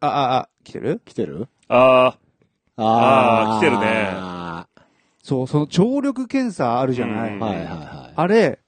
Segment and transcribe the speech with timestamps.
[0.00, 1.00] あ、あ、あ、来てる？
[1.04, 1.48] 来てる？
[1.68, 2.18] あ
[2.76, 4.68] ああー来てるねは
[5.22, 8.12] そう、その聴力検査あるじゃない、うんいはいはい。
[8.16, 8.58] あれ、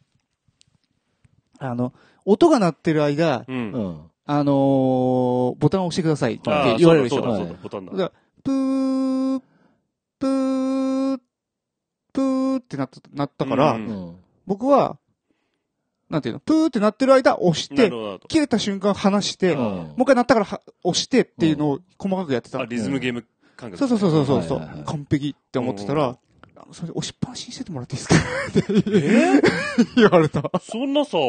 [1.59, 1.93] あの、
[2.25, 3.53] 音が鳴ってる間、あ、う。
[3.53, 4.11] うんん。
[4.27, 7.23] あのーボタンを押してくださいってああ、言われるでしょ。
[7.23, 7.93] そうだ、そうだ、はいボタンだ。
[7.93, 8.13] だから
[8.43, 9.43] プー、
[10.19, 11.21] プー、
[12.13, 14.17] プーってなった、なったから、ううんん。
[14.47, 14.97] 僕は、
[16.15, 17.91] なんていうの、プーってなってる間押して
[18.29, 22.59] 切れた瞬間離して、うんもう一回なったからは押してっていうのを細かくやってた。
[22.59, 22.63] ど。
[22.65, 23.25] あ、リズムゲーム
[23.57, 23.79] 感覚。
[23.89, 26.17] そうそうそうそうそう、はいはいはい完璧って思ってたら、
[26.71, 28.81] それ押しっぱなしにしててもらっていいですか？
[28.81, 29.43] ってえ？
[29.97, 30.51] 言われた。
[30.63, 31.19] そんなさ、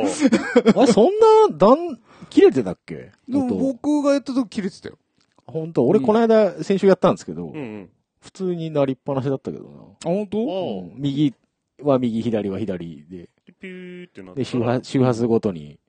[0.76, 1.06] あれ、そん
[1.50, 3.12] な、段、切れてたっけ？
[3.28, 5.00] でも音僕がやった時切れてたよ。
[5.48, 7.90] 本当俺この間、先週やったんですけどうん、うん。
[8.22, 10.38] 普通になりっぱなしだったけどあ、本当？
[10.40, 10.90] おうな。
[10.96, 11.34] 右
[11.82, 13.30] は右、左は左で。
[13.66, 14.42] ピューってなって。
[14.42, 15.80] で、周波周波数ごとに。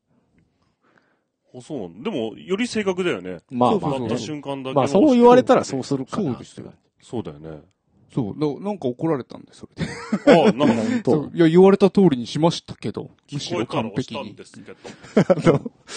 [1.54, 2.10] あ、そうなんだ。
[2.10, 3.38] でも、より正確だよね。
[3.50, 4.24] まあそうそうそうまあねなった。
[4.24, 4.74] 瞬間だけ。
[4.74, 6.32] まあそう言われたらそうするかな。
[6.32, 6.72] そうですよ。
[7.00, 7.60] そうだよね。
[8.14, 9.92] そう、ななんか怒られたんで、それで。
[10.48, 14.34] あ、なんか、いや、言われた通りにしましたけど、むしろ完璧に。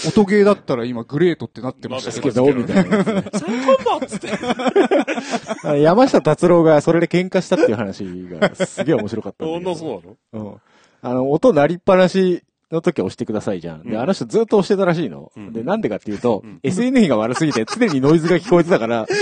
[0.08, 2.45] 音ゲーだったら今グレートってなってましたけど。
[2.45, 3.23] ですけど、みたいな。
[3.32, 5.80] 最高だっつって。
[5.82, 9.70] 山下達郎がそれで喧嘩したっていう話がすげえ面白かったんだそけど。
[9.70, 10.52] んなそうなの？
[10.52, 10.61] うん。
[11.02, 13.83] あの、音鳴りっぱなしの時は押してくださいじゃん。
[13.83, 15.31] で、うんあの人ずっと押してたらしいの。
[15.36, 19.08] うんで、なんでかっていうと、うん SNE が悪すぎて常にノイズが聞こえてたから、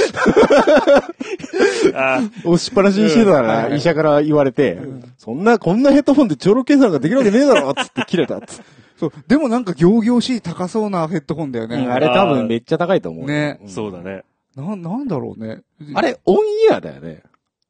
[1.95, 4.79] あ押しっぱなしにしてたら、医者から言われて、
[5.17, 8.63] そんな、こんなヘッドフォンで聴力検査ができるわけねえだろつって切れたっつって。
[8.97, 9.11] そう。
[9.27, 11.87] でもなんか行々しい高そうなヘッドホンだよね。
[11.87, 13.27] あれ多分めっちゃ高いと思うよ。
[13.27, 13.99] ねんそうだ。
[13.99, 14.23] ね。
[14.55, 15.61] な、なんだろうね。
[15.93, 16.39] あれ、オンイ
[16.69, 17.21] ヤーだよね。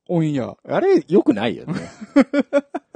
[0.08, 0.55] オンイヤー。
[0.69, 1.73] あれ、良くないよね。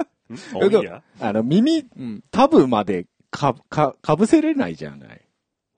[1.20, 2.22] あの、耳うん。
[2.30, 5.20] タブまでか、か、かぶせれないじゃない？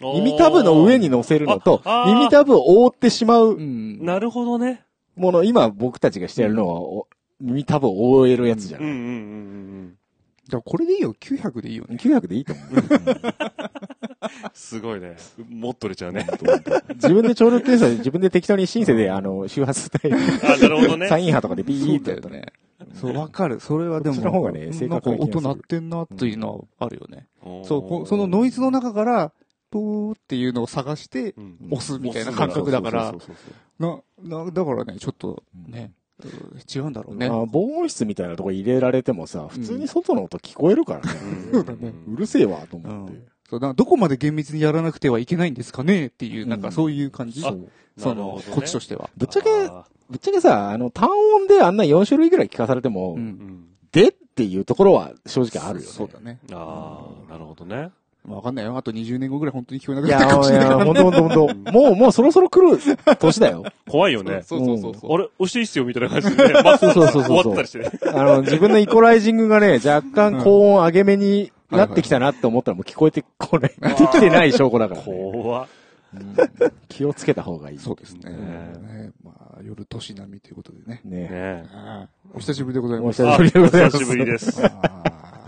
[0.00, 4.04] 耳タブの上に乗せるのと耳タブを覆ってしまううん。
[4.04, 4.82] なるほどね。
[5.16, 7.06] もの、今僕たちがしてやるのは、お
[7.40, 8.88] 耳タブを覆えるやつじゃない？
[8.88, 9.10] うんうんう
[9.82, 9.98] ん
[10.46, 11.14] だからこれでいいよ。
[11.18, 11.96] 900でいいよね。
[11.96, 12.66] 900でいいと思う。
[12.74, 12.82] うん。
[14.52, 15.16] すごいね。
[15.48, 16.26] もっとれちゃうね。
[16.96, 20.18] 自分で聴力検査で自分で適当にシンセで、あの、周波数帯、あ、
[20.58, 21.08] なるほどね。
[21.08, 22.34] サイン波とかでビーってやったら。
[22.34, 22.52] だよね。
[22.94, 23.60] そう、わかる。
[23.60, 24.40] それはでも。
[24.40, 27.28] 音鳴ってんなっていうのはあるよね。
[27.64, 29.32] そうこ、そのノイズの中から、
[29.70, 33.36] プーっていうのを探して、うん押すみたいな感覚だからそう、そう
[33.80, 35.92] そうな、な、だからね、ちょっとね、
[36.72, 37.28] 違うんだろうね。
[37.50, 41.10] 防音室みたいなとこ入れられてもさ、普通に外の音聞こえるからね。
[41.52, 43.22] そうるせえわ、とう思ってん。。
[43.54, 47.40] そう、だからどこまで厳密にやらなくてはいけないんですかねっていう、なんかそういう感じ。
[47.40, 49.08] そうその、なるほどねこっちとしては。
[49.16, 55.92] ぶっちゃけ、あぶっちゃけさ、あの、単音であんな4種類ぐらい聞かされても、うんでっていうところは正直あるよね。
[55.92, 56.40] そうだね。
[56.50, 57.92] あー、なるほどね。
[58.28, 58.76] わかんないよ。
[58.76, 61.54] あと20年後ぐらい本当に聞こえなくいや、なるかもしれないいや、ほんとほんとほんと。
[61.70, 62.78] もう、もうそろそろ来る
[63.18, 63.64] 年だよ。
[63.88, 64.42] 怖いよね。
[64.42, 65.14] そうそうそうそう。
[65.14, 66.54] あれ押していいっすよみたいな感じでね。
[66.64, 67.90] まあそうそうそうそう終わったりしてね。
[68.06, 73.74] あの、自分のイコライジングがね、若干高音上げ目になってきたなって思ったらもう聞こえてこない。
[73.80, 75.06] できてない証拠だから、ね。
[75.06, 75.68] 怖っ
[76.88, 77.78] 気をつけた方がいい。
[77.78, 78.30] そうですね。
[78.30, 81.00] ねねまあ、夜年並みということでね。
[81.04, 81.64] ね。
[82.32, 83.24] お久しぶりでございおます。
[83.24, 83.98] 久しぶりでございます。
[83.98, 84.64] 久しぶりです。
[84.64, 85.44] ああ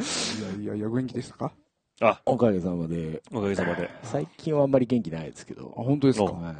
[0.58, 1.52] いやいやいや、元気でしたか？
[2.00, 3.88] あ、おかげさまで、おかげさまで。
[4.02, 5.68] 最近はあんまり元気ないですけあ、ど。
[5.76, 6.24] 本当ですか？
[6.24, 6.54] は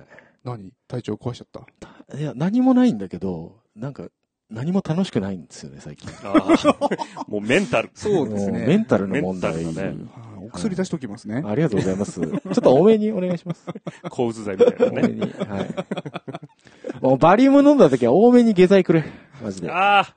[0.44, 0.70] 何？
[0.86, 1.66] 体調壊しちゃっ
[2.08, 2.16] た？
[2.16, 2.20] い。
[2.20, 4.08] いや、何もないんだけど、なんか、
[4.50, 6.08] 何も楽しくないんですよね、最近。
[7.26, 7.90] もうメンタル。
[7.94, 9.64] そうですねもメンタルの問題。
[9.64, 9.96] ね
[10.40, 11.42] お薬出しときますね。
[11.44, 12.20] ありがとうございます。
[12.20, 13.66] ちょっと多めにお願いします。
[14.10, 15.02] 抗うつ剤みたいなね。
[15.02, 15.20] 多めに。
[15.20, 17.04] はい。
[17.04, 19.04] もうバリウム飲んだ時は多めに下剤くれ。
[19.42, 19.70] マジで。
[19.70, 20.14] ああ、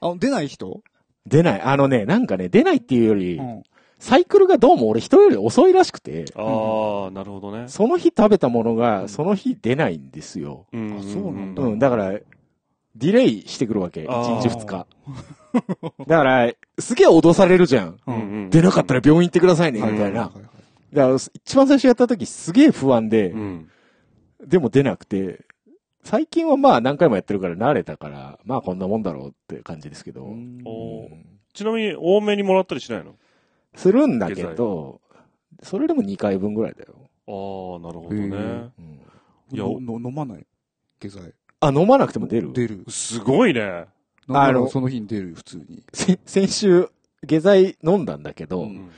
[0.00, 0.82] あ、出ない人？
[1.26, 1.60] 出ない。
[1.60, 3.62] あのね、なんかね、出ないっていうより、うん。
[3.98, 7.68] サイクルがどうも俺人より遅いらしくて、ああ、なるほどね。
[7.68, 10.66] その日食べたものが、その日出ないんですよ。
[10.72, 12.18] うんあそうなんだうん、だから、
[12.96, 14.06] ディレイしてくるわけ。
[14.08, 14.86] あー1日2日。
[16.06, 17.98] だから、すげえ脅されるじゃん。
[18.06, 20.24] うんうん出なかったら病院行ってくださいね、みたいな。
[20.24, 23.68] だから、一番最初やった時すげえ不安で、うん。
[24.44, 25.44] でも出なくて、
[26.04, 30.28] 最近はまあ何回もやってるから慣れたから、まあこんなもんだろうって感じですけど。
[31.52, 33.16] ちなみに多めにもらったりしないの？
[33.74, 35.00] するんだけど、
[35.62, 36.94] それでも2回分ぐらいだよ。
[37.26, 38.70] ああ、なるほどね。
[39.52, 40.46] いや飲まない？
[41.00, 41.32] 下剤。
[41.60, 42.52] あ、飲まなくても出る？
[42.52, 42.84] 出る。
[42.88, 43.62] すごいね。
[44.28, 45.82] ああのの、その日に出る、普通に。
[45.92, 46.88] せ 先週、
[47.24, 48.90] 下剤飲んだんだけど、うん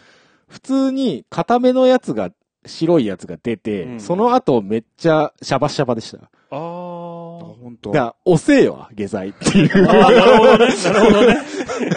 [0.48, 2.30] 普通に固めのやつが、
[2.64, 6.16] 白いやつが出て、うんその後めっちゃシャバシャバでした。
[6.16, 6.58] ああ、あ。
[6.58, 7.90] 本当。
[7.92, 9.86] だから、遅えわ、下剤っていう。
[9.86, 10.74] ああ、なるほどね。
[10.84, 11.36] なるほどね。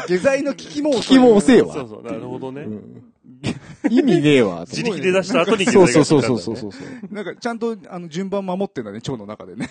[0.08, 1.74] 下剤の効きも聞きも遅えわ。
[1.74, 2.70] そうそう、なるほどねう。
[2.70, 3.11] ん
[3.90, 4.62] 意味ねえわ。
[4.62, 6.72] 自力で出した後にそうそうそうそうそうそう。
[7.14, 9.68] なんか、ちゃんと、あの、順番守ってんだね、腸の中でね。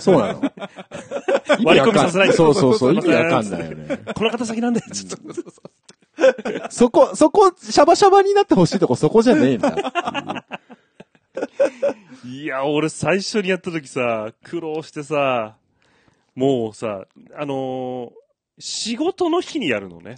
[0.00, 0.40] そうなの。
[1.64, 4.00] 割り込みさせないでそうそうそう、意味わかんないよね。
[4.14, 6.70] この方先なんで、ちょっと。
[6.70, 10.44] そこ、そこ、シャバシャバになってほしいとこそこじゃねえんだ。
[12.24, 15.56] いや、俺最初にやった時さ、苦労してさ、
[16.34, 18.20] もうさ、あのー
[18.62, 20.16] 仕事の日にやるのね。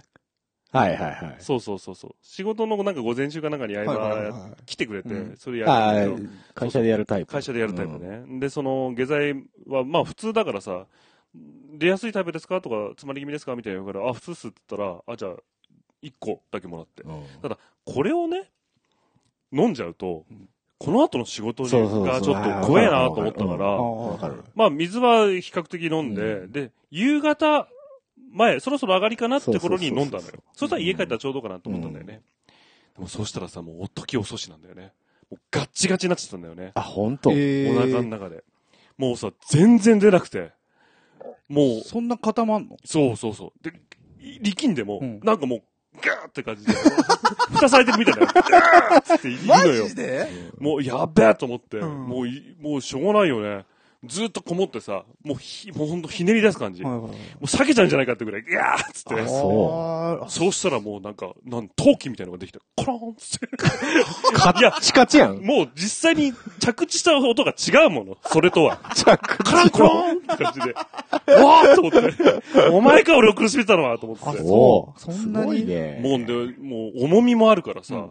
[0.73, 1.35] はいはいはい。
[1.37, 2.15] そうそうそうそう。
[2.23, 7.31] 仕事のなんか午前中かなんかに合はいはいはい間はい来てくれてうん、それやる会社でやるタイプ。
[7.31, 8.39] 会社でやるタイプね。
[8.39, 10.87] で、その下剤は、まあ普通だからさ、
[11.75, 15.35] 出やすいタイプですかとか、つまり気味ですかみたいな言うから、あ、普通っすって言ったら、あ、じゃあ、
[16.01, 17.03] 1個だけもらって。
[17.03, 17.23] うん。
[17.43, 18.49] ただ、これをね、
[19.51, 20.25] 飲んじゃうと、
[20.79, 24.35] この後の仕事がちょっと怖えなと思ったかあら。
[24.55, 27.67] まあ水は比較的飲んで、うで、夕方
[28.33, 30.33] 前、そろそろ上がりかなって頃に飲んだのよ。
[30.53, 32.21] そしたら家帰ったらちょうどかなと思ったんだよね。
[32.95, 34.91] でもそうしたらさ、もう時遅しなんだよね。
[35.29, 36.71] もうガッチガチになっちゃったんだよね。
[36.75, 37.31] あ、本当。
[37.33, 38.43] えお腹の中で。
[38.97, 40.51] もうさ、全然出なくて。
[41.49, 42.77] もう、そんな固まんの？
[42.85, 43.63] そうそうそう。
[43.63, 43.73] で、
[44.19, 45.61] い力んでも、うんなんかもう、
[45.95, 46.73] ガーって感じで、
[47.53, 48.25] 蓋されてるみたいな。
[48.25, 49.93] ガーって言うのよ。
[49.93, 50.27] で？
[50.59, 53.65] もうやっべえと思って、うんもうい、もうしょうがないよね。
[54.05, 56.83] ずっとこもってさ、もうひ、もうほんとひねり出す感じ。
[56.83, 59.21] もはいはいはいう避けちゃうんじゃないかってぐらい、ギャーっつって。
[59.21, 63.47] あそうあそうしたらもうなんか、なん、陶器みたいなのができて、コロンっつって。
[63.57, 65.37] カッチカチやん。
[65.39, 68.17] もう実際に着地した音が違うもの。
[68.25, 68.79] それとは。
[68.95, 69.03] 着
[69.37, 70.73] 地カランコロンって感じで。
[70.73, 72.69] わーっと思って。
[72.71, 74.25] お前か俺を苦しめたのはと思って。
[74.25, 75.45] あおそんなに？
[75.45, 75.99] すごいね。
[76.01, 78.09] もうで、もう重みもあるからさ、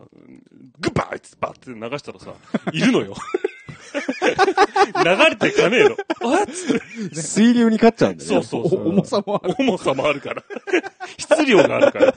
[0.80, 2.32] グッバイってバッて流したらさ、
[2.72, 3.14] いるのよ。
[5.04, 5.96] 流れてかねえの。
[6.38, 7.14] あっつって。
[7.14, 8.42] 水流に勝っちゃうんだよね。
[8.46, 9.54] そうそうそうお重さもある。
[9.58, 10.42] 重さもあるから。
[11.18, 12.14] 質量があるから。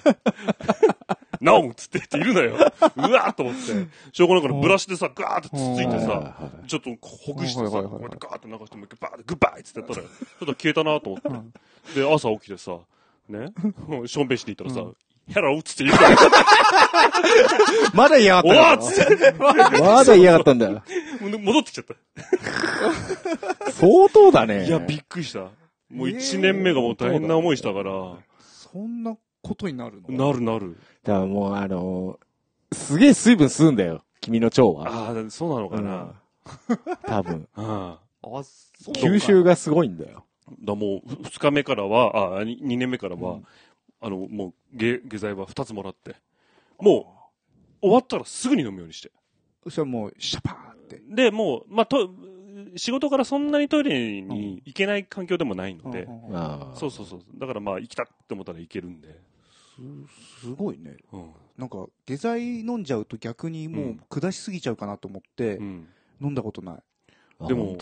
[1.42, 2.56] なおっつってっているのよ。
[2.56, 3.62] うわーっと思って。
[4.12, 11.22] しょうがないからブラシでさ、ガーってつっついてさは、ちょっとほぐしてさ、こうやってガーって流してもう一回バーってグッバイっつってやったら、ちょっと消えたなと思っ
[11.94, 12.00] て。
[12.00, 12.77] で、朝起きてさ、
[13.30, 13.50] ね、
[14.07, 14.92] ションベンシに行ったらさ、
[15.27, 16.16] ヘローっつって言うから、
[17.94, 20.83] まだ嫌がおったわっつって、のまだ嫌がったんだよ。
[21.22, 21.95] 戻ってきちゃった。
[23.72, 24.68] 相当だね。
[24.68, 25.50] いや、びっくりした。
[25.89, 27.92] もう一年目がもう大変な思いしたから、
[28.39, 30.27] そんなことになるの？
[30.27, 30.77] なるなる。
[31.04, 32.25] だからもうあのー
[32.75, 34.04] すげえ水分吸うんだよ。
[34.22, 34.88] 君の腸は。
[34.89, 36.13] あ あ、そうなのかな。
[37.07, 37.48] 多分。
[37.56, 38.38] ああ。
[38.39, 40.25] あ、そう吸収がすごいんだよ。
[40.63, 43.39] だもう、ふ二日目からは、あ、に二年目からは、
[44.06, 46.16] あの、もう、下、下剤は二つもらって、
[46.80, 47.28] も
[47.81, 49.12] う、終わったらすぐに飲むようにして。
[49.63, 51.02] そしたらもう、シャパーって。
[51.10, 52.12] で、もう、まあ、と、
[52.75, 56.07] 仕事からそんなにトイレに行けない環境でもないので、
[56.75, 57.22] そうそうそう。
[57.36, 59.19] だからまあ、行きたって思ったら行けるんで。
[60.40, 60.98] すごいね。
[61.12, 61.31] うん。
[61.58, 65.88] なんか、下剤飲んじゃうと逆にもう下しすぎちゃうかなと思ってう、ん。
[66.22, 66.84] 飲んだことない。
[67.40, 67.75] あでも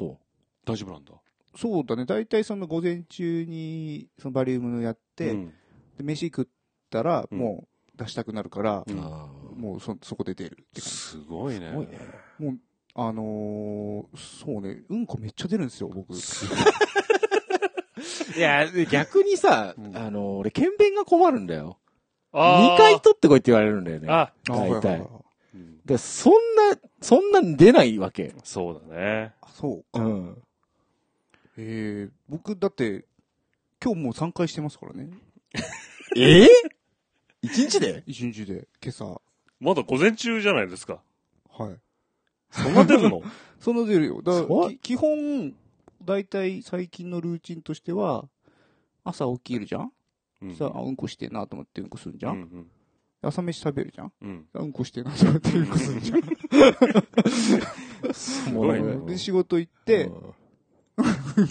[0.65, 1.11] 大丈夫なんだ。
[1.55, 2.05] そうだね。
[2.05, 5.53] 大体その午前中に、そのバリウムやって、うん、
[5.97, 6.45] で飯食っ
[6.89, 11.67] たら、うんもう出したくなるから、うんあもうそ、そこで出るって感すごいね。
[11.69, 11.99] すごいね。
[12.39, 12.45] じ。
[12.45, 12.57] もう、
[12.95, 16.13] あのー、そうね、うんこめっちゃ出るんですよ、僕。
[16.13, 16.17] あ
[18.35, 21.77] いや、逆にさ、うんあの、俺、検便が困るんだよ。
[22.31, 24.07] あー二回取ってこいって言われるんだよね。
[24.09, 24.99] あ、大体。
[24.99, 25.07] うん
[25.85, 26.39] で、そんな、
[27.01, 28.33] そんなん出ないわけ。
[28.43, 29.33] そうだね。
[29.41, 29.99] あそうか。
[30.03, 30.41] うん。
[31.57, 33.05] えー、僕だって、
[33.83, 35.09] 今日もう3回してますからね。
[36.15, 36.43] え？
[36.43, 36.47] え
[37.41, 38.03] 一日で？
[38.05, 39.21] 一日で、今朝。
[39.59, 41.01] まだ午前中じゃないですか。
[41.49, 41.75] はい。
[42.51, 43.21] そんな出るの？
[43.59, 44.21] その出るよ。
[44.21, 45.53] だからき基本、
[46.03, 48.27] だいたい最近のルーチンとしては、
[49.03, 49.91] 朝起きるじゃん？
[50.41, 52.67] うんさあ、うんこしてえなと思ってうんこするじゃん、うん
[53.21, 54.11] 朝飯食べるじゃん？
[54.21, 54.47] うん。
[54.53, 56.21] うんこしてえなと思ってうんこするじゃん
[58.13, 58.97] すごいね。
[59.05, 60.33] で、仕事行って、うん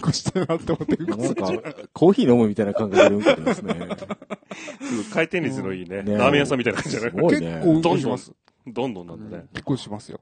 [0.01, 3.75] こしてえなと思ってうんこすなんるコーヒー飲むみたいな感覚でうんこ出ますね。
[5.13, 6.03] 回転率のいいね。
[6.03, 8.31] ねラーメン屋さんみたいな感じじゃないすごいね結構うんこします。
[8.67, 9.45] どんどんなんだね。
[9.53, 10.21] 結構しますよ。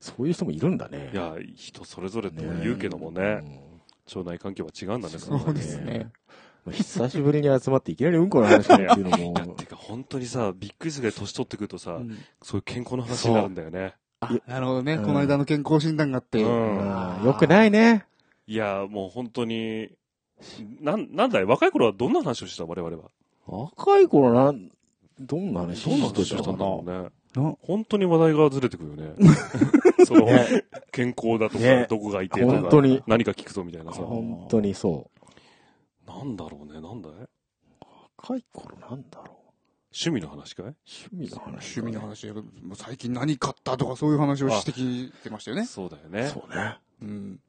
[0.00, 1.10] そういう人もいるんだね。
[1.12, 3.24] いや、人それぞれとは言うけどもね、う
[3.64, 3.68] ん
[4.16, 5.18] 腸内環境は違うんだね。
[5.18, 6.10] そうですね。
[6.64, 9.54] まあ久しぶりに集まっていきなりうんこの話っていうのも。
[9.56, 13.94] てか本当にさ、びっくりするぐらい年取ってくるとさ、うんそういう健康の話になるんだよね。
[14.20, 14.94] あ、なるほどね。
[14.94, 16.40] うんこの間の健康診断があって。
[16.40, 18.06] よくないね。
[18.48, 19.90] いや、もう本当に、
[20.80, 21.44] なん、なんだい？
[21.44, 22.64] 若い頃はどんな話をした？
[22.64, 23.10] 我々は。
[23.46, 24.70] 若い頃なん、
[25.20, 27.02] どんな話どんなしてたか話をしたんだろうな。
[27.02, 27.08] ね。
[27.34, 29.14] な本当に話題がずれてくるよね。
[30.06, 34.00] その、ね健康だとか、ねどこが痛いとか、本当に何か聞くぞみたいなさ。
[34.00, 35.10] 本当にそ
[36.06, 36.10] う。
[36.10, 37.12] なんだろうね、なんだい？
[38.16, 39.38] 若い頃なんだろ
[39.92, 40.74] 趣味の話かい？
[41.12, 41.80] 趣味の話。
[41.80, 42.00] 趣味の。
[42.00, 42.32] 話
[42.76, 45.66] 最近何買ったとかそういう話をしてきてましたよね。
[45.66, 46.28] そうだよね。
[46.28, 46.78] そうね。
[47.02, 47.40] うん。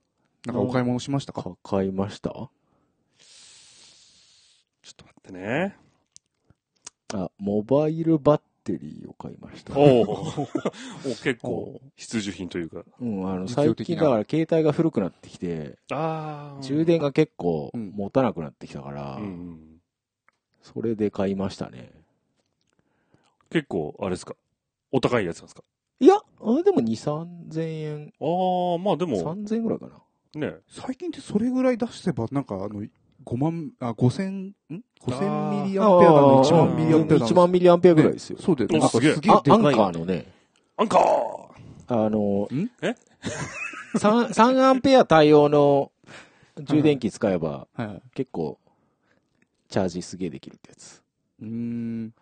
[0.46, 1.56] なんかお買い物しましたか？
[1.64, 2.30] 買いました？
[2.30, 2.50] ちょっ
[4.96, 5.76] と待ってね。
[7.14, 9.78] あ、モバイルバッテリーを買いました。
[9.78, 10.16] おおお
[11.24, 12.84] 結構必需品というか。
[13.00, 16.62] うん、あの、実最近だから携帯が古くなってきて、ああ。
[16.62, 19.60] 充電が結構うん持たなくなってきたから、うんうん。
[20.62, 21.92] それで買いましたね。
[23.50, 24.36] 結構、あれですか？
[24.92, 25.64] お高いやつなんですか？
[26.00, 26.92] いや、あれでも2、
[27.50, 29.94] 3000円、ああ、まあでも、3000円ぐらいかな。
[30.36, 30.56] ね。
[30.68, 32.84] 最近ってそれぐらい出せば、なんかあの、
[33.26, 34.54] 5万、あ、5000、ん
[35.02, 37.28] ?5000 ミリアあンペアだの、ー1万ミリアンペアだの。
[37.32, 38.40] 1万ミリアンペアぐらいですよ。
[38.40, 38.80] そうだよね。
[38.86, 39.86] おすげえなんかすげえあアンカでかい。
[39.86, 40.26] ーのね、
[40.78, 41.04] アンカー
[42.06, 42.70] あの、ん？
[42.82, 42.96] え
[43.96, 45.92] ？3, 3アンペア対応の
[46.64, 48.02] 充電器使えば、はい。
[48.14, 48.60] 結構、
[49.70, 51.02] チャージすげえできるってやつ。
[51.42, 52.14] うーん。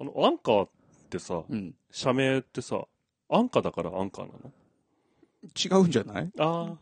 [0.00, 0.68] あの、アンカーっ
[1.10, 1.74] てさ、うん。
[1.90, 2.82] 社名ってさ、
[3.28, 4.50] 安価だから Anker なの？
[5.56, 6.30] 違うんじゃない？
[6.38, 6.76] ああ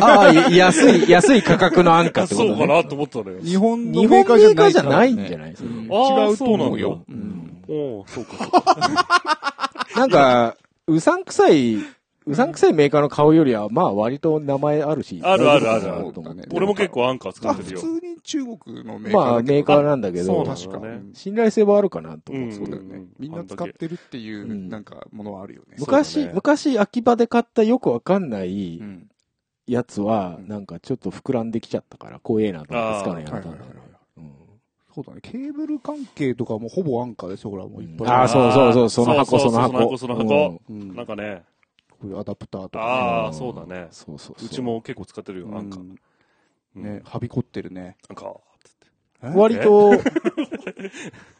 [0.00, 2.56] あ、い安い、安い価格のアンカーあ、ってことね。
[2.58, 3.40] そうかなと思ったのよ。
[3.42, 4.72] 日本の日本メーカーじゃない？
[4.72, 5.52] からねメーカーじゃない？
[5.52, 6.88] んじゃない違うと思うよ。
[6.90, 9.86] なんだうんおおそうかそうか。
[9.96, 11.74] なんか、うさんくさい、
[12.26, 15.20] うさんくさいメーカーの買うよりは、まあ割と名前あるし。
[15.22, 17.80] あるあるある大丈夫かなと思ってそうだね俺も結構 Anker 使あ、ってるよ。
[17.80, 19.24] 普通に中国のメーカー。
[19.32, 20.80] まあメーカーなんだけどそう確か。
[21.12, 22.44] 信頼性はあるかなと思う。
[22.46, 23.08] うんそうだよねうん。
[23.18, 25.76] みんな使ってるっていうう、んなんか、ものはあるよね。
[25.78, 29.06] 昔、昔秋葉で買ったよくわかんないうん。
[29.72, 34.00] やつはう、んなんかちょっと膨らんできちゃったから、怖えなと思って使わないやはいはいはいめたんだ
[34.92, 35.20] そうだね。
[35.22, 38.08] ケーブル関係とかもほぼアンカーですよ、ほら、もういっぱい。
[38.08, 39.96] ああ、そうそうそう、その箱、その箱。
[39.96, 40.94] その箱その箱うん。
[40.96, 41.44] なんかね、
[41.90, 43.86] こういうアダプターとかああ、うんそうだね。
[43.92, 44.46] そうそうそう。
[44.46, 45.58] うちも結構使ってるよ、ね。
[45.58, 45.80] アンカー。
[45.80, 47.96] うんうんね、はびこってるね。
[48.08, 49.36] アンカー。
[49.36, 49.90] 割と、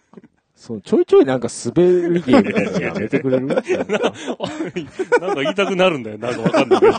[0.61, 3.47] そう、ちょいちょいなんか滑り芸みたいなのやめてくれる？
[3.47, 3.71] なんか
[5.19, 6.19] なんか言いたくなるんだよ。
[6.19, 6.93] なんかわかんないけど。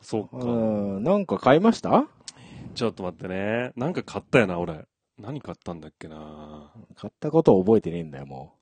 [0.00, 0.36] そうか。
[0.36, 2.06] うん、なんか買いました？
[2.76, 3.72] ちょっと待ってね。
[3.74, 4.84] なんか買ったよな、俺。
[5.18, 6.70] 何買ったんだっけな？
[6.94, 8.54] 買ったこと覚えてねえんだよ、も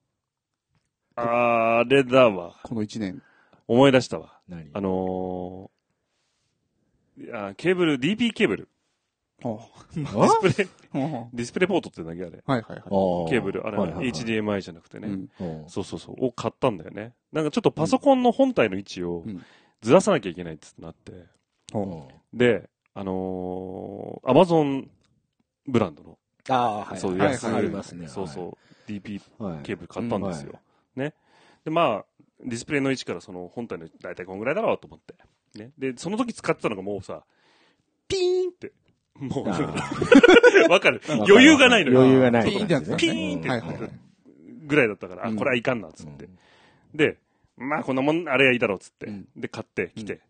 [1.15, 2.55] あれだわ。
[2.63, 3.21] この1年。
[3.69, 4.41] 思い出したわ。
[4.49, 4.51] う。
[4.51, 4.71] 何？
[4.73, 8.71] あのー、いやケーブル、DP ケーブル。
[9.43, 9.59] あ
[9.95, 12.43] ディスプレイ、あディスプレイポートってだっけあれ？
[12.45, 13.31] はいはいはい。
[13.31, 15.09] ケーブル、あれ、はいはいはい HDMI じゃなくてね。
[15.67, 16.27] そうそうそう。
[16.27, 17.15] を買ったんだよね。
[17.33, 19.43] なんかちょっとパソコンの本体の位置をうん
[19.81, 21.13] ずらさなきゃいけないってなって。
[21.75, 24.91] うんで、あのー、アマゾン
[25.67, 26.19] ブランドの、
[26.49, 26.99] ああ、はい。
[26.99, 28.09] そういうはい安い、はいありますね。
[28.09, 29.63] そうそう、DP はい。
[29.63, 30.59] ケーブル買ったんですよ。
[30.97, 31.15] うんね。
[31.65, 35.15] で、まあ、ディスプレイの位置からその本体の大体こんぐらいだろうと思って。
[35.59, 35.73] ね。
[35.79, 37.25] で、その時使ってたのがもうさ、
[38.09, 38.73] ピーンって、
[39.19, 39.53] もう、あ
[40.71, 42.01] わかるー余裕がないのよ。
[42.01, 42.51] 余裕がない。
[42.51, 43.91] ピーンってやつだねピーンってはいはいはい。
[44.67, 46.25] ぐらいだったから、あ、うんこれはいかんな、つって。
[46.25, 46.39] うん
[46.95, 47.19] で、
[47.57, 49.07] まあこんなもん、あれはいいだろう、つって。
[49.07, 50.21] うんで、買って、来て、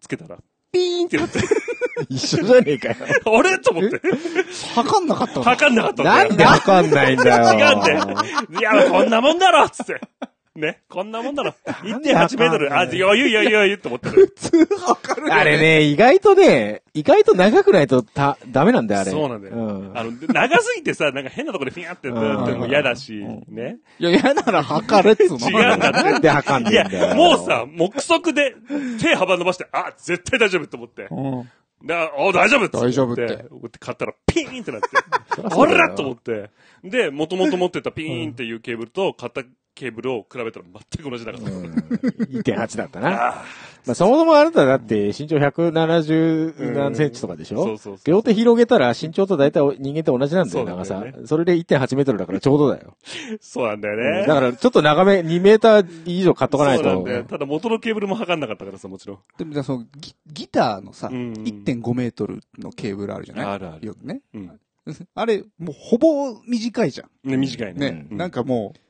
[0.00, 0.38] つけたら、
[0.72, 1.38] ピーンってなって、
[2.08, 2.94] 一緒じゃねえかよ。
[3.26, 3.58] あれ？
[3.58, 4.00] と思って、
[4.74, 5.42] 測んなかったの？
[5.42, 6.36] 測んなかったなん。
[6.36, 7.58] でわかんないんだよ。
[7.58, 8.16] 違うんだよ。
[8.58, 10.00] いや、こんなもんだろっつって。
[10.58, 11.54] ね、こんなもんだろ。
[11.66, 14.34] 1.8メートル、あ、余裕余裕余裕って思ってる。
[15.30, 19.10] あれね、意外とね、意外と長くないとた、ダメなんだよ、あれ。
[19.10, 19.54] そうなんだよ。
[19.54, 23.12] うんあの、長すぎてさ、なんか変なところでフィヤってやっても嫌だし、
[23.48, 23.78] ね。
[23.98, 25.50] いや、嫌なら測れっつうの。
[25.50, 26.02] 違うんだって。
[26.02, 28.54] なんで測んいやねえんだよ。、もうさ、目測で
[29.00, 31.06] 手幅伸ばして、あ、絶対大丈夫って思って。
[31.10, 31.50] うん。
[31.86, 33.16] で、あ、お大丈夫って大丈夫っ
[33.70, 34.88] て買ったらピーンってなって。
[35.42, 36.50] あらと思って。
[36.82, 39.42] で、もともと持ってたピーンっていうケーブルと買った
[39.78, 40.66] ケーブルを比べたら
[40.96, 41.44] 全く同じだから。
[41.44, 43.08] うん1.8だったな。
[43.08, 43.44] あ
[43.86, 51.04] まあ、そもそもあなただって身長170何センチとかでしょ、そうそうそう両手広げたら身長と大体人間と同じなんだよ、長さ。
[51.24, 52.96] それで1.8メートルだからちょうどだよ。
[53.30, 54.26] ーそうなんだよね。
[54.26, 56.84] だからちょっと長め、2メーター以上買っとかないと。
[56.84, 57.24] そうなんだよ。
[57.24, 59.18] ただ元のケーブルも測んなかったからさ、もちろん。
[59.38, 63.46] でもじゃあそのギ、ギターのさ、うん1.5メートルのケーブルあるじゃない？
[63.46, 64.20] あるあるよくね。
[64.34, 64.60] うん。
[65.14, 67.30] あれ、もうほぼ短いじゃん。
[67.30, 67.90] ね、短いね。
[67.92, 68.06] ね。
[68.10, 68.80] うんなんかもう、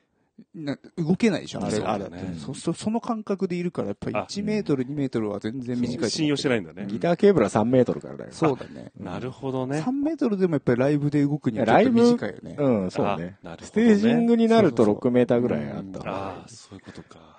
[0.54, 2.38] な動けないでしょ、あれ、あねれ。
[2.38, 6.10] そ、そ、その感覚でいるから、やっぱりあ1メートル、2メートルは全然短い。
[6.10, 6.86] 信用してないんだね。
[6.86, 8.30] ギターケーブルは3メートルからだよ。
[8.32, 8.92] そうだね。
[8.98, 9.92] なるほどね3。
[9.92, 12.56] メートルでもやっぱりライブで動くにはちょっとライブ短いよね。
[12.58, 17.38] うん、そうねあなるほどねステージングになるとそうそうそう6メーターぐらいあったあわあ、そういうことか。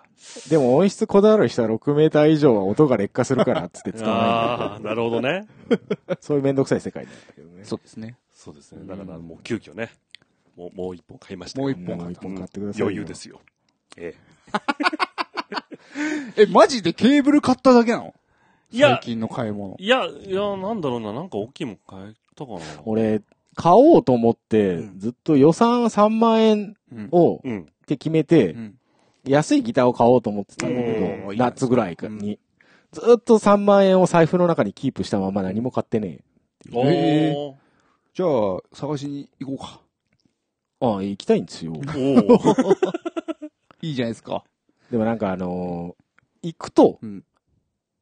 [0.49, 5.47] でも音質こだわる人は6メーター以上は音が劣化するからっつって使わああ、なるほどね。
[5.69, 6.17] ない。
[6.19, 7.63] そういうめんどくさい世界になったけどね。
[7.63, 8.17] そうですね。
[8.33, 8.85] そうですね。
[8.85, 9.89] だからもう急遽ね、
[10.59, 11.67] もう、もう一本買いましたよ。
[11.67, 11.71] もう
[12.11, 12.81] 一本買ってください。
[12.81, 13.15] 余裕で。
[13.15, 13.39] すよ。
[13.95, 14.13] え
[16.35, 18.13] え、マジでケーブル買っただけなの？
[18.71, 19.77] いや最近の買い物。
[19.79, 19.83] え。
[19.83, 22.59] いや、いや、なんだろうな、なんか大きいもん買えたかな。
[22.85, 23.21] 俺、
[23.55, 27.07] 買おうと思ってう、んずっと予算3万円うん。
[27.11, 27.65] をっうん。
[27.87, 28.79] て決めてう、ん。
[29.25, 32.37] 安いギターを買おうと思ってたんだけど、夏ぐらいに。
[32.91, 36.19] ずっと3万円を財布の中にキープしたまま何も買ってね
[36.73, 37.53] おへー。
[38.15, 39.81] じゃあ、探しに行こうか。
[40.81, 40.85] え。
[40.85, 41.73] ああ、行きたいんですよ。
[43.81, 44.43] いいじゃないですか。
[44.91, 46.03] でもなんかあのー
[46.41, 47.23] 行くと、うん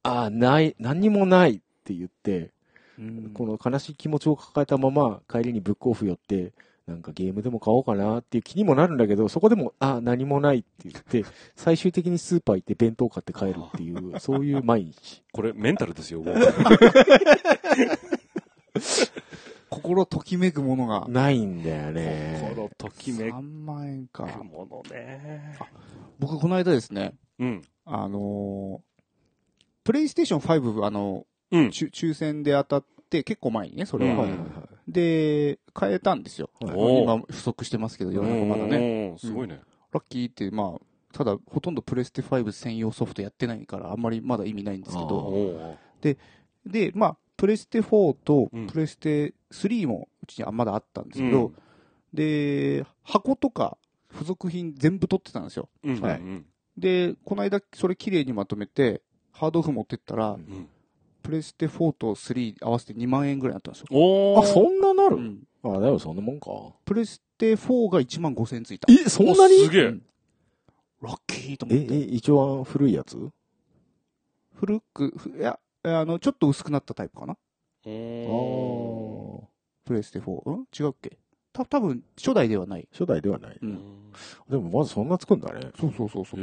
[0.04, 2.52] ああ、ない、何にもないって言って、
[2.98, 6.54] うんこの悲しい気持ちを抱えたまま帰りにブックオフ寄って、
[6.88, 15.22] なんかゲームでも買おうかなっていう気にもなるんだけど、そこでも、ああ、何もないって言って、最終的にスーパー行って弁当買って帰るっていう、 そういう毎日。
[15.34, 16.24] これ、メンタルですよ。
[19.78, 21.06] 心ときめくものが。
[21.08, 22.40] ないんだよね。
[22.56, 24.26] 心ときめく3万円か。
[24.44, 25.58] ものね。
[26.20, 27.62] 僕、この間ですね、うん。
[27.86, 28.88] あのー
[29.84, 31.68] プレイステーション5、あの、うん。
[31.68, 34.24] 抽抽選で当たって、結構前にね、それは。
[34.26, 34.52] うん。
[34.86, 36.50] で、変えたんですよ。
[36.60, 39.12] 今、不足してますけど、世の中まだね。
[39.12, 39.16] ね。
[39.18, 39.62] すごいね。
[39.94, 40.82] ラッキーって、まあ、
[41.14, 45.78] ただ、ほとんどプレステ5専用ソフトやってないから、あんまりまだ意味ないんですけど、お
[46.66, 51.56] で、まあ、プレステ4とうんプレステ3もうちにはまだあったんですけど、うん
[52.14, 53.78] で、箱とか
[54.12, 55.70] 付属品全部取ってたんですよ。
[55.84, 56.02] うん。
[56.02, 56.46] はいうん
[56.78, 59.02] で、この間それ綺麗にまとめて、
[59.32, 60.68] ハードオフ持ってったら、うん。
[61.22, 63.88] プレステ4と3合わせて2万円ぐらいだったんですよ。
[63.92, 64.44] おー。
[64.44, 66.50] あ、そんななる、うんあ、だよ、そんなもんか。
[66.86, 68.92] プレステ4が1万5千ついた。
[68.92, 70.06] え、そんなおにすげえうん
[71.02, 71.98] ラッキーと思え、え、って。
[71.98, 73.18] 一番古いやつ？
[74.56, 75.60] 古く、ふいや、
[75.96, 77.38] あの、ちょっと薄くなったタイプかな
[78.30, 79.48] お
[79.86, 80.42] プレステ4。
[80.46, 80.66] うん？
[80.78, 81.18] 違うっけ？
[81.54, 82.88] た、多分初代ではない。
[82.92, 83.58] 初代ではない。
[83.62, 83.68] うー。
[83.70, 84.12] ん。
[84.50, 85.72] でもまずそんなつくんだね。
[85.80, 86.40] そうそうそうそう。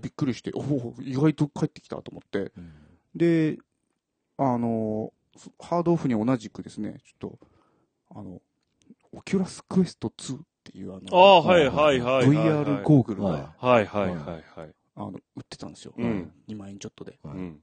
[0.00, 2.52] びっくりして、おお、意外と帰ってきたと思って。
[3.14, 3.58] で、
[4.38, 7.38] あの、そハードオフに同じくですね、ちょっと、
[8.14, 8.40] あの、
[9.12, 12.28] Oculus Quest 2っていうあの、ああー、はいはいはいはい。
[12.28, 14.74] VR ゴーグルが、ははいはいはいはい。
[14.94, 15.92] あの、売ってたんですよ。
[15.96, 17.18] うん2万円ちょっとで。
[17.22, 17.60] はいうん。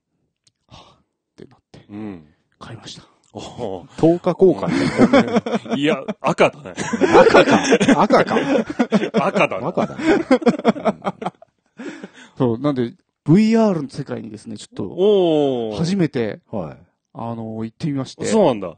[1.33, 2.25] ってなって、うん。
[2.59, 3.03] 買いました。
[3.35, 6.73] おー等価交換だいや、赤だね。
[7.19, 7.57] 赤か
[8.03, 8.35] 赤か
[9.25, 9.67] 赤だね。
[9.67, 10.03] 赤だね。
[12.37, 12.93] そう、なんで、
[13.25, 15.77] VR の世界にですね、ちょっと。
[15.77, 16.77] 初めて、うんはい。
[17.13, 18.25] あの、行ってみまして。
[18.25, 18.75] そうなんだ。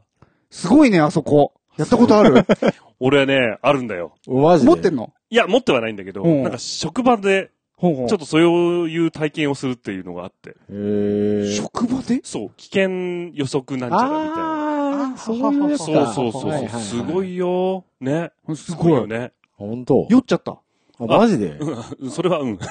[0.50, 1.52] すごいね、あそこ。
[1.76, 2.46] やったことある？
[2.98, 4.14] 俺はね、あるんだよ。
[4.26, 4.70] マジで？
[4.70, 5.12] 持ってんの？
[5.28, 10.56] いや、持ってはないんだけど、うんなんか職場で、ほんほんちょっとそういう体験をするっていうのがあって。
[10.70, 11.54] へー。
[11.54, 12.20] 職場で？
[12.24, 12.88] そう、危険
[13.34, 15.12] 予測なんちゃらみたいな。
[15.12, 16.06] あー、そういうやつそうか。
[16.12, 17.84] そうそうはいはいはいすごいよ。
[18.00, 18.30] ね。
[18.54, 19.06] すごいよ。
[19.06, 19.32] ね。
[19.56, 20.58] ほんと酔っちゃった。
[20.98, 21.48] あマジで？
[21.50, 22.58] うんそれはうん。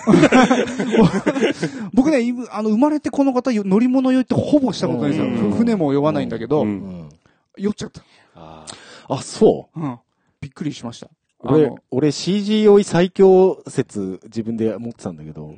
[1.94, 5.52] 僕ね、いぶあの、生まれてこの方、よ乗り物酔いってほぼしたことないんですよ。
[5.52, 6.72] 船も酔わないんだけど、うんう
[7.04, 7.10] ん。
[7.58, 8.02] 酔っちゃった。
[8.36, 8.66] あ
[9.08, 9.80] あ、そう。
[9.80, 10.00] うん。
[10.42, 11.10] びっくりしました。
[11.46, 15.56] あ俺の、俺 CG 酔い最強説自分で持ってたんだけど、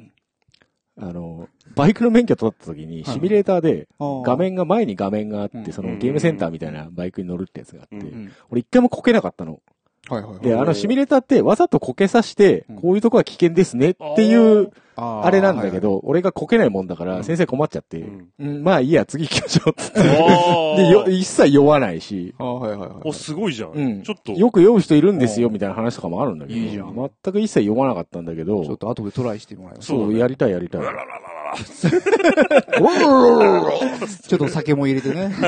[1.00, 3.88] あの、バイクの免許取った時にシミュレーターで
[4.26, 8.06] 画面が前に画面があっうんて、そのゲームセンターみたいなバイクに乗るってやつがあって。
[8.50, 9.62] 俺一回もこけなかったの。
[10.10, 10.42] はいはいはい。
[10.42, 20.00] で、あのシミュレーターってわざとこけさしてうん、こういうとこは危険ですねっていう、あれなんだけ、ど、俺がこけないもんだから、うん先生困っちゃって、うんうん、まあいいや、次行きましょうっつって。
[20.02, 22.90] あで、よ、一切酔わないし、あーはいはいはい。
[23.04, 23.72] お、すごいじゃん。
[23.72, 24.02] うん。
[24.02, 24.32] ちょっと。
[24.34, 29.88] よく酔う人いるんですよ、みたいな話とかもあるんだけど、いいじゃん全く一切酔わなかったんだけど、ちょっと後でトライしてもらいます。
[29.88, 30.82] そう、そうだねやりたいやりたい。
[30.82, 31.37] ららららら
[34.28, 35.34] ちょっと酒も入れてね。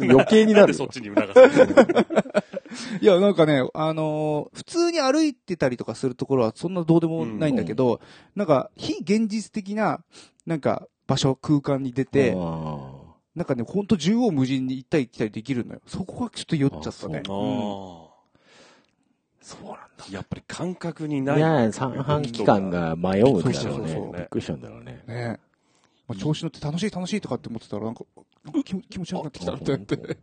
[0.00, 1.40] 余計になるそっちに促す
[3.00, 8.00] いや、なんかね、あのー普通に歩いてたりとかするところはそんなどうでもないんだけど、
[8.34, 10.00] なんか、非現実的な、
[10.46, 12.90] なんか、場所、空間に出て、あ
[13.34, 15.80] なんかね、ほんと縦横無尽に行ったり来たりできるのよ。
[15.86, 17.22] そこがちょっと酔っちゃったね。
[17.28, 18.05] あ。
[19.46, 19.80] そうなんだ。
[20.10, 21.38] やっぱり感覚にない。
[21.38, 24.12] いや、三半期間が迷うんだろうね。
[24.18, 25.04] びっくりしたんだろうね。
[25.06, 25.38] ね
[26.08, 28.04] まあ、調子乗って楽しい楽しいとかって思ってたら、なんか、
[28.44, 30.18] なんか気持気持ち悪くなってきたって言って。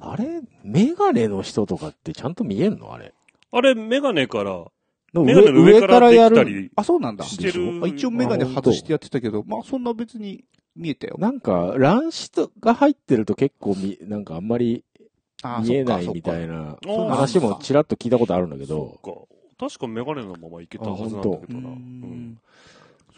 [0.00, 2.94] あれメガネの人とかってちゃんと見えんの？
[2.94, 3.12] あれ。
[3.50, 4.66] あれ、メガネから、
[5.12, 6.70] 上メガネの上からでやる。
[6.76, 7.24] あ、そうなんだ。
[7.24, 7.80] してる。
[7.82, 10.44] あ一応メガネ外してやってたけど、まあそんな別に
[10.76, 11.16] 見えたよ。
[11.18, 12.30] なんか、乱視
[12.60, 14.91] が入ってると結構み、なんかあんまりあ
[15.62, 16.76] 見えないみたいな。
[16.86, 19.00] 話もちらっと聞いたことあるんだけど。
[19.58, 21.76] 確かメガネのままいけたはずなんだけどな。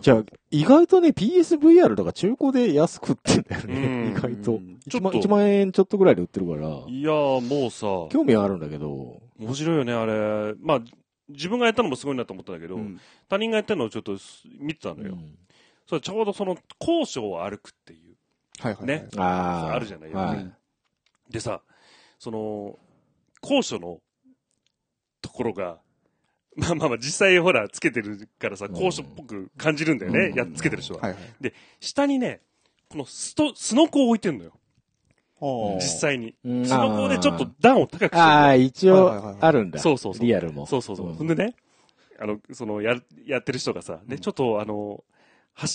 [0.00, 4.08] じゃあ、意外とね、PSVR とか中古で安く売ってんだようね。
[4.08, 4.58] ん意外と。
[4.88, 10.54] 1万ちょっと1万円ちょっとぐらいで売ってるから、いやー、もうさ、興味はあるんだけど、面白いよね、あれ。
[10.60, 10.80] まあ、
[11.28, 14.16] 自分がやったのもすごいなと思ったんだけど、うん他人がやってるのをちょっと
[14.58, 15.14] 見てたのよ。
[15.14, 15.38] うん
[15.86, 18.16] それちょうどその、高所を歩くっていう、
[18.58, 19.00] はいはいはい。
[19.00, 19.74] ねああ。
[19.74, 20.38] あるじゃないはい。
[20.38, 20.52] うん
[21.30, 21.62] でさ、
[22.24, 22.78] その、
[23.42, 24.00] 高所の
[25.20, 25.78] ところが、
[26.56, 30.18] まあまあまあ、実際ほら、つけてるからさ、高所っぽく感じるんだよね。
[30.28, 31.00] うんやっつけてる人は。
[31.00, 31.52] はいはい。
[31.80, 32.40] 下にね、
[32.88, 34.52] このスト、スノコを置いてんのよ。
[35.38, 36.34] はあ実際に。
[36.44, 39.78] うんスノコでちょっと段を高くしてああ、一応あるんだ。
[39.78, 40.64] そうそうそうリアルも。
[40.64, 41.10] そうそうそう。
[41.10, 41.54] んほんでね、
[42.18, 45.04] あの、その、や、やってる人がさ、で、ちょっとあの、
[45.60, 45.66] 橋、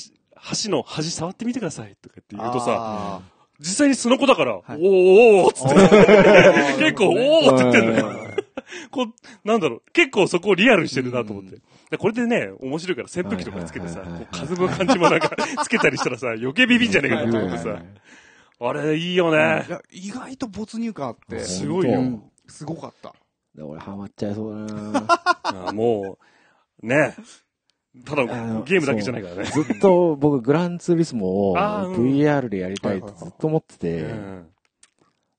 [0.66, 4.64] 橋の端触ってみてくださいとかって言うとさ、あ実際にスノコだから、はい。
[4.72, 5.76] おーおーつって、
[6.84, 7.82] 結構、おーって言って。
[7.82, 8.08] んのよ。
[8.08, 8.30] うん。
[8.90, 11.58] こう、なんだろう、結構そこをリアルにしてるなと思って。
[11.92, 17.82] でこれでね、面白いから扇風機とかつけてさ、風の感じもなんかつけたりしたらさ、余計ビビんじゃねえかと思ってさ、
[18.62, 19.66] あれいいよね。
[19.68, 19.72] い。
[19.72, 21.40] や、意外と没入感あって。
[21.40, 22.00] すごいよ。
[22.00, 22.24] うん。
[22.48, 23.16] すごかった。
[23.60, 25.06] 俺ハマっちゃいそうだな。
[25.68, 26.18] あも
[26.84, 27.16] う、ね
[28.06, 29.44] ただゲームだけじゃないからね。
[29.46, 34.46] ずっと僕グランツーリスモを VR でやりたいってずっと思ってて、うん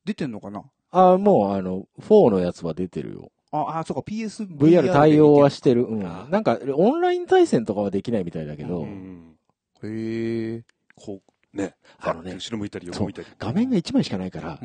[0.04, 0.64] 出てんのかな？
[0.90, 3.30] ああ、もうあの、4のやつは出てるよ。
[3.52, 4.48] あ、あ、そうか、PS。
[4.48, 5.84] VR 対応はしてる。
[5.84, 6.02] うん。
[6.02, 9.36] なんか、オンライン対戦とかはできないみたいだけど、うん
[9.82, 10.62] へえ。
[10.96, 11.20] こ
[11.54, 13.28] う、ね、あのね後ろ向いたり横向いたり。
[13.38, 14.58] 画面が1枚しかないから。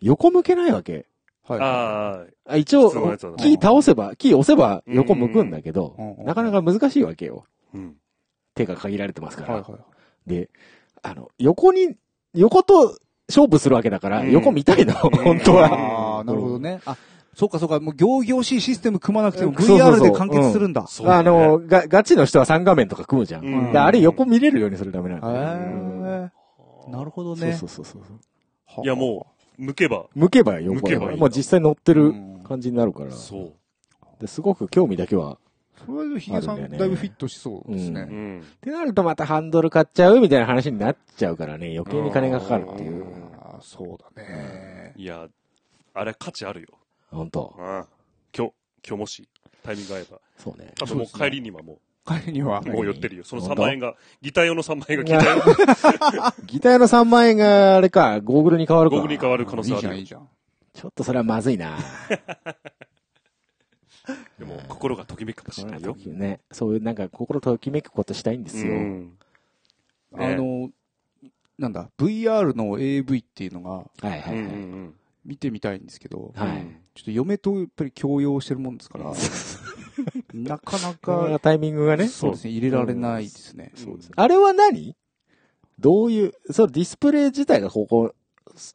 [0.00, 1.06] 横向けないわけ。
[1.48, 1.60] はい。
[1.60, 7.44] ああ一応キー倒せば、キー押せば横向くんだけどなかなか難しいわけよ。
[7.74, 7.96] あ、うん。
[8.54, 9.54] 手が限られてますから。
[9.54, 9.80] はいはい。
[10.28, 10.50] で、
[11.02, 11.96] あの、横に、
[12.34, 15.66] 横と勝負するわけだから、うん横見たいの、 本当は。
[15.66, 16.80] ああ、なるほどね。
[16.84, 16.96] あ、
[17.34, 20.86] そうかそうか、もう行々しいシステム組まなくても VR で完結するんだ。
[21.04, 23.76] あの、が、ガチの人は3画面とか組むじゃん。
[23.76, 25.28] あれ横見れるようにするためなんだ。
[26.88, 27.54] なるほどそうね。
[27.54, 28.02] そうそうそう。
[28.84, 33.10] いやもう、向けば、向けば横向けばいいんだもう実際乗ってるうん感じになるから。
[33.10, 33.52] そう。
[34.20, 35.38] ですごく興味だけは。
[35.84, 38.02] それはヒゲさん、だいぶフィットしそうですうね。
[38.02, 38.40] ん。
[38.40, 43.04] ってなるとまたハンドル買っちゃうみたいな話になっちゃうからね、余計に金がかかるっていう。
[43.40, 44.94] ああ、そうだね。
[44.96, 45.28] いや、
[45.94, 46.68] あれ価値あるよ。
[47.10, 47.64] 本当うん。
[47.66, 48.52] 今日、
[48.86, 49.28] 今日もし、
[49.62, 50.20] タイミング合えば。
[50.36, 50.72] そうね。
[50.78, 52.68] 多分もう帰りにはも帰りにはう、。
[52.68, 53.24] もう寄ってるよ。
[53.24, 55.42] その3本当万円が、ギター用の3万円がギター用の
[56.46, 58.96] ギターの3万円があれか、ゴーグルに変わるか。
[58.96, 60.04] ゴーグルに変わる可能いいじゃん、いい。
[60.04, 60.28] じゃん。
[60.72, 61.76] ちょっとそれはまずいな。
[64.38, 65.94] でも、心がときめくかもしれないよ。
[66.06, 66.40] ね。
[66.50, 68.72] そういうなんか心ときめくことしたいんですよ。
[68.72, 69.18] うん
[70.14, 70.70] あの、
[71.58, 74.94] なんだ、VR の AV っていうのがはいはいはい。
[75.26, 76.42] 見てみたいんですけど、うん。
[76.42, 76.66] はい
[76.98, 79.12] ちょっと嫁とやっぱり共用してるもんですから、
[80.34, 82.08] なかなか、タイミングがね。
[82.08, 83.72] そうですね、入れられないですね。
[83.74, 84.96] そうですあれは何？
[85.78, 88.12] どういう、そう、ディスプレイ自体がここ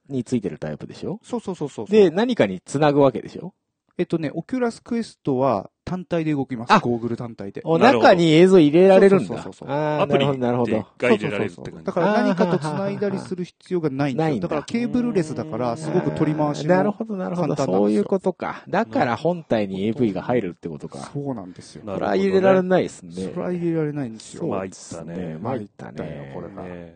[0.09, 1.19] についてるタイプでしょ？
[1.23, 1.85] そうそうそうそう。
[1.87, 3.53] で、、何かにつなぐわけでしょ？
[3.97, 6.79] えっとね、 Oculus Quest は単体で動きますあ。
[6.79, 7.61] ゴーグル単体で。
[7.63, 9.69] お中に映像入れられるんだそうそうそう。
[9.69, 10.87] アプリなるほど、なるほど。
[10.97, 11.93] が入れられるって感じそうそうそうだ。
[11.93, 14.29] から何かと繋いだりする必要がないんですよ。
[14.29, 17.55] ないんだだからケーブルレスだから、すごく取り回しもなるほど、なるほど。
[17.55, 18.63] そういうことか。
[18.67, 20.97] だから本体に AV が入るってことか。
[21.13, 21.85] そうなんですよ。
[21.85, 22.63] なそれは入れられい。
[22.63, 23.11] ないですね。
[23.13, 24.47] それは入れられないんですよ。
[24.47, 26.31] 参ったね参ったね。
[26.33, 26.95] これがね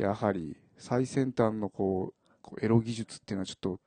[0.00, 2.12] やはり、最先端のこ
[2.52, 3.80] うエロ技術っていうのはちょっと、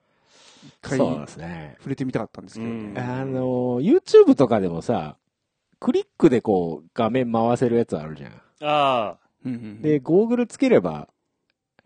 [0.63, 1.76] 一回そうですね。
[1.78, 3.02] 触れてみたかったんですけどうんね。
[3.02, 5.17] あの、YouTube とかでもさ、
[5.80, 8.32] クリックでこう、画面回せるやつあるじゃん。
[8.62, 9.17] ああ、
[9.82, 11.10] で、ゴーグルつければ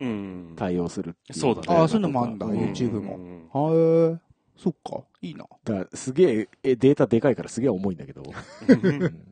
[0.00, 0.52] うん。
[0.56, 3.16] 対応するっていそうだねああ、そういうのもあるんだ、うん YouTube も。
[3.16, 4.20] うんはえ、
[4.58, 5.46] そっか、いいな。
[5.64, 8.22] だからすげえ、えデータでかいからすげえ重いんだけど。
[8.68, 9.22] うん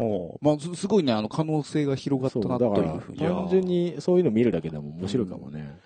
[0.00, 3.18] おまあ、すすごいね、あの、可能性が広がったなだからというふうに。
[3.18, 5.76] 単純にそういうの見るだけでも面白いかもね。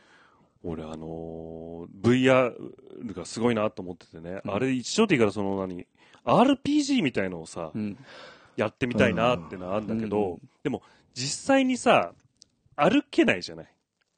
[0.64, 2.52] 俺あのー
[3.04, 4.54] VR がすごいなと思っててね、うん。
[4.54, 5.86] あれ一応でいいからその何
[6.24, 7.96] ？RPG みたいのをさ、うん。
[8.56, 10.40] やってみたいなってのはあるんだけど、うん。
[10.62, 10.82] でも
[11.14, 12.12] 実際にさ
[12.76, 13.66] 歩けないじゃない？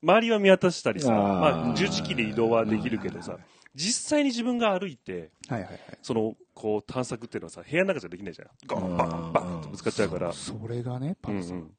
[0.02, 3.38] 周りは見渡したりさまあ、十字キーで移動はできるけどさ、
[3.74, 5.80] 実際に自分が歩いてはいはいはい。
[6.02, 8.48] そのこう探索っていうのはさ部屋の中じゃできないじゃん。
[8.66, 11.70] ゴンバンバンとぶつかっちゃうから、それがね、パンさん、うんうん。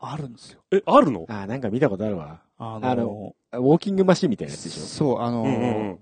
[0.00, 0.60] あるんですよ。
[0.70, 1.26] えあるの？
[1.28, 2.40] ああ、なんか見たことあるわ。
[2.58, 4.82] ああのウォーキングマシンみたいなやつでしょ？
[4.82, 5.98] そう、あのーうんうん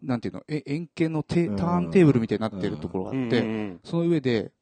[0.00, 1.56] なんていうの、え円形のテうん。
[1.56, 4.52] ターンテーブルみたいになってるところがうんあって、うんうんその上で、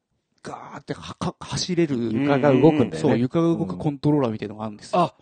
[0.41, 2.97] ガーってはか走れる、床が動くんだよね。
[2.97, 4.95] そう、床が動くコントローラーみたいなのがあるんです。
[4.95, 4.99] よ。
[5.01, 5.13] あ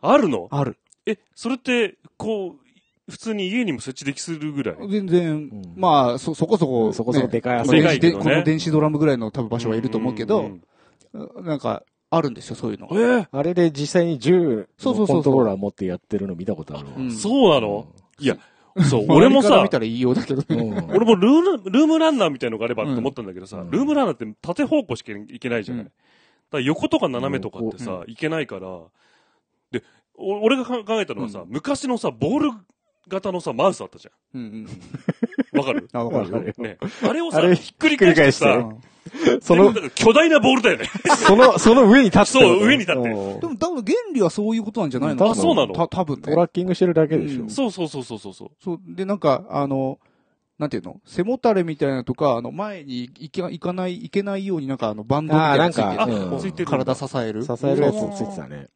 [0.00, 0.48] あるの？
[0.50, 0.78] ある。
[1.04, 4.76] えそれってこう普通に家にも設置できするぐらい？
[4.88, 5.74] 全然、ん。
[5.76, 10.62] まあ、そ、そこそこ、そこそこでかいでかいね電子でこの電子ドラムぐらいの多分場所はいると思うけど、ん。
[11.42, 12.96] なんか、あるんですよ、そういうのが。
[12.96, 16.94] えーあれで実際に銃そうそうそうそうのコントローラー持ってやってるの見たことあるわ。
[16.96, 17.86] うんそうなの？
[18.18, 18.36] いや、
[18.88, 20.56] そう、まあ俺もさ見、たら言いようだけど俺
[21.04, 25.84] もルーム、ルームランナーみたいのがあればと思ったんだけどさ、うんルームランナーって縦方向しかいけないじゃない。
[25.84, 25.92] うん
[26.50, 28.80] だから横とか斜めとかってさ、いけないから、
[29.70, 29.84] で、
[30.16, 32.50] お俺が考えたのはさ、昔のさ、ボール
[33.06, 34.68] 型のさ、マウスあったじうんうん。
[35.52, 35.60] ゃん。
[35.60, 35.90] わかる？
[35.92, 36.54] あ、わかる。
[36.56, 36.78] ね。
[37.02, 38.66] あれをさ、ひっくり返してさ
[39.42, 40.84] その巨大なボールだよね。
[41.26, 45.72] その、その上に立ってるそう上に立ってでも多分原理はそういうことなんじゃないのかなあそうなの？
[45.74, 46.36] た多分トね。
[46.36, 47.42] ラッキングしてるだけでしょ。
[47.42, 48.48] うんそうそうそうそうそうそう。
[48.62, 49.98] そう、で、なんか、あの、
[50.58, 50.96] なんていうの？
[51.06, 56.84] 背もたれみたいなのとか、あの、前に行け、行かない、行けないようになんかあの、バンドみたいなのついてるあーなんかあ、うんついてるんだ。
[56.84, 57.42] 体支える？
[57.44, 58.66] 支えるやつついてたね。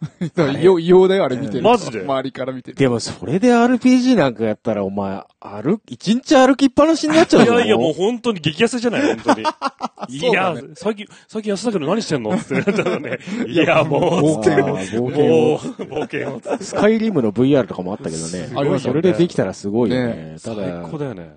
[0.34, 1.68] だから異様、異様だよ、あれ見てると。
[1.68, 2.00] マジで？
[2.00, 2.76] 周りから見てる。
[2.76, 9.46] でもそれで RPG なんかやったらお前、歩、一日歩きっぱなしになっちゃうぞいやいや、もう本当に激痩せじゃない、本当に。
[10.08, 13.18] いや最近、最近痩せたけど何してんのってなったらね。
[13.46, 16.58] いや、もう、冒険あー冒も険をう、冒険を。
[16.62, 18.50] スカイリムの VR とかもあったけどね。
[18.56, 20.06] ありましたねそれでできたらすごいよね。
[20.14, 21.36] ねた最だ、高だよね。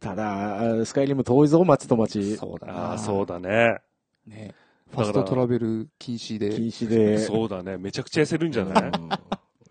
[0.00, 2.36] ただ、スカイリム遠いぞ、町と町。
[2.36, 3.78] そうだそうだね。
[4.26, 4.54] ね。
[4.92, 6.50] ファストトラベル禁止で。
[6.50, 7.18] 禁止で。
[7.18, 7.76] そうだね。
[7.78, 8.84] めちゃくちゃ痩せるんじゃない？
[8.84, 9.16] うんめ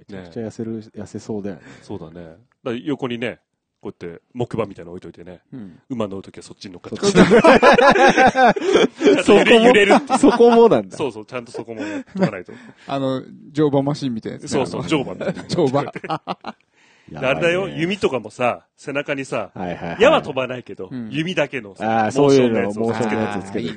[0.08, 1.62] ちゃくちゃ痩せる、痩せそうだよね。
[1.84, 2.36] そうだね。
[2.64, 3.40] だ横にね、
[3.82, 5.40] こうやって木馬みたいなの置いといてね。
[5.54, 5.80] うん。
[5.90, 7.06] 馬乗るときはそっちに乗っかって。
[7.06, 7.12] そ
[9.22, 10.98] っ そ揺れ揺れるっていうそこもなんだ。
[10.98, 12.52] そうそう、ちゃんとそこもやっとかないと。
[12.88, 14.48] あの、乗馬マシンみたいなやつね。
[14.50, 15.44] そうそう、乗馬みたいな。
[15.46, 15.84] 乗馬。
[17.14, 20.02] あれだよ、弓とかもさ、背中にさ、はいはいはい。
[20.02, 23.76] 矢は飛ばないけど、うん弓だけのあさ、ーそういうのモーションのやつつつけて引っ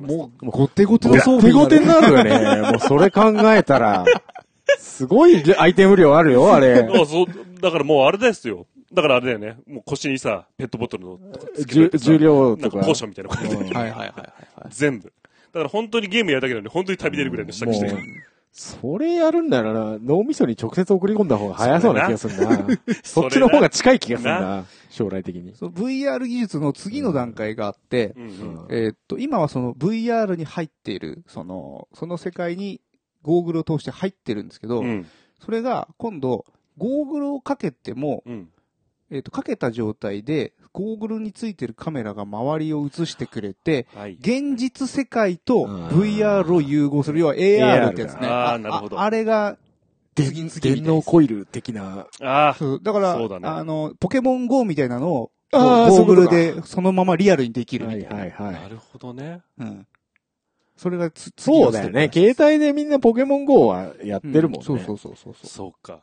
[0.00, 2.62] もう、ごてごての装備手ごてになるよね。
[2.72, 4.04] もうそれ考えたら、
[4.78, 6.80] すごいアイテム量あるよ、あれ。
[6.82, 7.26] あそう、
[7.60, 8.66] だからもうあれですよ。
[8.92, 9.56] だからあれだよね。
[9.66, 11.18] もう腰にさ、ペットボトルの
[11.66, 12.78] 重重量とか。
[12.78, 14.12] かポーションみたいな感じで、うんはいはいはい。
[14.70, 15.12] 全部。
[15.52, 17.96] だから本当にゲームやるだけなのに、本当に旅出るぐらいの下着して
[18.52, 22.66] それやるんならな、脳みそに直接送り込んだ方が早そうな気がするな。
[23.04, 25.54] そっちの方が近い気がするな、将来的に。
[25.54, 32.80] その VR 技術の次の段階があって、うんうんえーっと、今はその VR に入っている、その、その世界に
[33.22, 35.06] ゴーグルを通して入ってるんですけど、うん。
[35.38, 36.44] それが今度、
[36.76, 38.48] ゴーグルをかけても、うん。
[39.10, 44.18] えーっと、かけた状態で、ゴーグルについてるカメラが周りを映してくれて、はい。
[44.20, 48.20] 現実世界とうん VR を融合する、要は AR ってやつね。
[48.22, 49.56] あーなるほどあれが、
[50.14, 52.06] 電脳コイル的な。
[52.20, 58.20] ああ、そうだから、ねあの、ポケモン GO みたいなのを、あーゴーグルでそのままリアルにできるはいみたいな。
[58.20, 58.52] はいは。
[58.52, 59.40] ないるほどね。
[59.58, 59.86] うん。
[60.76, 62.10] それがつ、次そうだよね。
[62.12, 64.58] 携帯でみんなポケモン GO はやってるもんね。
[64.60, 65.34] うそうそうそうそう。
[65.42, 66.02] そうか。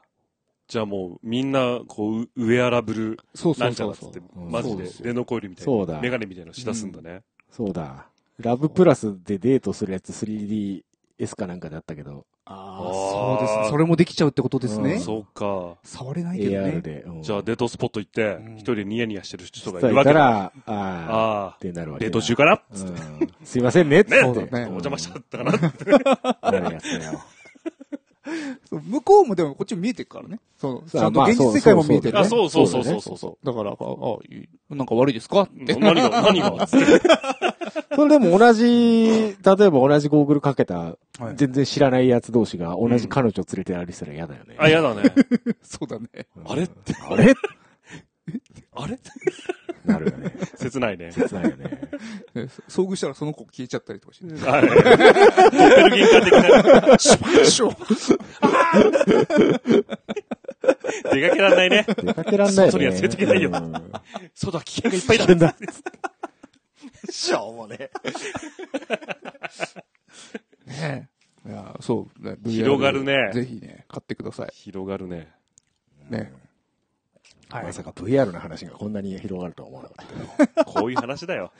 [0.67, 7.21] じゃあもう、みんな、こう、ウウェアラブル、そうそなうんちゃらっつって。、うんマジでそうです、よ電脳コイルみたいそうだな、メガネみたいなのしだすんだね。
[7.51, 8.07] そうだ。
[8.39, 10.83] ラブプラスでデートするやつ 3DS
[11.37, 13.69] かなんかだったけど、ああ、そうです。
[13.71, 14.93] それもできちゃうってことですね。
[14.93, 15.77] うんそうか。
[15.83, 16.81] 触れないけどね。
[16.81, 17.03] で。
[17.03, 22.11] うんじゃあ、デートスポット行ってうん、一人でニヤニヤしてる人がいそるわけら、ああ、ああ、ってなるわけだ。
[22.11, 24.15] デート中かなうんすいませんね、つって。
[24.17, 25.51] ねそうだねお邪魔しちゃったかな
[26.51, 27.21] なるやつだよ。
[28.71, 30.39] 向こうもでもこっちも見えてるからね。
[30.57, 30.89] そう。
[30.89, 32.19] ちそうゃんとまあ現実世界も見えてるね。
[32.21, 35.73] あ、そうそうそうそううそうそだから、あ、あ、なんか悪いですかって。
[35.73, 35.79] う。
[35.79, 36.65] 何が、何が？
[36.67, 36.85] つって
[37.95, 44.55] それでも同じ、例えば同じゴーグルかけた、はい全然知らない奴同士が同じ彼女連れて歩いてたら嫌だよね。
[44.57, 45.03] あ、やだね。
[45.63, 46.07] そうだね。
[46.43, 47.33] あれって、あれ？
[48.73, 48.99] あれ？
[49.85, 50.33] なるよね。
[50.57, 51.11] 切ないね。
[51.11, 51.65] 切ないよね。
[52.33, 54.25] ね遭遇したらその子消えちゃったりとかして。
[54.45, 54.61] はい。
[54.61, 56.97] ドッペルゲン的な。
[56.97, 57.69] シュッシュ
[61.11, 61.85] 出かけられないね。
[61.87, 62.71] 出かけらんないよね。
[62.71, 63.73] 外には連れてけないようん
[64.33, 65.25] そうだ、危険がいっぱいだ。
[65.25, 65.55] 危険だ。
[67.11, 67.89] しょうもね。
[70.65, 71.09] ね
[71.45, 74.49] いや、そう、広がるねぜひね、買ってください。
[74.53, 75.31] 広がるね。
[76.09, 76.31] ね。
[77.55, 81.51] はいまさか VR の話がこんなに広がるとは思わなかったけこういう話だよ。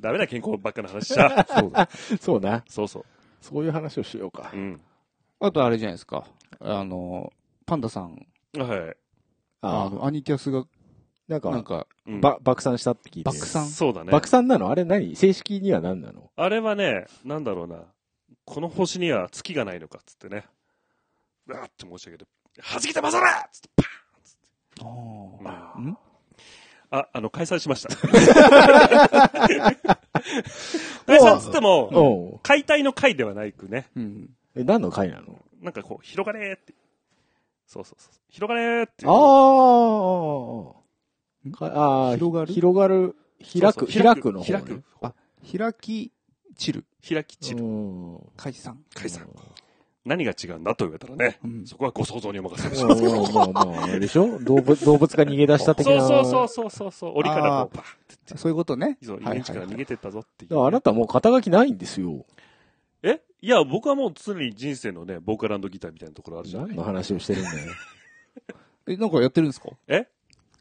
[0.00, 1.46] ダメだ、健康ばっかの話しちゃ。
[1.48, 1.88] そうだ。
[2.10, 2.16] ど。
[2.18, 2.64] そうな。
[2.68, 3.04] そうそう。
[3.40, 4.56] そういう話をしようかう。
[4.56, 4.80] ん。
[5.40, 6.26] あとあれじゃないですか。
[6.60, 7.32] あの、
[7.64, 8.96] パンダさん、はい。
[9.62, 10.64] あの、アニキャスが、
[11.28, 13.30] なんか、なんか、うんば爆散したって聞いて。
[13.30, 13.66] 爆散？
[13.66, 14.12] そうだね。
[14.12, 14.70] 爆散なの？
[14.70, 15.16] あれ何？
[15.16, 16.30] 正式には何なの？
[16.36, 17.84] あれはね、なんだろうな。
[18.44, 20.44] この星には月がないのかっつってね。
[21.48, 22.26] うわーって申し上げて、
[22.60, 23.84] はじけてまさらつってパ
[24.82, 25.80] ああ。
[25.80, 25.96] ん
[26.90, 27.88] あ、あの、解散しました。
[31.06, 33.88] 解散っつっても、解体の解ではないくね。
[33.96, 34.30] うん。
[34.54, 35.38] え、何の回なの？
[35.60, 36.74] なんかこう、広がれーって。
[37.66, 38.12] そうそうそう。
[38.28, 39.04] 広がれーって。
[39.06, 39.14] ああ、
[41.78, 42.52] ああ、広がる？
[42.52, 44.82] 広がる、開く、開くの方開くね。。
[45.02, 45.12] あ、
[45.58, 46.12] 開き
[46.56, 46.84] 散る。
[47.06, 47.64] 開き散る。
[47.64, 48.78] うん解散。
[48.94, 49.28] 解散。
[50.06, 53.02] 何が違うんだと言われたらね、うんそこはご想像にお任せします。
[53.02, 54.38] うんまあまあ、あれでしょ？
[54.38, 56.06] 動物、動物が逃げ出した的な。
[56.06, 57.12] そうそうそうそうそうそう。
[57.16, 58.98] 檻からこう、パーってそういうことね。
[59.02, 60.50] そう、はい入り口から逃げてったぞっていう。
[60.50, 62.24] だからあなたもう肩書きないんですよ。
[63.02, 63.20] え？
[63.42, 67.72] いや、僕はもう常に人生のね、ボーカルギターみたいなところあるじゃない何の話をしてるんだよ。
[68.88, 69.68] え、なんかやってるんですか？
[69.88, 70.06] え？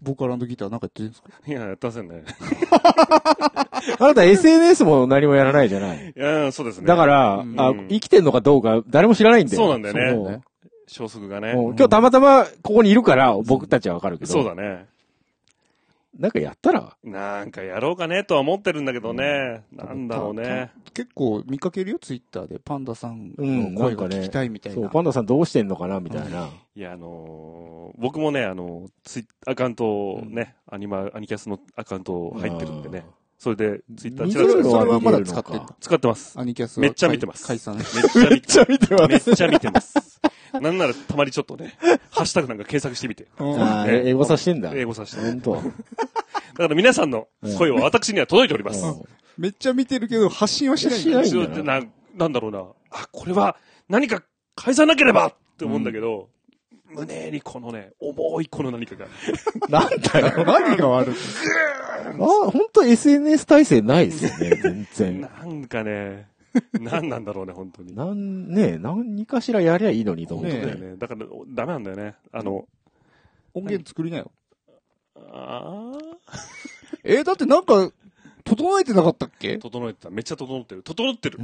[0.06, 1.30] ボーカルギターなんかやってるんですか？
[1.48, 2.24] いや、やってませんね。
[4.00, 6.14] あなた SNS も何もやらないじゃない。
[6.16, 6.88] いや、そうですね。
[6.88, 9.62] だから、うんあ、生きてんのかどうか誰も知らないんだよ。
[9.62, 10.42] そうなんだよねそうね
[10.88, 11.54] 消息がね。
[11.54, 14.32] もう今日たまたまここにいるから僕たちはわかるけど。
[14.32, 14.86] そうだね。
[16.18, 16.96] なんかやったら？
[17.04, 19.66] なんかやろうかねとは思ってるんだけどね。
[19.72, 20.72] なんだろうね。
[20.94, 22.58] 結構見かけるよ、ツイッターで。
[22.60, 24.82] パンダさんうんの声が聞きたいみたいな。
[24.82, 26.50] そう、パンダさんどうしてんのかなみたいな。
[26.76, 33.06] いや、あのー僕もね、あの、ツイアカウントをね、アニマ、アニキャスのアカウント入ってるんでね。
[33.38, 35.52] それで、ツイッターちらちら見てるのそれはまだ使って
[35.82, 36.40] 使ってます。
[36.40, 37.76] アニキャスはめっちゃ見てます解散。
[37.76, 40.20] めっちゃ見てまめっちゃ見てます。
[40.62, 41.76] なんならたまにちょっとね、
[42.12, 43.28] ハッシュタグなんか検索してみて。
[43.40, 44.72] うんあー英語さしてんだ。
[44.74, 45.22] 英語させて。
[45.22, 45.54] 本当。
[45.56, 48.84] だから皆さんの声は私には届いております。
[49.38, 51.82] めっちゃ見てるけど、発信はしないんだよしないんだよそうな
[52.16, 52.60] なんだろうな。
[52.92, 53.58] あ、これは
[53.90, 54.24] 何か
[54.56, 56.30] 返さなければって思うんだけど、
[56.90, 59.08] 胸にこのね、重いこの何かが。
[59.68, 60.46] なんだよ。
[60.46, 61.16] 何が悪い？
[61.16, 65.22] あ、本当 SNS 体制ないですよね、全然。
[65.22, 66.28] なんかね、
[66.80, 67.96] なんなんだろうね、本当に。
[67.96, 70.96] なん、ね何かしらやりゃいいのにと思ってねだよね。
[70.98, 72.16] だから、ダメなんだよね。
[72.32, 72.68] あの、
[73.54, 74.32] 音源作りなよ。
[75.16, 75.94] あ
[77.04, 77.92] えー、だってなんか、
[78.44, 79.54] 整えてなかったっけ？
[79.56, 80.10] ー整えてた。
[80.10, 80.84] めっちゃ整ってる。
[80.84, 81.40] 整ってる。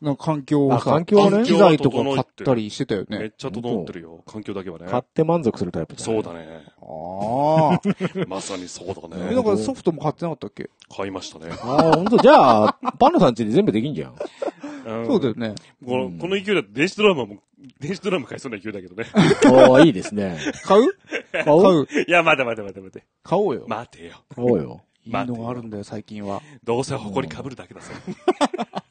[0.00, 3.18] なんか環境をあさ、環境はね機材とか買ったりしてたよね。
[3.18, 4.22] めっちゃ整ってるよ。
[4.26, 4.86] 環境だけはね。
[4.90, 6.62] 買って満足するタイプそうだね。
[6.82, 7.80] ああ。
[8.28, 9.40] まさにそうだえ、ねな。
[9.40, 10.68] んかソフトも買ってなかったっけ？
[10.94, 11.46] 買いましたね。
[11.62, 12.18] ああ、本当？
[12.18, 14.10] じゃあ、パンダさんちで全部できんじゃん。
[14.12, 15.54] うんそうだよね。
[15.86, 17.36] この、この勢いだと電子ドラムも、
[17.80, 19.06] 電子ドラム買いそうな勢いだけどね。
[19.46, 20.38] おーいいですね。
[20.64, 20.88] 買う？
[21.32, 21.88] 買うう？
[22.06, 23.04] いや、待て待て待て待て。
[23.22, 23.64] 買おうよ。
[23.66, 24.12] 待てよ。
[24.34, 24.82] 買おうよ。
[25.06, 26.42] いいのがあるんだよ、最近は。
[26.64, 27.86] どうせ埃被るだけだぞ。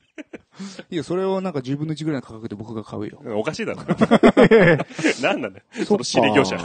[0.89, 3.19] いや、それをなんか10分の1ぐらいの価格で僕が買うよ。
[3.35, 3.83] おかしいだろ。
[5.21, 5.85] な んなんだよ。
[5.85, 6.57] その仕入れ業者。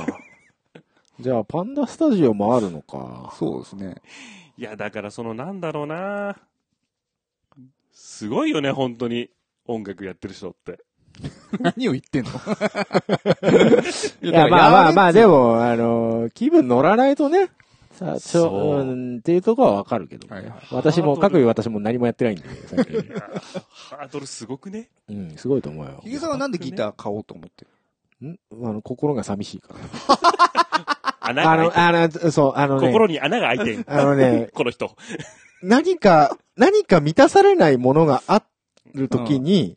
[1.20, 3.34] じゃあ、パンダスタジオもあるのか。
[3.38, 3.96] そうですね。
[4.56, 6.36] いや、だからその、なんだろうな
[7.92, 9.30] すごいよね、本当に。
[9.66, 10.78] 音楽やってる人って。
[11.60, 12.30] 何を言ってんの？
[14.22, 15.54] いいや、まあまあまあ、でも。
[15.54, 17.50] も、あの、気分乗らないとね、
[17.98, 20.32] さあ、ちょ、そううん、っていうところはわかるけど。
[20.32, 23.02] はいはい私も、各位私も何もやってないんで、 最近。
[23.68, 24.88] ハードルすごくね？
[25.08, 26.10] うん、すごいと思うよヒ。
[26.10, 27.66] ゲさんはなんでギター買おうと思って
[28.22, 28.28] る？
[28.28, 28.38] ん？
[28.64, 29.80] あの、心が寂しいから。
[31.20, 33.84] 穴があの、開いてあの、そう、あのね、心に穴が開いてん。
[33.88, 34.94] あのね、 この人。
[35.64, 38.44] 何か、何か満たされないものがあ
[38.94, 39.76] るときに、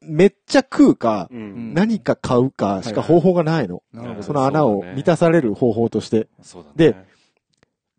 [0.00, 1.74] めっちゃ食うか、うん。
[1.74, 3.84] 何か買うかしか方法がないの。
[3.92, 4.22] なるほど。
[4.24, 6.26] その穴を満たされる方法として。
[6.42, 6.74] そうだね。
[6.76, 7.09] で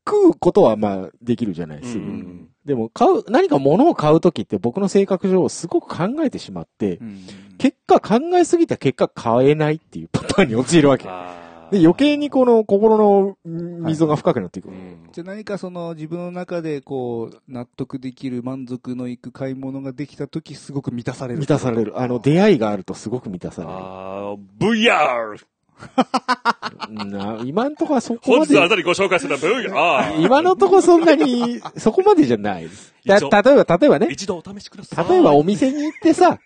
[0.07, 2.03] 食うことはまあできるじゃないうんですぐ。
[2.03, 7.25] うんでも買う、何か物を買うときって僕の性格上すごく考えてしまって、うん
[7.57, 11.03] 結果考えすぎた結果買えないっていうパターンに陥るわけ。
[11.03, 14.69] で、余計にこの心の溝が深くなっていく。
[14.69, 21.39] うんじゃあ何かその自分の中でこう、納得できる満足のいく買い物ができたときすごく満たされる。
[21.39, 21.99] 満たされる。
[21.99, 23.73] あの、出会いがあるとすごく満たされる。
[24.59, 25.37] VR!
[26.89, 29.38] な今のところはそこ本まで、日あたりご紹介する!
[30.20, 32.94] 今のところそんなに、そこまでじゃないです。
[33.06, 35.10] だ一応例えば、例えばね、一度お試しください。
[35.10, 36.39] 例えばお店に行ってさ、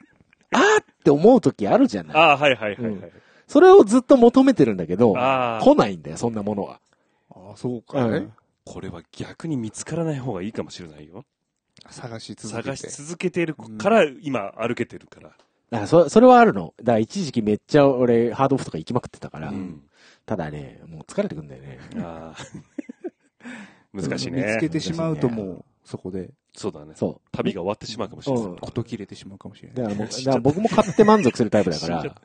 [0.52, 2.16] あーって思うときあるじゃない。
[2.16, 3.12] ああ、はいはいはいはい。
[3.48, 6.80] それをずっと求めてるんだけど、ああ、来ないんだよ、そんなものは。
[7.32, 8.34] ああ、そうか、ねうん
[8.68, 11.24] これは逆に見つからない方がいいかもしれないよ。
[11.92, 12.76] 探し続けて。
[12.76, 15.30] 探し続けているから、今歩けてるから。
[15.84, 16.74] あそそれはあるの。
[16.80, 19.84] だから一時期めっちゃ俺、ハードオフとか行きまくってたから、うん。
[20.26, 21.80] ただね、もう疲れてくんだよね。
[21.98, 22.38] ああ。
[23.94, 24.44] 難しいね。
[24.44, 26.94] 見つけてしまうともう、そこで、そうだね。
[26.96, 28.44] そ旅が終わってしまうかもしれない。
[28.44, 29.74] うんこと切れてしまうかもしれう。
[29.74, 29.98] ない。
[29.98, 32.22] だから 僕も買って満足するタイプだからた、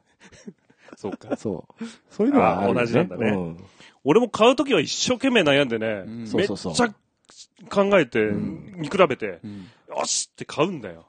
[0.96, 1.36] そうか。
[1.36, 1.84] そう。
[2.10, 3.56] そういうのは同じなんだねうん
[4.02, 6.94] 俺も買うときは一生懸命悩んでね、うんめっちそうそうそゃ
[7.68, 11.06] 考えて、ん見比べて、うんよしって買うんだよ。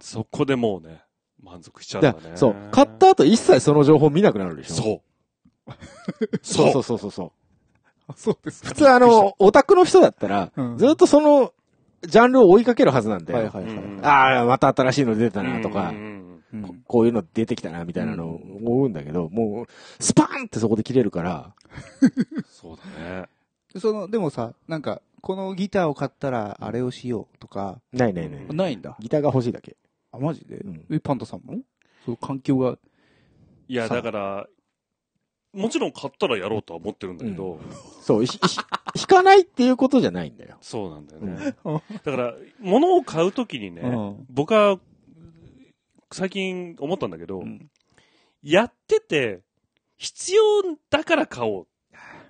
[0.00, 1.02] そこでもうね、
[1.42, 2.36] 満足しちゃうんだね。
[2.36, 2.54] そう。
[2.70, 4.74] 買った後一切その情報見なくなるでしょ。
[4.74, 5.72] そう。
[6.42, 6.72] そそうう。
[6.72, 7.32] そうそうそうそう。
[8.08, 8.74] あそうですか普。
[8.74, 11.52] 通あの、 オタクの人だったら、うんずっとその、
[12.02, 13.38] ジャンルを追いかけるはずなんだよ。
[13.38, 13.74] はいはいはい。
[13.74, 19.66] うんああ、また新しいの出たなとかうん、うんうんこういうの出てきたなみたいなのを思うんだけど、もう、
[20.02, 21.54] スパーンってそこで切れるから、
[22.02, 23.26] う んそうだね。
[23.78, 28.46] その、でもさ、なんか、このギターを買ったら、あれをしようとか、ないないない。
[28.54, 28.96] ないんだ。
[29.00, 29.76] ギターが欲しいだけ。
[30.12, 30.58] あ、マジで？
[30.58, 31.58] うんえ、パンダさんも？
[32.06, 32.78] そう、環境が、
[33.68, 34.46] いや、さだから、
[35.52, 37.60] もちろん買ったらやろうとは思ってるんだけど、
[38.00, 38.58] そう、ひひ
[38.96, 40.56] 引かないっていうことじゃないんだよ。
[40.60, 41.54] そうなんだよね。
[41.64, 44.78] うんだから、物を買うときにね、うん僕は、
[46.10, 47.70] 最近思ったんだけど、うん
[48.42, 49.40] やってて、
[49.98, 50.42] 必要
[50.90, 51.66] だから買おう。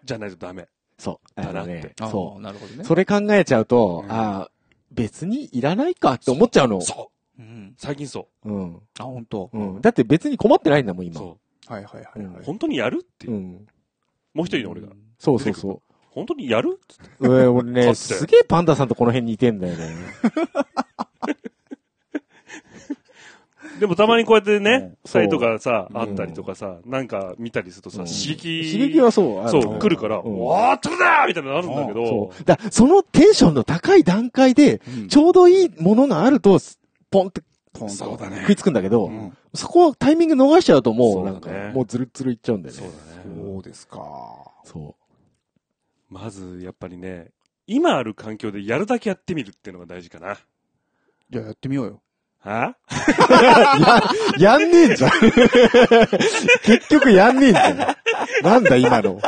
[0.04, 0.68] じゃないとダメ。
[0.98, 1.40] そう。
[1.40, 2.84] あのね、あそなるほどねう。。
[2.84, 4.50] それ考えちゃうと、うんああ、
[4.90, 6.80] 別にいらないかって思っちゃうの。
[6.82, 7.11] そ
[7.42, 7.46] う。
[7.46, 7.74] うん。
[7.76, 8.80] 最近そうん。
[8.98, 9.50] あ、本当。
[9.52, 9.80] うん。
[9.80, 11.06] だって別に困ってないんだもん、う。
[11.08, 11.18] 今。
[11.20, 11.38] そ
[11.68, 12.42] はいはいはいはう。
[12.42, 12.44] い。
[12.44, 13.36] 本当にやるっていうう。
[13.38, 13.66] ん。
[14.34, 14.88] もう一人の俺が。
[15.18, 16.78] そうそうそ本当にやる？
[16.88, 17.26] つってう。
[17.26, 19.94] えー俺ね、すげえパンダさんとこの辺似てんだよね。
[23.80, 28.70] でもたまにこうやってね、うんサイトがさ、あったりとかさ、なんか見たりするとさ、うん刺激。
[28.72, 29.48] 刺激はそう。
[29.48, 32.44] そう、来るから、うんわー、取れたみたいなのあるんだけどそ、う。
[32.44, 36.58] だそのテンションの高い段階で、うんちょうどいいものがあると、
[37.12, 37.42] ポンって
[37.72, 42.80] ポンとそうだね食いつくんだけど、うんそこをタイミング逃しちゃうともう、なんか、もうズルズルいっちゃうんだよね。
[42.80, 43.52] そうだね。
[43.52, 43.98] そうですか。
[44.64, 44.96] そ
[46.08, 47.32] まず、やっぱりね、
[47.66, 50.38] 今ある環境でやるだけやってみるっていうのが大事かな。
[51.28, 52.02] じゃあやってみようよ。
[52.38, 52.76] は？
[54.38, 54.40] う。
[54.40, 55.10] や、やんねえんじゃん。
[56.64, 57.76] 結局やんねえんじゃん。
[58.42, 59.20] なんだ今の。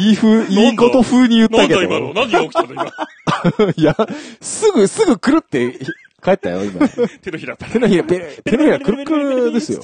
[0.00, 1.80] いい風、いいこと風に言ったけど。
[1.80, 2.84] なんだ今の何が起きたの今。
[3.76, 3.96] いや、
[4.40, 5.78] すぐ、すぐくるって
[6.22, 6.88] 帰ったよ、今。
[7.20, 9.80] 手のひら手のひら、ペ手のひらくるくるですよ。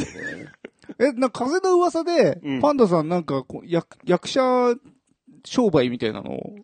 [0.99, 4.75] え、なんか風の噂でうん、パンダさんなんかこう、役、役者
[5.45, 6.55] 商売みたいなのを、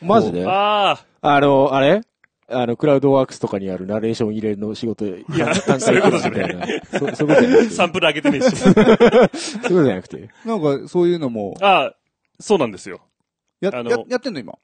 [0.00, 2.00] マジでああ、あの、あれ
[2.48, 6.66] あの、クラウドワークスとかにあるナレーション入れの仕事、いや単そういうことじゃみないたいな。
[6.84, 7.70] そそういうことじゃなくて。
[7.70, 8.56] サンプル上げてねえし。
[8.56, 8.88] そういうこ
[9.68, 10.28] とじゃなくて。
[10.44, 11.94] なんかそういうのも、ああ、
[12.38, 13.00] そうなんですよ。
[13.60, 14.54] や、や、やってんの今。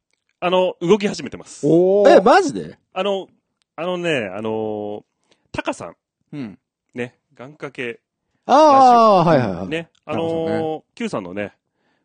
[0.40, 1.66] あの、動き始めてます。
[1.66, 3.28] おえ、マジであの、
[3.76, 5.04] あのね、あの、
[5.52, 5.96] タカさん、
[6.32, 6.58] うん。
[6.94, 8.00] ね、願掛け、
[8.46, 9.68] ああ、はいはいはい。
[9.68, 11.52] ね、あなるほどの、Q さんのね、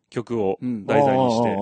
[0.10, 1.56] 曲をうん題材にして、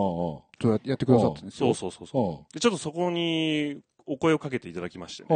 [0.61, 1.73] そうややってくださってんですよ。
[1.73, 2.53] そうそうそうそう。
[2.53, 5.29] で、ちょっとそこにお声をかけていただきましてね。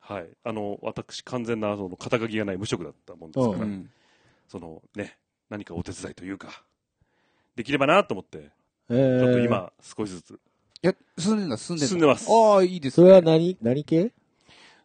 [0.00, 0.28] はい。
[0.42, 3.90] あの、私、完全な、その、肩書きがない無職だったもんですから、うん。
[4.48, 5.18] その、ね、
[5.50, 6.64] 何かお手伝いというか、
[7.56, 8.50] できればなと思って、
[8.88, 10.40] えちょっとー、今、少しずつ。
[10.82, 11.88] や、進んでんだ、進んでんだ。
[11.88, 13.08] 進んでますああ、いいですそね。
[13.08, 14.12] れは何、何系？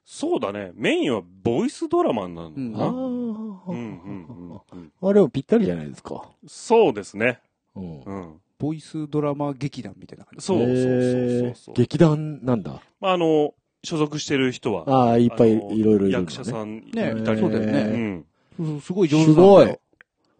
[0.06, 2.86] そうだね、メインはボイスドラマなのかうんな。
[2.86, 4.56] あうん、うん、うんうん。
[4.56, 5.10] あ。
[5.10, 6.30] あれもぴったりじゃないですか。
[6.48, 7.40] そうですね。
[7.76, 8.02] うん。
[8.02, 8.42] うん。
[8.60, 10.46] ボイスドラマ劇団みたいな感じ。
[10.46, 11.76] そうそうそうそうそう。
[11.76, 12.82] 劇団なんだ。
[13.00, 16.12] まあ、あの、所属してる人は、ああ、いっぱいいあのろいろいる、ね。
[16.14, 18.26] 役者さんいねたりそうだよねうん。
[18.58, 19.80] そうそうすごい上手なんだすごいよ。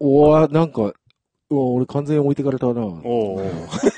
[0.00, 0.82] おわ、なんか、
[1.50, 2.72] うわ俺完全に置いてかれたな。
[2.82, 3.93] おーは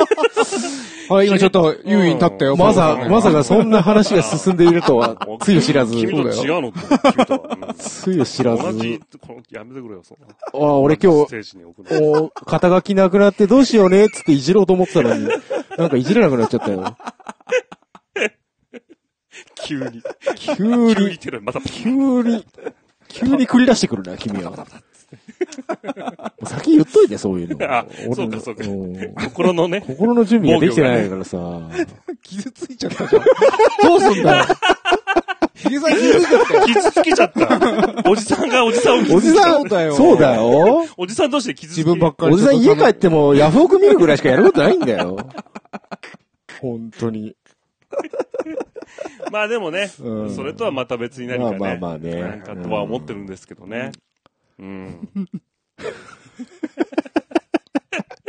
[1.22, 2.56] い、今ちょっと優位に立ったよ。
[2.56, 5.94] まさ、うんまさかそんな話が進んでいるとは、つゆ知らず。
[5.94, 6.72] 君とそうだ違うの
[7.74, 8.62] つゆ知らず。
[8.62, 10.26] 同じ、この、やめてくれよ、そんな。
[10.28, 11.46] ああ、俺今日。
[12.00, 15.28] お肩書きなくなってどうしようねっつっていじろうと思ってたのに、
[15.78, 16.96] なんかいじれなくなっちゃったよ。
[19.64, 20.02] 急に。
[20.36, 21.90] 急急にに、テロまた、急
[22.22, 22.46] に、
[23.08, 24.66] 急に繰り出してくるな、君は。
[26.44, 27.72] 先言っといて、そういうの。
[27.72, 31.38] あ俺そうかそうかん心のね、心の準備ができてないからさ。
[32.22, 33.22] 傷ついちゃったじゃん。
[33.82, 34.44] どうすんだよ。
[35.54, 36.64] ヒゲさん傷ついちゃったよ。
[36.66, 38.10] 傷つけちゃった。
[38.10, 40.84] おじさんがおじさんを傷つけちゃっおじさんそうだよそうだよ。
[40.86, 40.94] た。
[40.96, 42.34] おじさん同士で傷つけ自分ばっかり。
[42.34, 45.16] おじさん家帰ってもヤフオク見るぐらいしかやることないんだよ。
[46.60, 47.36] 本当に。
[49.32, 53.92] まあでもね、うんそれとはまた別に何かね、まあまあまあねなんかとは思ってるんですけどね。
[54.58, 55.08] うん。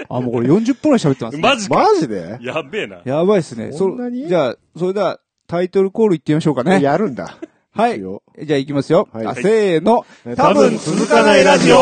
[0.09, 1.41] あ、もうこれ40分くらい喋ってます、ね。
[1.43, 1.75] マジか。
[1.75, 2.37] マジで？
[2.41, 3.01] やべえな。
[3.03, 3.71] やばいっすね。
[3.73, 4.27] そんなに？
[4.27, 6.81] じゃあ、それでは、タイトルコールいってみましょうかね。
[6.81, 7.37] やるんだ。
[7.73, 9.07] はいじゃあ行きますよ。
[9.13, 10.05] はいあせーの。
[10.35, 11.77] 多分続かないラジオ。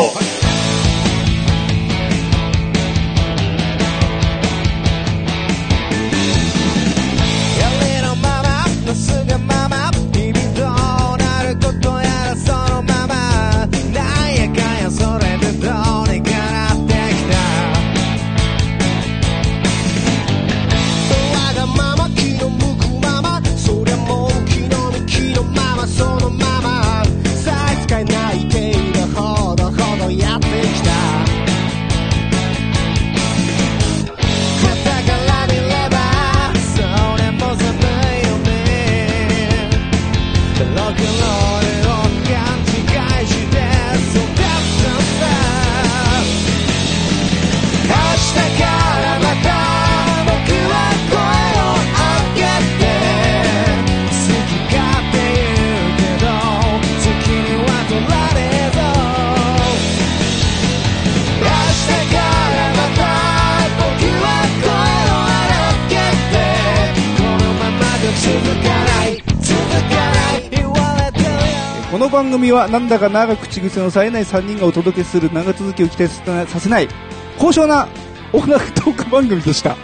[72.45, 76.13] 組はなんだか長く口癖の冴えない3人がお届けする長続きを期待
[76.47, 76.87] させない
[77.39, 77.87] 高尚な
[78.31, 79.69] 音楽トーク番組でした。
[79.71, 79.77] も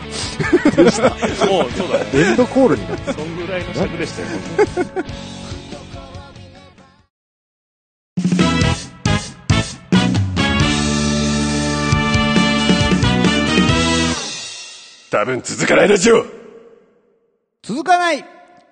[1.66, 2.00] うそうだ。
[2.04, 4.28] ねエンドコールになってそんぐらいの尺でしたよ。
[15.10, 16.26] 多分続かないラジオ。
[17.64, 18.26] 続かない、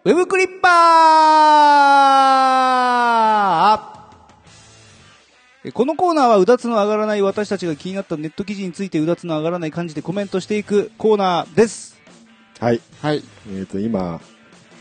[0.09, 11.95] ウェブクリッパーえこのコーナーはうだつの上がらない私たちが気になったネット記事についてうだつの上がらない感じでコメントしていくコーナーです。
[12.59, 12.81] はい。
[13.03, 13.23] はい。
[13.53, 14.19] えっ、と、今、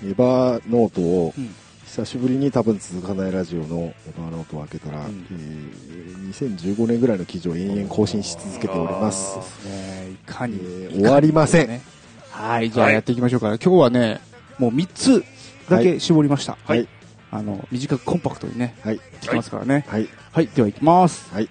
[0.03, 1.55] エバーノートをうん、
[1.85, 9.37] 久しぶりに多分続かないラジオのエバーノートを開けたら、うんえー2015年ぐらいの記事を延々更新し続けております。
[9.69, 11.69] ねいかに、えー終わりません。
[11.69, 11.83] ね
[12.31, 13.49] はい、じゃあはいやっていきましょうか。
[13.49, 14.23] 今日はね、
[14.59, 15.25] もう3つ
[15.69, 16.57] だけ絞りました。
[16.65, 16.89] はい。
[17.31, 19.01] あの、短くコンパクトにね、はい。
[19.21, 19.85] 聞きますからね。
[19.89, 20.09] はい。
[20.33, 21.33] はい、では行きます。
[21.33, 21.49] はい。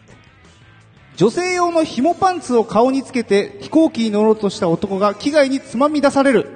[1.18, 6.48] 女性用の紐パンツを顔につけて飛行機に乗ろうとした男が機外につまみ出される。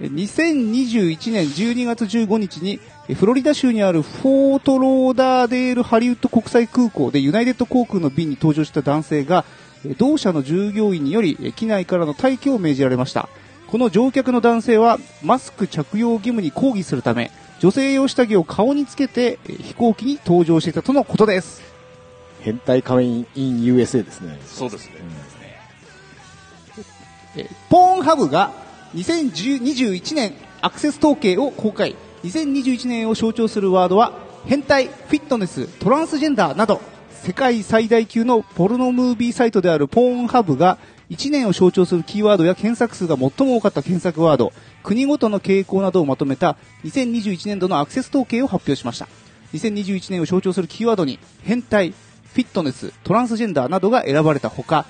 [0.00, 2.78] え2021年12月15日に
[3.08, 9.44] えフロリダ州にあるフォートローダーデールハリウッド国際空港でユナイテッド航空の便に搭乗した男性が
[9.84, 13.28] え同社の従業員によりえ機内からの退去を命じられました。
[13.68, 21.62] この乗客の男性はマスク着用義務に抗議するため女性用下着を顔につけてえ飛行機に搭乗していたとのことです。
[22.40, 24.38] 変態仮面 in USA ですね。
[24.44, 24.92] そうですね
[27.36, 28.52] えーポーンハブが
[28.94, 34.12] 2021年アクセス統計を公開2021年を象徴するワードは
[34.46, 36.80] 変態、フィットネス、トランスジェンダーなど
[37.22, 40.78] 世界最大級のポルノムービーサイトであるポーンハブが
[41.10, 44.52] 1年を象徴するキーワードや検索数が最も多かった検索ワード
[44.82, 49.08] 国ごとの傾向などをまとめた2021年度のアクセス統計を発表しました
[49.52, 54.86] 2021年を象徴するキーワードに変態、フィットネス、トランスジェンダーなどが選ばれたほか、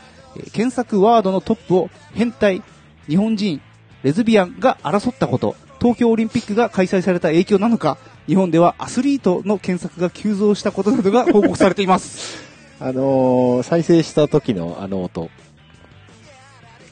[0.53, 2.63] 検索ワードのトップを変態、
[3.09, 3.61] 日本人、
[4.03, 12.45] レズビアンが争ったこと、東京オリンピックが開催された影響なのか、日本ではアスリートの検索が急増したことなどが報告されています。
[12.81, 15.31] あのー、再生した時のあの音。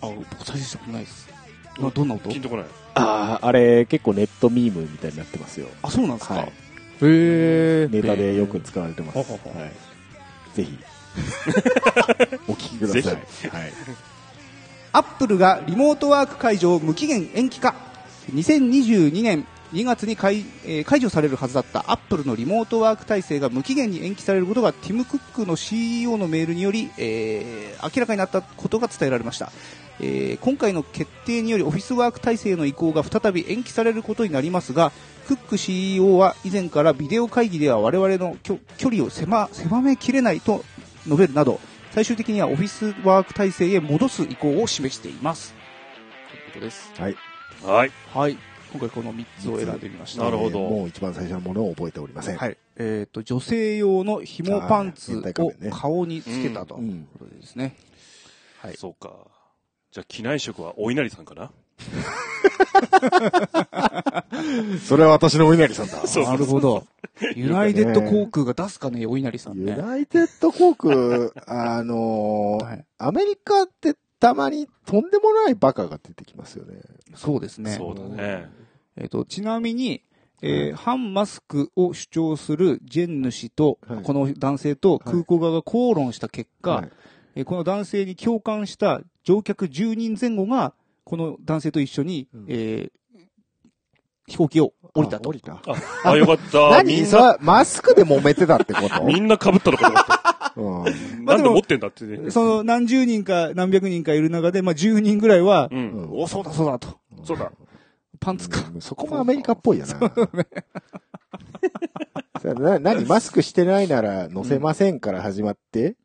[0.07, 1.29] あ、僕再生したことないです。
[1.79, 2.29] 今どんな音？
[2.31, 5.67] ピンとこないああ、あれ結構ネットミームみたいになってますよ。
[5.83, 6.53] あ、そうなんですか、はい
[7.03, 9.19] へネタでよく使われてます。
[9.19, 9.73] はい。
[10.55, 10.79] ぜひ。
[12.49, 13.03] お聞きください。
[13.03, 13.19] ぜ
[13.51, 13.73] はい。
[14.93, 17.75] アップルがリモートワーク解除を無期限延期か
[18.33, 19.45] 2022年
[19.75, 29.51] 2月に解,、えー解除されるはずだったアップルのリモートワーク体制が無期限に延期されることがティム・クックの CEO のメールにより、えー明らかになったことが伝えられました、
[30.01, 34.93] えー今回の決定によりオフィスワーク体制の移行が再び延期されることになりますが
[35.27, 40.65] クック CEO は以前からビデオ会議では我々の距距離を狭狭めきれないと
[41.05, 41.59] 述べるなど
[41.91, 45.55] 最終的にはオフィスワーク体制へ戻す意向を示しています。
[46.31, 46.93] ということです。
[46.99, 47.17] はい。
[47.65, 47.93] はい。
[48.13, 50.25] はい今回この3つを選んでみました。
[50.25, 50.59] なるほど。
[50.59, 52.37] えーもう一番最初のものを覚えておりません。
[52.37, 52.57] はい。
[52.75, 55.23] えー、と女性用の紐パンツを
[55.71, 57.09] 顔につけたとういうん。
[57.13, 57.77] ことでですね、
[58.59, 58.77] はい。
[58.77, 59.13] そうか。
[59.93, 61.53] じゃあ機内食はお稲荷さんかな？
[64.85, 65.93] それは私のお稲荷さんだ。
[66.09, 66.85] そうなるほど。
[67.37, 72.85] ユナイテッド航空が出すかねお稲荷さんユねナイテッド航空、 あのーはい。
[72.99, 76.81] アメリカってたまにとんでもないバカが出てきますよね。
[77.15, 77.71] そうですね。
[77.77, 78.51] そうだね
[78.97, 80.03] えっ、と、ちなみに、
[80.43, 84.03] えー反マスクを主張するジェンヌ氏と、はい。
[84.03, 86.89] この男性と空港側が口論した結果、はい。
[87.37, 90.75] えーこの男性に共感した乗客10人前後が、
[91.05, 92.45] この男性と一緒に、うん。
[92.49, 92.91] えー
[94.27, 95.29] 飛行機を降りたと。
[95.29, 95.53] あ降りた。
[95.53, 96.59] ああよかった。
[96.83, 99.05] みんな何それマスクで揉めてたってこと？
[99.05, 99.91] みんな被ったのか
[100.57, 100.89] と思った。
[101.21, 101.25] うん。
[101.27, 102.31] なんで持ってんだってね。
[102.31, 106.09] その何十人か何百人かいる中で、まあ10人ぐらいは、ううんん。
[106.13, 106.89] お、そうだそうだと。
[107.23, 107.53] そうだ
[108.21, 108.61] パンツか。
[108.75, 109.95] うんそこもアメリカっぽいよな。
[112.41, 115.97] それ な何マスクしてないなら乗せませんから始まって、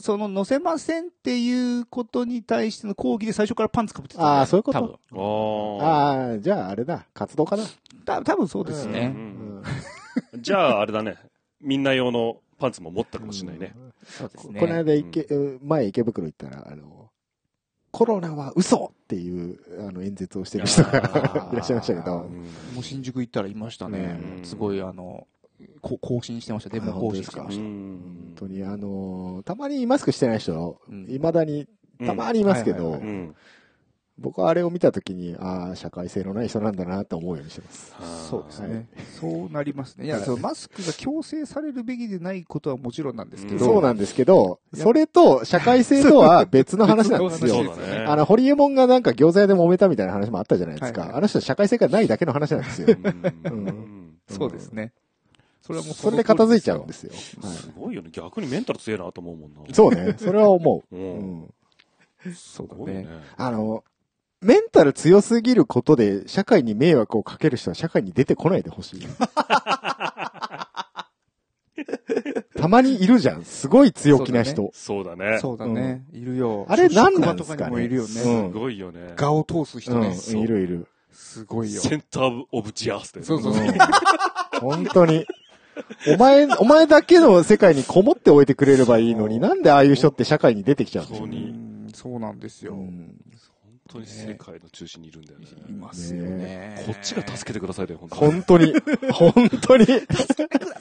[0.00, 5.78] その乗せませんっていうことに対しての抗議で最初からパンツかぶってた、ああ、そういうこ多分と。
[5.82, 7.06] あああ、じゃああれだ。
[7.14, 7.64] 活動かな。
[8.04, 9.12] た多分そうですあ、ね。
[9.14, 9.62] うん
[10.40, 11.16] じゃああれだね
[11.60, 13.74] みんな用のパンツも持ったかもしれないね
[14.04, 14.58] そうですね。
[14.60, 17.07] この間池、うん前池袋行ったら、あの、
[17.90, 19.58] コロナは嘘っていう、
[19.88, 22.22] あの、演説をしてる人が いらっしゃいましたけど。
[22.22, 22.42] う、ん。
[22.74, 24.18] もう新宿行ったらいましたね。
[24.38, 24.44] うん。
[24.44, 25.26] すごい、あの、
[25.80, 26.70] こ更新してました。
[26.70, 27.62] デモ更新してまうした。
[27.62, 31.06] 本当にあの、たまにマスクしてない人、うん。
[31.06, 31.66] 未だに
[32.04, 32.92] たまにいますけど。
[32.92, 33.34] はいはいは、うん
[34.18, 37.94] 僕はあれを見たときに、ああ、社会性のない人なんだなって思うようにしてます。
[38.28, 38.88] そうですはね。
[39.20, 40.06] そうなりますね。
[40.06, 43.64] いや、そのマスクが強制されるべきでないことはもちろんなんですけど。
[43.64, 47.74] そうなんですけど、それと社会性とは別の話なんですよ別の。
[47.74, 48.04] そうだね。
[48.06, 51.00] あの、ホリエモンがなんか餃子屋で揉めたみたいな話もあったじゃないですか。
[51.00, 52.88] はいはいあの人は社会性がないだけの話なんですよ。
[53.44, 54.92] うんうんそうですね。
[55.62, 57.12] それはもうそれで片付いちゃうんですよ。
[57.42, 58.10] はすごいよね。
[58.10, 59.60] 逆にメンタル強いなと思うもんな。
[59.62, 60.14] い、そうね。
[60.18, 60.96] それは思う。
[60.96, 60.98] う。
[60.98, 61.54] うんん。
[62.34, 63.08] そうだすごいねね。。
[63.36, 63.84] あの、
[64.40, 69.00] メンタル強すぎることで社会に迷惑をかける人は社会に出てこないでほしい。
[72.56, 73.44] たまにいるじゃん。
[73.44, 74.70] すごい強気な人。
[74.74, 75.38] そうだね。
[75.40, 76.04] そうだね。
[76.12, 76.66] いるよ。
[76.68, 78.08] あれ何なんです職場とかかねにもいるよね。
[78.08, 79.12] うんすごいよね。
[79.16, 80.16] 画を通す人うん、ね。
[80.16, 80.86] いるいる。
[81.12, 81.80] すごいよ。
[81.80, 83.22] センターオブジアースで。
[83.22, 83.64] そうそうそう。
[83.64, 83.72] うん
[84.60, 85.24] 本当に。
[86.08, 91.36] お前、お前だけの世界にこもっておいてくれればいいのに、なんでああいう人って社会に出てきちゃうんでしょうね。
[91.36, 92.76] 本当にうんそうなんですよ。
[93.88, 95.46] 当に世界の中心にいるんだよね。
[95.68, 96.82] いますよね。
[96.86, 98.72] こっちが助けてくださいだよ、本当本当に、
[99.12, 99.32] 本
[99.62, 100.80] 当に、助けてくだ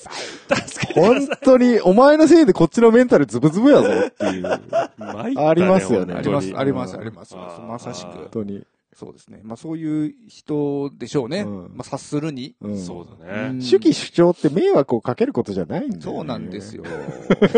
[0.94, 4.44] 本当に、お前のせいでこっちのメンタルズブズブやぞっていう。
[4.44, 5.38] さい。
[5.38, 7.36] ありますよねあります、うんあります、あります。
[7.36, 8.30] まさし本く。
[8.32, 8.64] 当に。
[8.96, 9.42] そうですね。
[9.44, 11.42] まあそういう人でしょうね。
[11.42, 12.56] うんまあ察するに。
[12.62, 13.62] うんそうだね。
[13.62, 16.02] 主義主張って迷惑をかけることじゃないんだよ、ね。
[16.02, 16.84] そうなんですよ。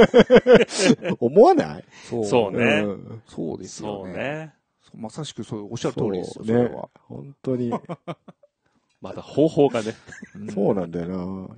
[1.21, 1.85] 思わない？
[2.09, 4.11] そうそうねんそうですよね。
[4.11, 4.53] そうね。
[4.95, 6.89] まさしくそう、おっしゃる通りですねそうれは。
[7.07, 7.71] 本当に。
[9.01, 9.93] また方法がね。
[10.53, 11.55] そうなんだよな。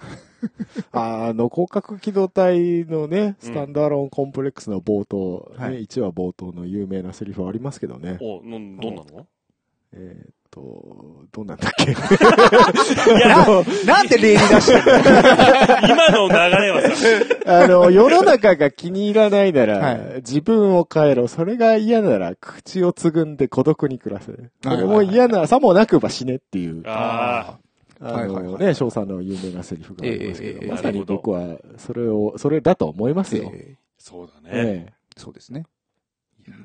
[0.92, 8.18] あの、広角機動隊のね、スタンダーローンコンプレックスの冒頭、ね、はい1話冒頭の有名なセリフありますけどね。
[8.20, 9.26] お、なんどんなの？
[9.92, 11.90] えーっと、どうなんだっけ？
[11.90, 11.94] い
[13.20, 13.44] や、
[13.86, 14.82] なんで例に出してる
[15.88, 16.82] 今の流れは
[17.44, 21.26] さ、あの、世の中が気に入らないなら、はい自分を変えろ。
[21.28, 24.32] それが嫌なら、口をつぐんで孤独に暮らせ。
[24.62, 27.58] それも嫌なら、さもなくば死ねっていう、あ
[28.00, 33.50] あはいはいはいのね、翔さんの有名なセリフがありますけど、ええまさに僕は、それを、それだと思いますよ。
[33.52, 34.50] えあ、そうだね。
[34.52, 35.64] ええそうですね。
[36.46, 36.56] いや。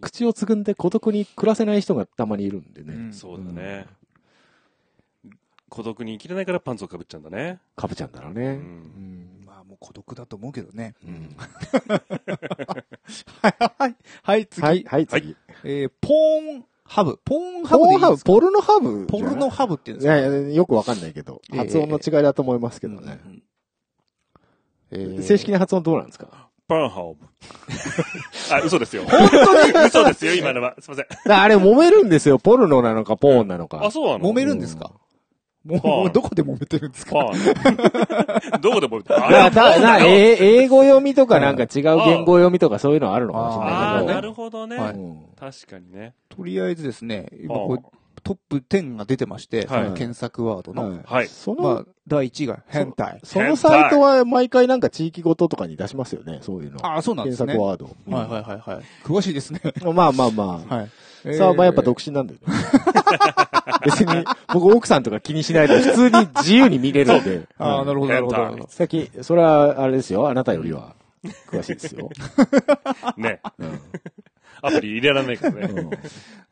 [0.00, 2.94] 口をつぐんで孤独に暮らせない人がたまにいるんでね。
[2.94, 3.86] うんそうだね。
[5.68, 7.58] 孤独に生きれないからパンツをかぶっちゃうんだね。
[7.76, 8.34] かぶちゃんだろうう。
[8.34, 8.44] ね。
[8.46, 8.52] うん
[9.42, 9.44] ん。
[9.46, 10.94] まあもう孤独だと思うけどね。
[11.06, 11.34] うん
[13.40, 14.62] はい、はい、はい、次。
[14.62, 15.36] はい、はい、次。
[15.64, 17.18] えー、ポーンハブ。
[17.24, 18.32] ポーンハポーンハブ、ブでいいですか？
[18.32, 19.06] ポルノハブ？
[19.06, 23.18] ポルノハブって言うんいですかやいや、よくわかんないけど、ええ発音の違いだと思いますけどね。
[23.24, 23.42] うん
[24.90, 26.50] えー正式な発音どうなんですか？
[26.72, 27.26] パンハオブ。
[28.50, 29.02] あ、嘘ですよ。
[29.04, 29.86] 本当に？
[29.86, 30.74] 嘘ですよ、今のは。
[30.80, 31.32] すいません。
[31.32, 32.38] あれ揉めるんですよ。
[32.38, 33.84] ポルノなのか、ポーンなのか。
[33.84, 34.30] あ、そうなの？
[34.30, 34.90] 揉めるんですか？
[35.64, 37.12] もう、どこで揉めてるんですか？
[38.62, 39.16] どこで揉めてる？
[39.44, 41.68] あたな、よえ英語読みとかなんか違う
[42.04, 44.20] 言語読みとかそういうのあるのかもしれああ、なないけど。
[44.22, 44.76] るほどね。
[45.38, 46.14] 確かにね。
[46.30, 50.90] とりあえずですね、今あこうトップ10が出てまして、はい検索ワードの。
[50.90, 53.20] はいはいその、まあ、第1位が変態。
[53.24, 56.84] そのサイトは毎回なんか地域ごととかに出しますよね、そういうの。
[56.86, 57.64] ああ、そうなんで検すね。
[57.64, 58.34] はい索ワード。
[58.34, 58.84] はいはいはい。
[59.04, 59.60] 詳しいですね。
[59.84, 60.76] う んまあまあまあ。
[60.76, 60.90] はい。
[61.24, 62.54] えさあ、まあやっぱ独身なんだよね。
[63.84, 67.48] 別に、僕奥さんとか気にしないで、普通に自由に見れるんで。
[67.58, 68.66] ああ、なるほど、なるほど。
[68.68, 70.94] さっき、それはあれですよ、あなたよりは
[71.48, 72.10] 詳しいですよ。
[73.16, 73.40] ね。
[73.58, 73.80] うん
[74.62, 75.60] アプリ入れられないからね。
[75.70, 76.00] うん だか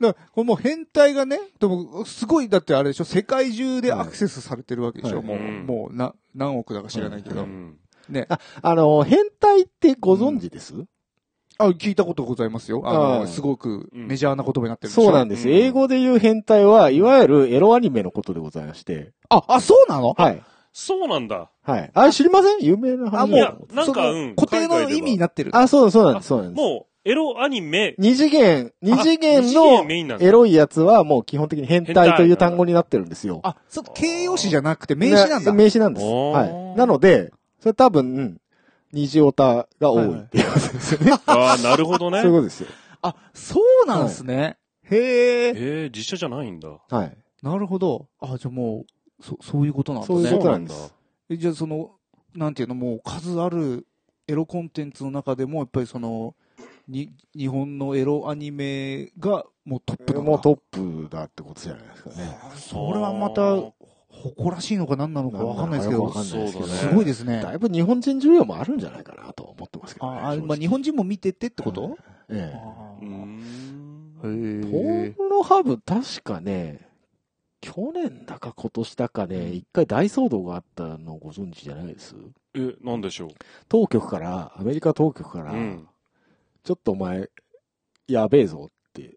[0.00, 7.42] ら、これもう変態がね、でも、すごい、だってあれでしょ、世界中でアクセスされてるわけでしょ、はいもう、うんもう、な、何億だか知らないけど。
[7.42, 7.76] うん
[8.08, 8.26] ね。
[8.62, 10.74] あの、変態ってご存知です、
[11.58, 12.80] あ、聞いたことございますよ。
[12.84, 15.46] あの、あーすごくうんメジャーな言葉になってるそうなんです。
[15.46, 19.12] うん英語で言う変態は、いわゆるエロアニメのことでございまして。
[19.28, 20.14] あ、あ、そうなの？
[20.16, 20.42] はい。
[20.72, 21.50] そうなんだ。
[21.62, 21.90] はい。
[21.92, 22.60] あれ知りません？
[22.64, 23.20] 有名な話。
[23.22, 25.50] あ、もいやう、なんかうん固定の意味になってる。
[25.54, 26.64] あ、そうそうなんです、そうなんです。
[26.64, 33.40] もう、エロアニメ、二次元、二次元のエロいやつはもう基本的に変態という単語になってるんですよ。
[33.42, 35.52] あ、そう、形容詞じゃなくて名詞なんだ。
[35.54, 36.06] 名詞なんです。
[36.06, 36.78] はい。
[36.78, 38.38] なので、それ多分、
[38.92, 41.12] 二次オタが多いっていうことですよね。
[41.26, 42.36] ああ、なるほどねそういう。
[42.36, 42.68] ことですよ。
[43.00, 44.58] あ、そうなんですね。
[44.90, 45.48] へえ。
[45.48, 45.54] え
[45.86, 46.68] え、実写じゃないんだ。
[46.68, 47.16] はい。
[47.42, 48.08] なるほど。
[48.20, 48.84] あ、じゃあも
[49.20, 50.36] う、そ、そういうことなんだそういうね。
[50.36, 50.94] ことなんです。
[51.30, 51.92] えじゃあその、
[52.34, 53.86] なんていうの、もう数ある
[54.28, 56.34] エロコンテンツの中でも、やっぱりその、
[56.90, 62.38] に、日本のエロアニメがもうトップだもうトップだってことじゃないですかね。
[62.42, 63.56] あそれはまた、
[64.12, 66.74] 誇らしいのか何なのかわかんないですけどわか、んないですけどね。
[66.74, 67.40] すごいですね。
[67.40, 70.18] だいぶ日本人需要もあるんじゃないかなと思ってますけど、ね。
[70.18, 71.96] あ、あまあ日本人も見ててってこと、
[72.28, 72.58] ええ。
[74.20, 74.30] ポえ。
[74.30, 76.88] ーノハブ確かね、
[77.60, 82.16] 去年だか今年だかね、一回大騒動があったのご存知じゃないです？
[82.54, 83.30] え、なんでしょう？
[83.68, 85.86] 当局から、アメリカ当局から、うん。
[86.62, 87.28] ちょっとお前、
[88.06, 89.16] やべえぞって、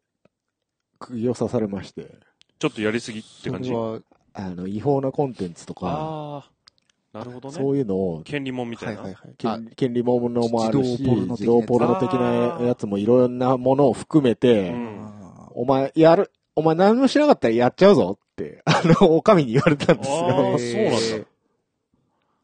[1.00, 2.18] 釘を刺されまして、
[2.60, 3.70] ちょっとやりすぎって感じ？
[3.70, 4.00] それは、
[4.34, 7.56] あの、違法なコンテンツとか、ああなるほどね。
[7.56, 9.36] そういうのを、権利もんみたな、はいいはいはい。
[9.44, 11.46] あ権権利ものもあるし、自動ポルノ的なやつ？
[11.46, 12.14] 自動ポルノ的
[12.62, 14.98] なやつもいろんなものを含めて、うん。
[15.22, 20.58] あお前、やる、お前何もしなかったらやっちゃうぞって、あの、お上に言われたんですあよ。
[20.58, 21.28] ーそうなんだ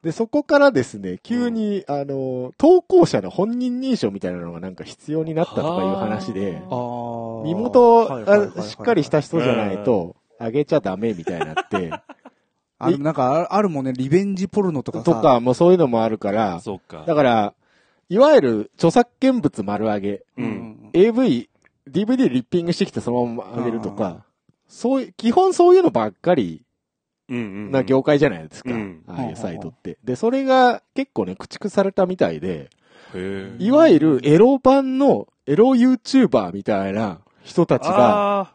[0.04, 6.62] で、そこからですね、急に、あの、投稿者の本人認証みたいなのがなんか必要になったとかいう話で、
[7.44, 11.92] 身元はいはいはいはいあしっかりした人じゃないと、あげちゃダメみたいになって、
[12.80, 15.04] あの、なんかあ、あるもんね、リベンジポルノとかさ。
[15.04, 17.04] とか、もうそういうのもあるから、そうか。
[17.06, 17.54] だから、
[18.08, 20.90] いわゆる著作権物丸上げ、ううんん。
[20.94, 21.50] AV、
[21.90, 24.24] DVD リッピングしてきてそのまま上げるとか、
[24.70, 26.69] そういう、基本そういうのばっかりうんうん
[27.30, 28.72] な業界じゃないですか。
[28.72, 29.04] うん。
[29.08, 29.98] ああいうサイトって。
[30.04, 32.70] で、それが結構ね、駆逐されたみたいで、
[33.14, 33.56] へえ。
[33.60, 38.54] いわゆるエロ版のエロ YouTuber みたいな人たちが、あ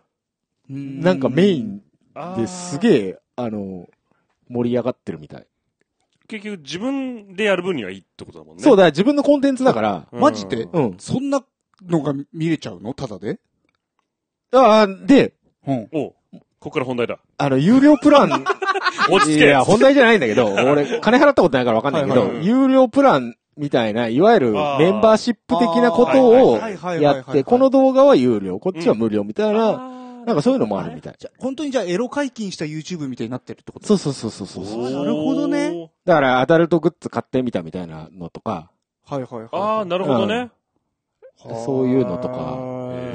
[0.69, 3.89] なんかメインーですげえ、あの、
[4.49, 5.47] 盛り上がってるみたい。
[6.27, 8.63] 結局自分でやる分にはいいってことだもんね。
[8.63, 10.21] そうだ、自分のコンテンツだから、うん。
[10.21, 10.95] マジでうん。
[10.99, 11.45] そんな
[11.83, 12.95] のが見れちゃうの？
[12.95, 13.39] ただで？
[14.53, 15.35] ああ、で、
[15.67, 15.89] うん。
[15.93, 16.15] おう。
[16.33, 17.19] ここから本題だ。
[17.37, 18.45] あの、有料プラン、
[19.11, 26.59] 落ち着けいや、本題じゃないんだけど、俺、金払ったことないからわかんないけど有料プランみたいな、いわゆるメンバーシップ的なことを
[27.01, 29.95] やって、この動画は有料、こっちは無料みたいな、な
[30.27, 31.15] なんかそういうのもあるみたい。
[31.19, 33.87] じゃ、本当にじゃあエロ解禁した YouTube みたいになってるってこと？
[33.87, 34.91] そうそうそうそうそう。
[34.91, 35.91] なるほどね。
[36.07, 38.71] だから、アダルトグッズ買ってみたみたいなのとか、
[39.07, 39.49] はいはいはい。
[39.53, 40.51] ああ、なるほどね。
[41.67, 42.35] そういうのとか。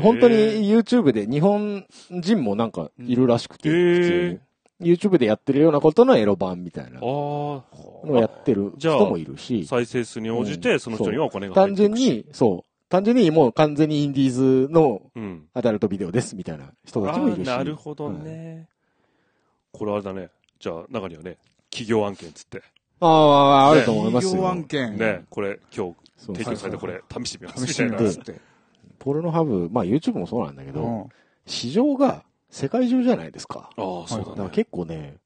[0.03, 0.35] 本当に
[0.71, 3.95] YouTube で日本人もなんかいるらしくて、へー。
[4.01, 4.39] 普通に。
[4.81, 7.77] YouTube でやってるようなことのエロ版みたいなあのあ。
[8.07, 12.03] をやってるじゃあ人もいるし、再生数に応じて、その人にはお金が入単っていくし。
[12.03, 15.47] 純に、そう、単純にもう完全にインディーズのうん。
[15.53, 17.47] アダルトビデオですみたいな人たちもいるし。
[17.47, 18.67] なるほどね。
[19.71, 20.29] これあれだね。
[20.59, 21.37] じゃあ、中にはね、
[21.69, 22.63] 企業案件つって。
[23.01, 24.63] ああ、あると思います企業案よ。
[24.65, 24.97] 件。
[24.97, 28.07] ね、これ今日そう提供されてこれ試してみますみたいな試してみ。
[28.07, 28.41] ますって。
[28.97, 31.09] ポルノハブ、まあ YouTube もそうなんだけど、うん。
[31.45, 33.69] 市場が世界中じゃないですか。
[33.77, 34.49] ああ、そうだからだね。
[34.51, 35.17] 結構ね、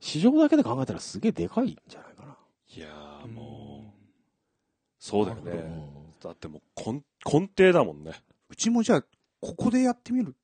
[0.00, 2.36] 市場だけで考えたらすげえでかいんじゃないかな。
[2.74, 4.02] いやーもう、
[4.98, 5.52] そうだようね。
[5.54, 5.86] ん
[6.22, 6.62] だってもう
[6.92, 7.02] 根、
[7.40, 8.12] 根底だもんね。
[8.50, 9.02] うちもじゃあ、
[9.40, 10.34] ここでやってみる？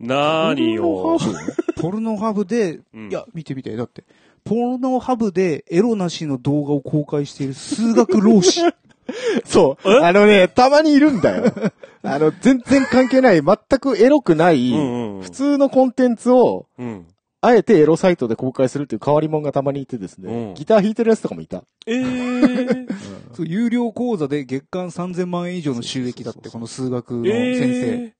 [0.00, 1.18] なーによ。
[1.80, 3.74] ポルノハブで、うんいや、見てみて。
[3.76, 4.04] だって、
[4.44, 8.60] ポルノハブでエロなしの動画を公開している数学老師。
[9.44, 9.88] そう。
[10.02, 11.52] あのね、たまにいるんだよ。
[12.02, 14.72] あの、全然関係ない、全くエロくない、
[15.22, 17.06] 普通のコンテンツを、うん。
[17.40, 21.62] あえてエロサイトで公開するっていう変わり者がたまにいてですね、うんギター弾いてるやつとかもいた。
[21.86, 22.86] えー。
[23.34, 27.86] そう有料講座で月間3000万円以上の収益だって、この数学のえ先生。
[27.96, 28.12] ー。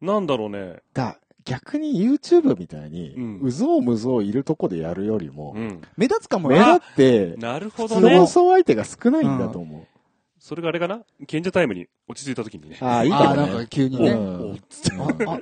[0.00, 0.76] なんだろうね。
[0.94, 5.82] だ、逆に YouTube みたいに、うんうぞうむぞういるとこでやるよりも、うん。
[5.96, 6.64] 目立つかも目よ。
[6.74, 8.18] 立って、なるほどね。
[8.18, 9.86] 放送相手が少ないんだと思う。
[10.46, 11.00] それがあれかな？
[11.26, 12.78] 賢者タイムに落ち着いた時にね。
[12.80, 13.48] ああ、いいああ、かもね。
[13.48, 14.10] なんか急にね。
[14.10, 15.40] うんおつってあ、あ、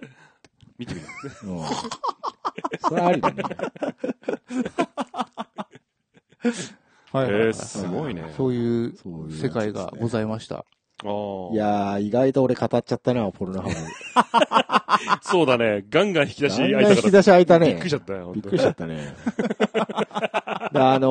[0.78, 1.07] 見てみる。
[1.44, 1.61] うん
[2.88, 3.42] それありだね。
[7.12, 8.32] はいはいえー、すごいね。
[8.34, 8.94] そういう
[9.30, 10.57] 世界がございました。
[10.57, 10.64] ああ。
[11.52, 13.74] いやー、意外と俺語っちゃったな、ポルノハブ。
[15.28, 15.84] そうだね。
[15.90, 16.88] ガンガン引き出し開いたから。
[16.88, 17.66] ガン引き出し開いたね。
[17.66, 18.32] びっくりしちゃったよ。
[18.32, 19.14] びっくりしちゃったね。
[20.72, 21.09] であの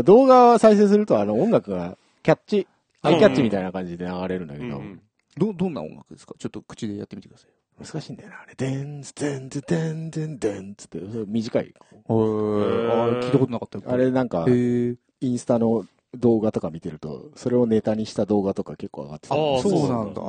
[0.00, 2.66] ー動画を再生すると、あの、音楽が、キャッチ、
[3.08, 5.00] アイキャッチみたいな感じで流れるんだけど、うんうん。
[5.36, 6.34] ど、どんな音楽ですか？
[6.38, 7.50] ちょっと口でやってみてください。
[7.84, 8.54] 難しいんだよな、あれ。
[8.54, 11.66] でんつ、でんつ、でんでんでんつって、短い。
[11.66, 11.74] へ
[12.08, 14.96] あー聞いたことなかったよあれなんかイ
[15.32, 19.34] ンスタの動画とか見てると、それをネタにした動画とか結構上がってた。
[19.34, 20.22] そうなんだ。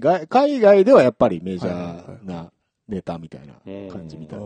[0.00, 2.50] が海外ではやっぱりメジャーな
[2.88, 3.54] ネタみたいな
[3.92, 4.44] 感じみたいな。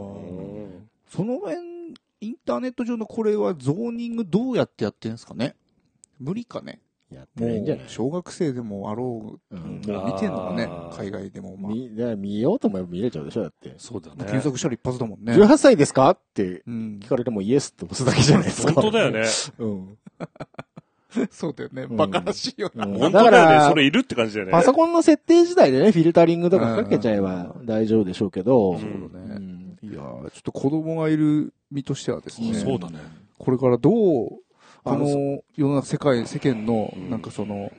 [1.09, 1.57] その辺、
[2.21, 5.55] インターネット上のこれはゾーニングどうやってやってんですかね？
[6.19, 6.81] 無理かね？
[7.11, 11.57] やってもないんじゃないう小学生でもあろう、うんもう見てんのかね海外でも。
[11.57, 13.75] まあ、見、見ようと思えば見れちゃうでしょだって。
[13.79, 14.17] そうだね。
[14.19, 15.33] 検索したら一発だもんね。
[15.35, 16.11] 18歳ですか？
[16.11, 17.09] ってうん聞。
[17.09, 18.73] かれてもイエスって押すだけじゃないですか。
[18.75, 19.23] 本当だよね。
[19.59, 19.99] うん。
[21.31, 21.87] そうだよね。
[21.87, 22.85] んバカらしいよな。
[22.85, 23.31] うん本当だよね。
[23.31, 24.53] だからそれいるって感じだよね。
[24.53, 29.39] パソコンの設定自体でね、フィルタリングとかかけちゃえばうん大丈夫でしょうけど、うんそううだね。
[29.39, 32.53] んいやーちょっと子供がいる身としてはですね。
[32.55, 32.99] そうだね。
[33.39, 34.29] これからどう、
[34.85, 37.73] この世の中、世界、世間のう、んなんかその、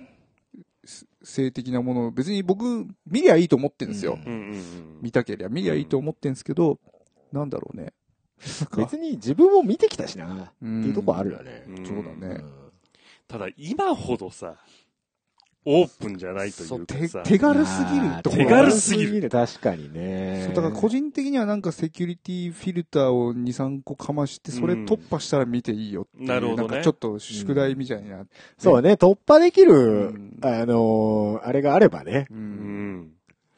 [0.86, 4.18] す性的なものを別に僕、見りゃいいと思ってんですよ。
[5.02, 6.80] 見たけりゃ見りゃいいと思ってんですけど、
[7.32, 7.94] なんだろうね。
[8.78, 11.66] 別に自分も見てきたしな、ってうんいうとこあるよね。
[11.68, 12.44] うんそうだね。
[13.28, 14.56] ただ今ほどさ、
[15.66, 17.22] オープンじゃないといそううかさ。
[17.24, 20.44] 手手軽すぎるところ手軽すぎる確かにね。
[20.46, 26.28] そうだから個人的にはなんかセキュリティフィルターを2、3個かまして、それ突破したら見ていいよっていう。
[26.28, 28.26] なるほどねんかちょっと宿題みたいな。
[28.58, 29.78] そうね、突破できる、う
[30.12, 32.34] んあのーあれがあればね、う。
[32.34, 33.12] うんん。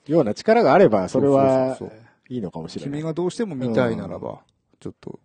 [0.07, 1.77] ような力があれば、それは
[2.29, 2.91] いいのかもしれない。
[2.91, 4.39] 君がどうしても見たいならば、
[4.79, 5.19] ちょっと、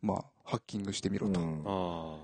[0.00, 1.40] まあ、ハッキングしてみろと。
[1.40, 2.16] うんあ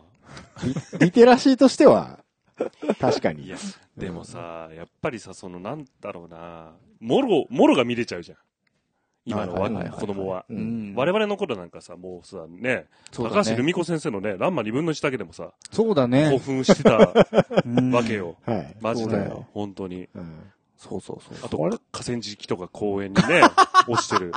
[0.64, 0.74] リ
[1.06, 2.18] リテラシーとしては、
[2.98, 3.32] 確かあ。
[3.32, 3.56] いにや。、
[3.96, 8.38] でもさ、やっぱりさ、その、なんだろうな、もろ、もろが見れちゃうじゃん。
[9.26, 10.46] 今のわは子供は。
[10.48, 12.86] うん我々の頃なんかさ、もうさ、ね。
[13.12, 16.38] 高橋留美子先生のね、ランマ二分の一だけでもさ、そうだ興ね。
[16.38, 16.96] 奮してた
[17.66, 18.14] うんわけ。
[18.14, 18.36] よ。
[18.46, 18.76] はい。
[18.80, 19.16] マジで。
[19.52, 20.08] 本当に。
[20.14, 21.38] うんそうそうそう。
[21.42, 21.56] あと、
[21.90, 23.40] 河川敷とか公園にね、
[23.88, 24.30] 落ちてる、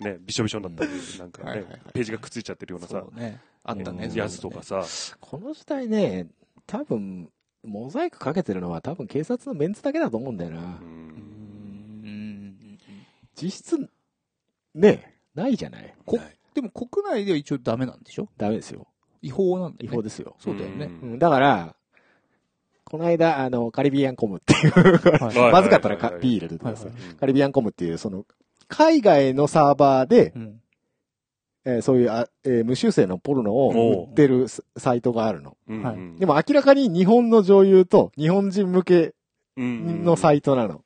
[0.00, 1.62] ね、びしょびしょになったり、なんかね
[1.92, 3.04] ページがくっついちゃってるようなさ。
[3.64, 4.06] あったね。
[4.06, 4.82] うんやつとかさ、
[5.20, 6.26] この時代ね、
[6.66, 7.30] 多分、
[7.64, 10.78] モザイクかけてるのは多分警察のメンツだけだと思うんだよな。
[13.34, 13.90] 実質、
[14.74, 15.94] ね、ないじゃない。
[16.06, 18.28] こないでも国内では一応ダメなんでしょ？
[18.36, 18.86] ダメですよ。
[19.22, 19.94] 違法なんだよね。
[19.94, 20.36] 違法ですよ。
[20.38, 20.86] そうだよね。
[21.02, 21.74] うんだから、
[22.84, 26.74] この間、あの、カリビアンコムっていう、はいまずかったらかはいはいはい P 入れてくだ
[27.18, 28.24] カリビアンコムっていう、その、
[28.68, 30.60] 海外のサーバーで、うん。
[31.66, 35.56] えーそういうあ、えー無修正のポルノを売ってるスサイトがあるの。
[35.68, 39.14] はいうんうんでも明らかに日本の女優と日本人向け
[39.56, 40.82] うんのサイトなの。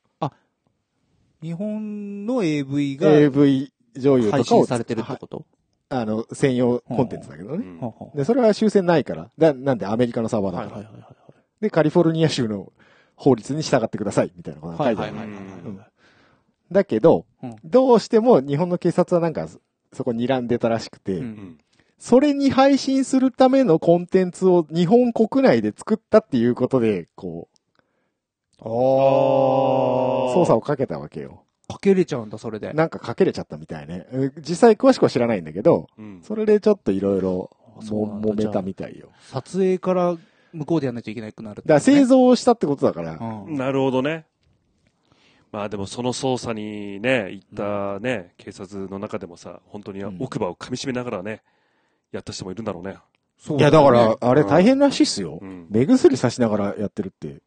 [1.40, 5.46] 日本の AV が AV 女優とかを配信されてるってこと？
[5.90, 7.64] あの、専用コンテンツだけどね。
[7.64, 9.30] うんで、それは修正ないから。
[9.38, 10.70] だ、なんでアメリカのサーバーだから。
[10.70, 11.14] はいはいはいはい。
[11.60, 12.72] で、カリフォルニア州の
[13.14, 15.16] 法律に従ってください、みたいなことが書いてある。
[15.16, 15.80] はいはいはいうん
[16.70, 19.48] だけど、うんどうしても日本の警察はなんか、
[19.92, 21.58] そこ睨んでたらしくて、うんうん
[21.98, 27.58] それに配信するためのコンテンツを日本国内で作ったっていうことで、こう、
[28.60, 28.68] ああ。
[30.32, 31.42] 操作をかけたわけよ。
[31.68, 32.72] かけれちゃうんだ、それで。
[32.72, 34.06] なんかかけれちゃったみたいね。
[34.12, 39.08] え実際詳しくは知らないんだけど、うんそれでちょっといろいろ揉めたみたいよ。
[39.30, 40.16] 撮影から
[40.52, 43.56] 向こうでやらないといけなくなる、だから製造をしたってことだから、うん。
[43.56, 44.24] なるほどね。
[45.50, 51.42] まあでもその捜査にね、行ったね、警察の中でもさ、本当にうん奥歯を噛み締めながらね、
[52.12, 52.96] やった人もいるんだろうね。
[53.38, 55.46] そういやだから、あれ大変らしいっすよう。
[55.46, 55.66] ん。
[55.70, 57.40] 目薬さしながらやってるって。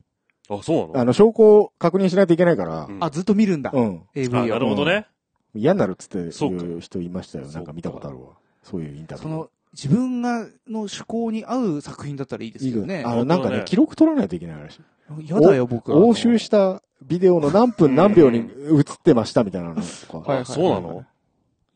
[0.50, 1.00] あ、そうなの？
[1.02, 3.72] あの、証拠を確認しないといけないからう、んあ、ずっと見るんだ。
[3.74, 4.02] うん。
[4.16, 4.48] AV あ、を。
[4.48, 5.08] なるほどね。
[5.54, 7.48] 嫌になるっつってそうかいう人いましたよ。
[7.48, 8.30] なんか見たことあるわ。
[8.64, 9.28] そういうインタビュー。
[9.28, 10.48] その、自分が、の
[10.82, 13.04] 趣向に合う作品だったらいいですよね。
[13.06, 14.80] あの、なんかね記録取らないといけないらし
[15.20, 15.30] い。
[15.30, 15.98] やだよ、僕は。
[15.98, 20.32] 押収したビデオの何分何秒に映ってましたみたいなのとか。
[20.32, 21.06] はいあそうなの？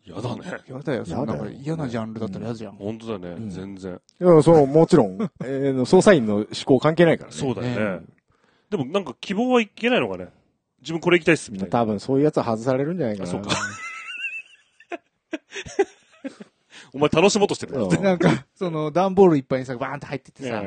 [0.05, 0.41] やだね。
[0.67, 2.73] やだよ、そんな嫌なジャンルだったら嫌じゃん。
[2.73, 3.99] 本当だね、うん全然。
[4.21, 7.35] いや、そう、もちろん、 えー捜査員の思考関係ないからね。
[7.35, 8.05] そうだよねね
[8.69, 10.29] でもなんか希望はいけないのかね。
[10.81, 11.71] 自分これ行きたいっす、みたいな。
[11.71, 13.29] 多分そういうやつは外されるんじゃないかな。
[13.29, 13.49] あそうか
[16.93, 20.63] お前楽しもうとしてるなんか、その、段ボールいっぱいにさ、バーンって入ってってさ、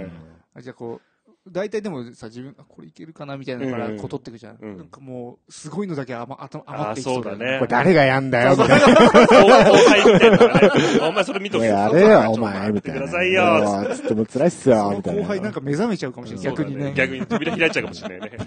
[0.61, 1.08] じゃあこう、
[1.51, 4.59] 大体でもさ、自分、あこれいけるかなみたいなのから、うんこう取っていくじゃん。
[4.61, 8.77] うんなんかもう、すごいのだけ余余余あっていきそうだねこれ誰がやんだよ、みたいな。
[8.77, 10.71] 後輩みたいなね。
[11.09, 11.67] お前それ見とけ。
[11.67, 12.73] やれよ、おちょ前、みたいな。
[12.73, 13.45] 待ってくださいよ。
[13.45, 13.95] よ。
[13.95, 15.23] つっても辛いっすよ、みたいな。
[15.23, 16.45] 後輩なんか目覚めちゃうかもしれない。
[16.45, 16.93] 逆にね。
[16.95, 18.39] 逆に扉開いちゃうかもしれないね。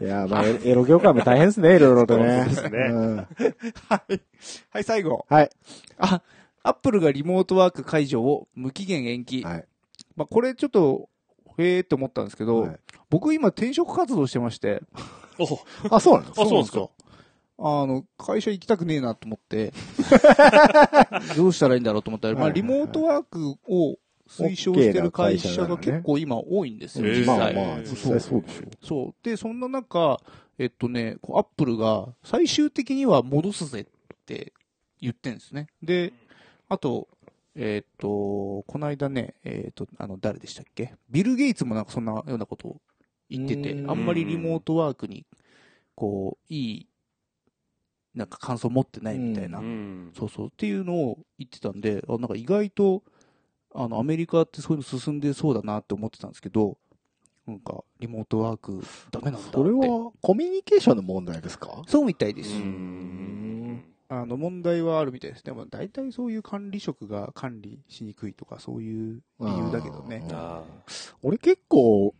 [0.00, 2.44] いや、まあ、エエロ業界も大変ですね、いろいろとね。
[2.46, 3.26] そうですねうんは
[4.08, 4.20] い。
[4.70, 5.26] はい、最後。
[5.28, 5.50] はい。
[5.98, 6.22] あ、
[6.62, 9.42] アップルがリモートワーク解除を無期限延期。
[9.42, 9.64] はい。
[10.16, 11.08] まあ、これちょっと、
[11.58, 12.76] へーって思ったんですけど、はい
[13.10, 14.80] 僕今転職活動してまして、
[15.38, 15.44] お
[15.94, 16.88] あ、そうなのあそうなんですか？
[17.58, 19.74] あの、会社行きたくねえなと思って、
[21.36, 23.98] どうしたらいいんだろうと思ったら、まあ、はいはいはいリモートワークを
[24.28, 27.54] 推奨してる会社が結構今多いんですよ、えー実際。
[27.54, 28.62] まあまあ、実際そうでしょ。
[28.82, 29.14] そう。
[29.22, 30.18] で、そんな中、
[30.58, 33.84] えっとね、こうアップルが最終的には戻すぜっ
[34.24, 34.52] て
[35.02, 35.66] 言ってんですね。
[35.82, 36.14] で、
[36.72, 37.06] あと、
[37.54, 38.08] えっと、
[38.66, 40.94] この間ね、えっと、あの、誰でしたっけ？
[41.10, 42.80] ビル・ゲイツもなんかそんなようなことを
[43.28, 45.26] 言っててう、んあんまりリモートワークに、
[45.94, 46.88] こう、いい、
[48.14, 49.58] なんか感想持ってないみたいな。
[49.58, 50.12] うん。
[50.16, 50.46] そうそう。
[50.46, 53.02] っていうのを言ってたんで、あなんか意外と、
[53.74, 56.78] あの、アメリカってそういうの進んでそうだなって思ってたんですけど、
[57.46, 59.58] なんか、リモートワークダメなんだって。
[59.58, 61.82] それは、コミュニケーションの問題ですか？
[61.86, 62.50] そうみたいです。
[64.12, 65.44] うんあの、問題はあるみたいです。
[65.44, 70.26] でも、大体そういう管理職が管理しにくいとか、そういう理由だけどね。
[70.32, 70.62] あ
[71.22, 72.14] 俺結構、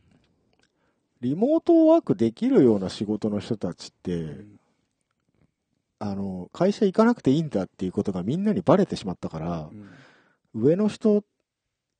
[1.20, 4.58] リモートワークできるような仕事の人たちって、うん
[5.98, 9.88] あの、会社行かなくていいんだっていうことがみんなにバレてしまったからう、ん
[10.54, 11.22] 上の人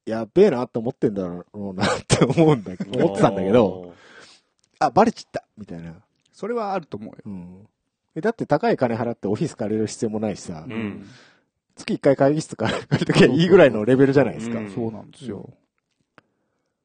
[0.04, 3.94] やっべえなって思ってんだろうなって思うんだけど、 思ってたんだけど、
[4.80, 5.94] あ、バレちったみたいな。
[6.32, 7.22] それはあると思うよ。
[7.24, 7.68] うん。
[8.14, 11.06] えだって高い金払ってオフィス借りる必要もないしさ、うん
[11.74, 14.58] 月一回会議室借りときゃいいぐらいのレベルじゃないですか。
[14.58, 15.48] うんそうなんですよ。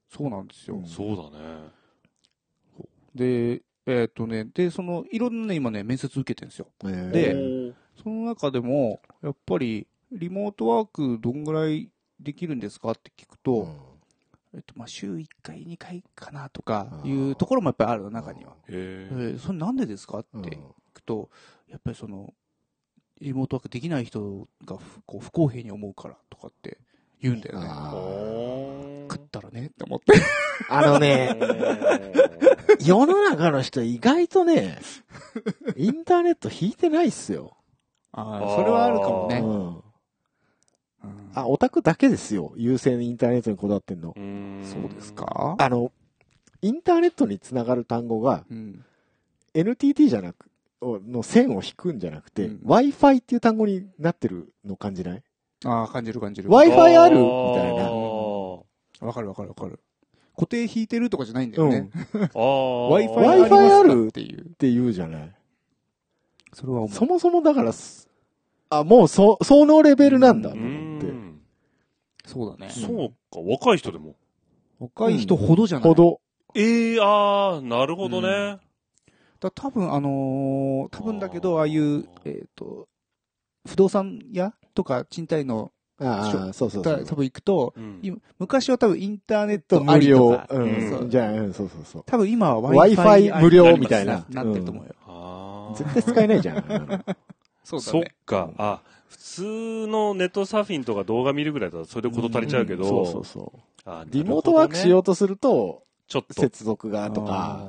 [0.10, 0.82] そうなんですよ。
[0.86, 1.70] そうだね。
[3.14, 6.68] で、えっ、とね、で、その、いろんなね、今ね、面接受けてるんですよ。
[6.86, 13.68] えでーその中でも、やっぱり、リモートワークどんぐらいできるんですかって聞くと、
[14.54, 18.54] えっと、まあ、週1回、2回かなとかいうところもやっぱりあるの、中には。
[18.70, 20.58] へえーそれなんでですかって
[20.98, 21.30] くと、
[21.70, 22.34] やっぱりその、
[23.22, 26.78] リモートワークできない人がふこう不公平に思うからとかって
[27.22, 27.68] 言うんだよね。
[29.12, 30.14] 食ったらねって思って。
[30.70, 31.36] あのね、
[32.86, 34.80] 世の中の人意外とね、
[35.76, 37.58] インターネット引いてないっすよ。
[38.12, 39.40] ああ、それはあるかもね。
[39.40, 39.68] うん。
[39.68, 39.84] うん
[41.34, 42.52] あ、オタクだけですよ。
[42.58, 44.14] 優先インターネットにこだわってんの。
[44.64, 45.56] そうですか？
[45.60, 45.92] あの、
[46.62, 48.84] インターネットにつながる単語がうん。
[49.54, 50.50] NTT じゃなく、
[50.82, 55.24] の線を引くんじゃなくて、うん Wi-Fi っていう単語になってるの感じない？
[55.66, 56.50] ああ、感じる感じる。
[56.50, 57.18] Wi-Fi ある？
[57.18, 57.24] み
[57.56, 58.56] たいなあ
[59.06, 59.80] わかるわかるわかる。
[60.36, 61.90] 固定引いてるとかじゃないんだよね。
[62.14, 63.10] ーあー。
[63.10, 64.42] Wi-Fi Wi-Fi ありますかあるっていう。
[64.42, 65.36] って言うじゃない？
[66.54, 66.90] それは思う。
[66.90, 68.08] そもそもだからす、
[68.70, 71.08] あ、もうそ、そのレベルなんだとう思って。
[71.08, 71.42] ん。
[72.26, 72.72] そうだね。
[72.72, 74.16] そうか、若い人でも。
[74.80, 75.90] 若い人ほどじゃない。
[75.90, 76.22] ほど。
[76.54, 78.60] ええああ、なるほどね。
[79.40, 82.88] だ多分あのー多分だけど、ああいう、えっ、と、
[83.68, 87.06] 不動産屋とか賃貸の、ああ、そうそうそう。
[87.06, 91.10] 多分行くと、うん今昔は多分インターネッとト無料か。、ううんん。
[91.10, 92.04] じゃあ、うん、そうそうそう。
[92.06, 94.96] 多分今は Wi-Fi Wi-Fi 無料みたいななってると思うよ。
[95.76, 97.04] 絶対使えないじゃん。
[97.64, 98.16] そっそうだね。
[98.26, 98.50] か。
[98.58, 103.60] あ、普通のネットサーフィンとか動画見るぐらいだとそれでこと足りちゃうけど、そうそうそう。
[103.86, 105.00] あリモートワークしよう。
[105.00, 106.34] うとすると、ちょっと。
[106.42, 107.68] 接続がとか、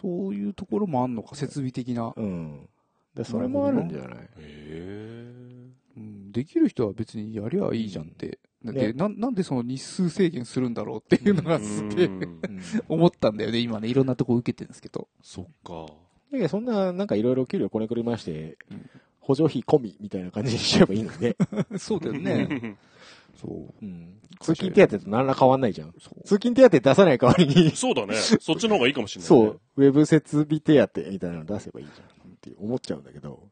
[0.00, 2.12] そういうところもあんのか、設備的な。
[2.16, 2.68] うん。
[3.14, 4.08] で、それもあるんじゃない？
[4.14, 5.70] へえ。
[5.96, 8.38] うん、できる人は別にやりゃいいじゃんって。
[8.62, 12.40] ねで、な、なんでその日数制限するんだろうっていうのがすげえうん
[12.88, 13.58] 思ったんだよね。
[13.58, 15.08] 今ね、いろんなとこ受けてるんですけど。
[15.22, 15.86] そっか。
[16.32, 18.90] だけどそんな、なんかいろいろ給料こねくりましてうん、
[19.20, 21.36] 補助費込みみたいな感じにしちゃえばいいのにね。
[21.78, 22.76] そうだよね。
[23.40, 23.84] そう。
[23.84, 24.20] うん。
[24.40, 25.92] 通勤手当と何ら変わんないじゃん。
[25.92, 28.14] 通勤手当出さない代わりに、そうだね。
[28.14, 29.46] そっちの方がいいかもしれない、ね。
[29.46, 33.48] そう、ウェブ設備手当みたいなの出せばいいじゃんって思っちゃうんだけど。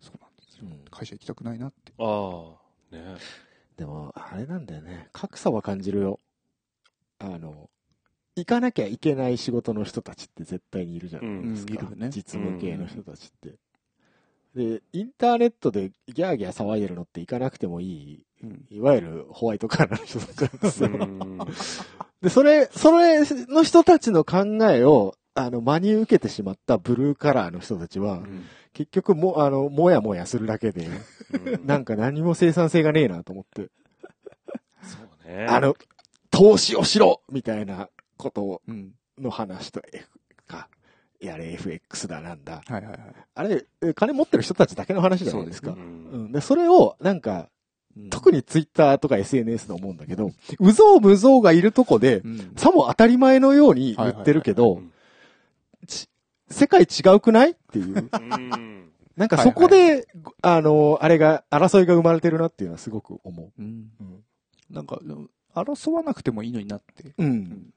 [0.00, 0.62] そうなんですよ。
[0.62, 1.92] うん会社行きたくないなって。
[1.98, 2.52] あ
[2.92, 2.96] あ。
[2.96, 3.16] ね
[3.76, 5.08] でも、あれなんだよね。
[5.12, 6.20] 格差は感じるよ。
[7.18, 7.68] あの、
[8.36, 11.88] 行かなきゃいけない仕事の人たちって絶対にいるじゃないですか。
[11.90, 13.56] うんね実務系の人たちって。
[14.54, 18.35] で、インターネットでギャーギャー騒いでるのって行かなくてもいい、うん。
[18.70, 20.88] いわゆるホワイトカラーの人たちなんですよ。
[20.90, 21.38] うん。
[22.22, 28.22] で、それ、それの人たちの考えを、あの、真に受けてしまったブルーカラーの人たちは、
[28.72, 30.86] 結局も、あの、もやもやするだけで、
[31.32, 33.68] うんなんか何も生産性がねえなと思って。
[34.82, 35.46] そうね。
[35.48, 35.74] あの、
[36.30, 38.92] 投資をしろみたいなことうん。
[39.18, 40.08] の話と F
[40.46, 40.68] か、
[41.20, 42.62] やれ FX だなんだ。
[42.66, 43.00] はいはいはい。
[43.34, 45.70] あれ、え金持ってる人たちだけの話じゃないですか。
[45.70, 46.32] ううんん。
[46.32, 47.46] で、それを、なんか、うん
[48.10, 50.30] 特にツイッターとか SNS で思うんだけど、
[50.60, 52.52] うぞうむぞうがいるとこで、うん。
[52.56, 54.82] さも当たり前のように言ってるけど、
[56.48, 58.08] 世界違うくないっていう。
[58.12, 58.92] うん。
[59.16, 60.06] なんかそこで、
[60.42, 63.90] あの、あれが、争いが生まれてるなっていうのはすごく思うん。
[63.98, 64.04] う。
[64.04, 64.24] うん。
[64.70, 65.00] なんか、
[65.54, 67.14] 争わなくてもいいのになって。
[67.16, 67.72] うん。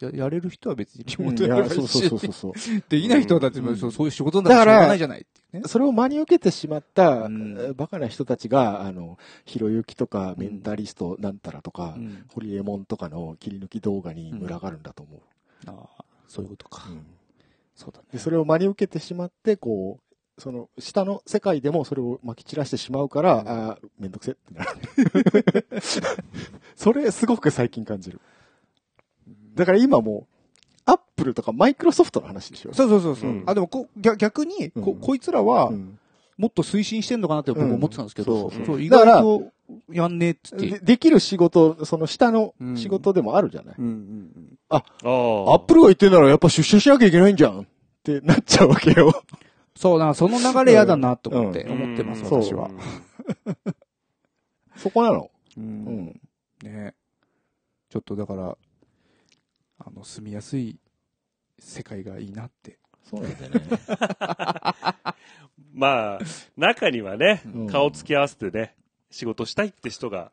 [0.00, 2.52] ややれる人は別にリモうんートやればいいし、そうそうそうそう。
[2.88, 5.68] できない人たちもうんそうそういう仕事なんかしないじゃないっていうね。
[5.68, 15.20] それを真に受けてしまった、うんえーバカな人たちが、あの、ひろゆきとか、メンタリストなんたらとか、うんホリエモンとかの切り抜き動画に群がるんだと思う。
[15.66, 16.88] ああ、そういうことか。
[16.90, 17.06] うん
[17.76, 18.04] そうだね。
[18.12, 25.66] で、それを真に受けてしまって、こう、その、下の世界でもそれを撒き散らしてしまうから、うんああ、めんどくせってなる。
[26.76, 28.20] それ、すごく最近感じる。
[29.54, 30.26] だから今もう、
[30.86, 32.74] アップルとかマイクロソフトの話でしょ？
[32.74, 33.30] そうそうそうそう。
[33.30, 35.98] うんあ、でもこ、逆逆に、こうんこいつらは、うん
[36.36, 39.52] もっと推進してんのかなって僕思ってたんですけど、うんそうそう意だから外と
[39.92, 40.66] やんねえっつって。
[40.66, 43.74] でできる仕事、その下のうん仕事でもあるじゃない？
[43.78, 44.82] うんうんああ。
[44.82, 47.60] アップルが言ってんならやっぱ出社しなきゃいけないんじゃん？
[47.60, 47.64] っ
[48.02, 49.12] てなっちゃうわけよ。
[49.76, 52.68] そうだな、その流れ嫌だなと思って、うん思ってます、うん私は。
[54.76, 55.30] そこなの？
[55.56, 55.60] う。
[55.60, 55.66] うん
[56.06, 56.20] ん。
[56.64, 56.94] ね
[57.90, 58.56] ちょっとだから、あ
[59.94, 60.76] の、住みやすい
[61.58, 62.78] 世界がいいなって。
[63.08, 63.60] そうなんだよね。
[65.72, 66.18] まあ、
[66.56, 68.74] 中にはねうん、顔つき合わせてね、
[69.10, 70.30] 仕事したいって人が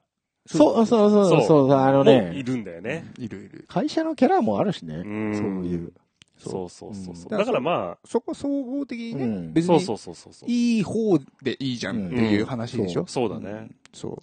[0.48, 3.06] そう、そう、そう、そう、そうあのもういね、るんだよね。
[3.18, 3.66] いるいる。
[3.68, 4.96] 会社のキャラもあるしね。
[4.96, 5.94] うんそういう。
[6.40, 7.24] そうそうそうそう。
[7.32, 10.50] うんだからまそこ総合的にね、うんあ、別にそうそうそうそうそう。
[10.50, 13.06] いい方でいいじゃんっていう話でしょ？
[13.08, 13.70] そうだね。
[13.94, 14.20] そ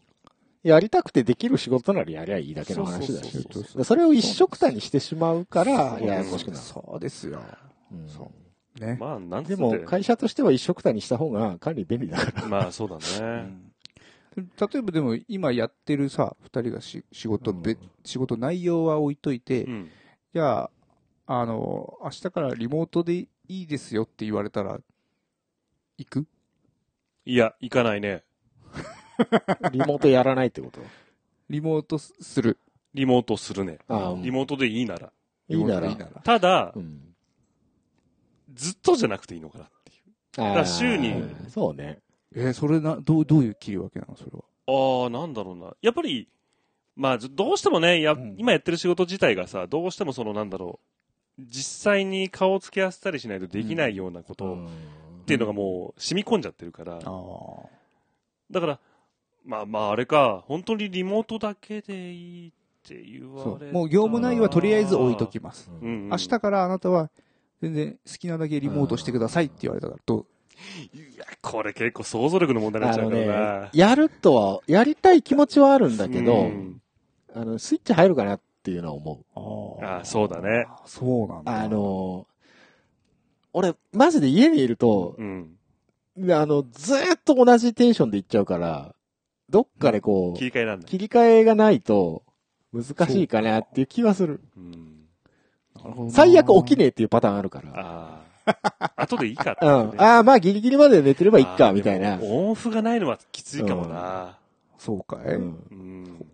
[0.63, 3.85] やりたくてできる仕事ならやりゃいいだけの話だしそうそうそうそう。
[3.85, 6.03] それを一色たにしてしまうから、う。
[6.03, 6.63] ややこしくなる。
[6.63, 7.41] そうですよ。
[7.93, 8.31] うんそ
[8.77, 8.81] う。
[8.81, 8.97] ね。
[9.01, 12.47] まあ、なんでも、会社としては一色たにした方が管理便利だから。
[12.47, 13.41] まあ、そうだうね。
[13.43, 13.73] ん
[14.37, 14.47] 例
[14.79, 19.91] えばでも今やってるさ、二人がし仕事、うんべ仕事内容は置いといて、うん。
[20.33, 20.71] じゃあ、
[21.27, 24.79] あの、明日からリモートでいいですよって言われたら、
[25.97, 26.27] 行く？
[27.25, 28.23] いや、行かないね。
[29.73, 30.81] リモートやらないってこと？
[31.51, 32.59] リモートすする。
[32.95, 33.79] リモートするね。
[33.89, 35.12] ああリモートでいいなら。
[35.49, 35.95] いいなら。
[36.25, 37.14] ただう、ん。
[38.55, 39.95] ずっとじゃなくていいのかなってい
[40.45, 40.49] う。
[40.49, 42.01] あから週にーそうね。
[42.35, 44.45] えーそれな、どう、どういう切り分けなのそれは？
[44.66, 45.75] ああ、なんだろうな。
[45.81, 46.29] やっぱり、
[46.95, 50.81] まあ、ずどうしてもね、や、うん今やってる仕事自体がさ、どうしてもその、なんだろ
[51.39, 54.55] う、実際に顔を付け合わせたりしないとできないようなこと
[55.23, 57.69] っていうのがもう染み込んじゃってるから、ああ。
[58.51, 58.81] だから、
[59.45, 62.53] まあまあ、あれか、本当にリモートだけでいいっ
[62.86, 63.72] て言われたらそう。
[63.72, 65.70] もう業務内容はとりあえず置いときます。
[65.80, 67.11] うん明日からあなたは、
[67.62, 70.26] 全然好きなだけリモートしてくださいって言われたから、どう？
[70.97, 76.82] いや、これ結構想像力の問題になっちゃうからね、やるとは、やりたい気持ちはあるんだけど、うん
[77.34, 79.22] あの、スイッチ入るかなっていうのは思
[79.80, 79.84] う。
[79.84, 80.66] ああそうだね。
[80.86, 81.62] そうなんだ。
[81.62, 82.26] あ、の、
[83.53, 85.57] 俺、マジで家にいると、うん。
[86.30, 88.95] あの、ずーっと同じテンションでいっちゃうから、
[89.51, 90.87] どっかでこう、切り替えなんだ。
[90.87, 92.23] 切り替えがないと、
[92.73, 94.41] 難しいかなっていう気はする。
[94.57, 95.07] うん。
[95.77, 97.73] なるほどな最悪起きねえっていうパターンあるから。
[97.75, 98.93] ああ。
[98.97, 100.01] 後でいいかって うん。
[100.01, 104.39] ああ、まあギリギリまで寝てればいいか、みたいなオンオフがないのはきついかもな。
[104.79, 106.27] そうかい、うんうん。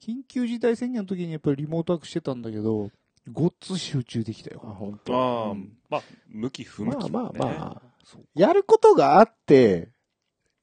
[0.00, 2.90] 緊急事態宣言の時にやっぱりリモートワークしてたんだけど、
[3.30, 4.60] ごっつ集中できたあ、よ。
[4.60, 5.16] 本当。
[5.16, 7.10] ああ、うんまあ、向き不向き、ね。
[7.10, 7.82] まあまあまあ。
[8.34, 9.90] やることがあって、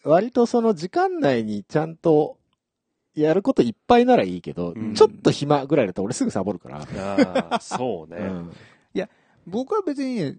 [0.03, 2.37] 割とその時間内にちゃんと、
[3.15, 6.79] やることいっぱいならいいけど、うんちょっと暇ぐらいだと俺すぐサボるから。
[6.79, 8.17] ああ、 そうね。
[8.21, 8.51] うん。
[9.47, 10.37] 僕は別にね、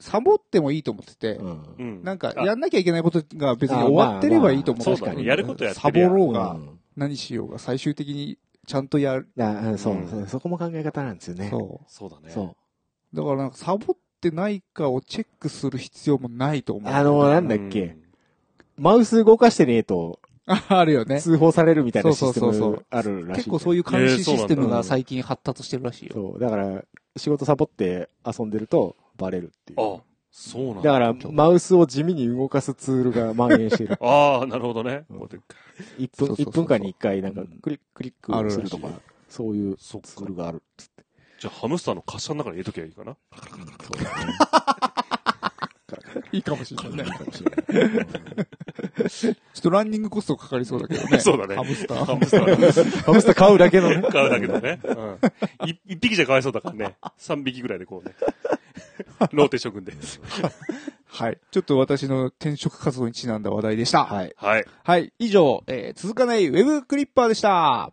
[0.00, 2.02] サボってもいいと思ってて、うんうん。
[2.02, 5.24] なんかあやんなきゃいけないことが別にあ終わってればいいと思そうだね。
[5.24, 9.28] やることやってるサボろうが、うん何しようが、最終的にちゃんとやる。
[9.36, 11.48] なあそう、うんそうそこも考え方なんですよね。
[11.50, 12.30] そそうだね。
[12.30, 12.44] そう。
[12.46, 13.16] う。
[13.16, 16.92] だからなんかサボってないかをチェックする必要もないと思う。
[16.92, 17.98] あの、なんだっけ、
[18.76, 21.20] マウス動かしてねえとあ、 あるよね。
[21.20, 23.40] 通報されるみたいなシステそうそうそうそうムあるらしい。
[23.40, 26.12] 結構そういう監視システムが最近発達してるらしいよ。
[26.14, 26.40] そう。
[26.40, 26.84] だから、
[27.16, 29.80] 仕事サボって遊んでるとバレるっていう。
[29.80, 30.00] あ、
[30.30, 30.82] そうなんだ。
[30.82, 33.96] だから、マウスを地味に動かすツールが蔓延してる。
[34.04, 35.04] ああ、なるほどね。
[35.10, 35.54] うんこうやって
[35.98, 38.88] 1分、そうそうそうそう一分間に1回なんかクリック、クリックするとか
[39.28, 41.04] そういうツールがあるっつって。
[41.40, 43.16] じゃあ、ハムスターの滑車の中に入れときゃいいかな。
[43.82, 44.32] そうだね。
[46.32, 47.06] いいかもしれない。
[49.08, 51.18] ちょっとランニングコストかかりそうだけどね。
[51.20, 52.04] そうだねハムスター。
[52.04, 53.02] ハムスター。
[53.02, 54.02] ハムスター買うだけのね。
[54.10, 54.80] 買うだけどね。
[54.84, 55.68] うん。
[55.68, 56.96] い一匹じゃかわいそうだからね。
[57.16, 58.14] 三匹ぐらいでこうね。
[59.32, 59.92] ローテーション組んで。
[61.08, 61.38] はい。
[61.50, 64.04] ちょっと私の転職活動にちなんだ話題でした。
[64.04, 64.34] はい。
[64.36, 64.64] はい。
[64.84, 65.12] はい。
[65.18, 67.92] 以上、えー続かないウェブクリッパーでした。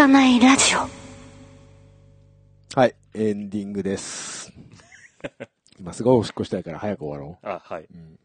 [0.00, 0.88] かないラジオ
[2.74, 2.94] はい。
[3.12, 4.50] エンディングです。
[5.78, 7.82] 今すごいおしっこしたいから早く終わろあ、はい。
[7.82, 7.88] う。
[7.92, 8.18] うん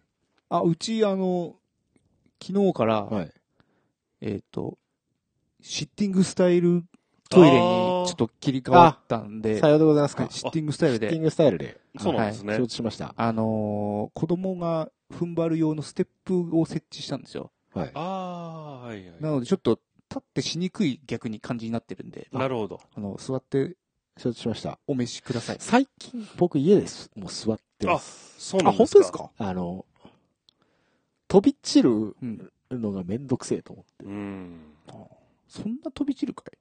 [0.48, 1.58] あ、うち、あの、
[2.42, 3.32] 昨日から、はい。
[4.22, 4.78] えっ、と、
[5.60, 6.86] シッティングスタイル
[7.30, 10.24] トイレにちょっと切り替わったんで、さようでございますか。
[10.24, 12.68] はいシッティングスタイルで、シッティングスタイルでそうなんですね承。
[12.68, 13.14] 知しました。
[13.18, 17.52] あのー子供が踏ん張る用のステップを設置したんですよ。
[17.74, 17.92] はい。
[17.96, 19.22] ああ、はいはい。
[19.22, 19.82] なのでちょっと
[20.16, 22.80] 立ってしにくい逆に感じになってるんで、なるほど。
[22.96, 23.76] あの、座って
[24.18, 24.80] 承知しました。
[24.88, 25.58] お召しください。
[25.60, 27.12] 最近僕家です。
[27.16, 28.36] もう座ってます。
[28.40, 29.00] そうなあ、んですか？
[29.02, 29.46] 本当ですか？
[29.50, 29.86] あの、
[31.28, 32.52] 飛び散るうん。
[32.72, 34.06] のがめんどくせえと思って。
[34.06, 34.60] うん。
[35.48, 36.58] そんな飛び散るかい？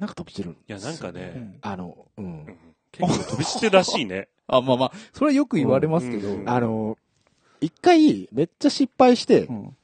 [0.00, 2.28] なんか飛び散るんいや、なんかね、うんあの、うんう。
[2.50, 2.58] ん
[2.92, 4.28] 結構飛び散ってるらしいね。
[4.48, 6.28] あ、まあまあ、それはよく言われますけど。
[6.28, 6.98] うんあの、
[7.60, 9.76] 一回めっちゃ失敗してう、ん。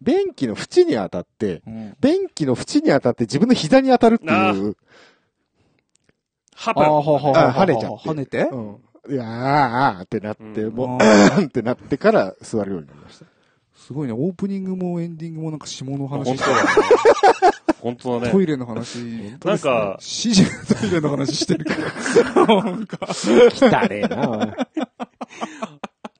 [0.00, 1.96] 便器の縁に当たって、うん。
[2.00, 4.76] 便器の縁に当たって自分の膝に当たるっていう。
[6.54, 7.02] はは
[7.52, 8.42] はねちゃって跳ねて？
[8.42, 8.78] うん。
[9.08, 13.26] いやーあーってなって、うんもう、あうんってなってから座るようになりました。
[13.74, 14.12] すごいね。
[14.12, 16.70] オープニングもエンディングもなんか下の話本当してだね。
[17.80, 18.32] 本当だね。
[18.32, 18.98] トイレの話、
[19.42, 21.74] なんか、指示がトイレの話してるか
[22.36, 22.46] ら。
[22.46, 24.54] なんか、汚ねえな、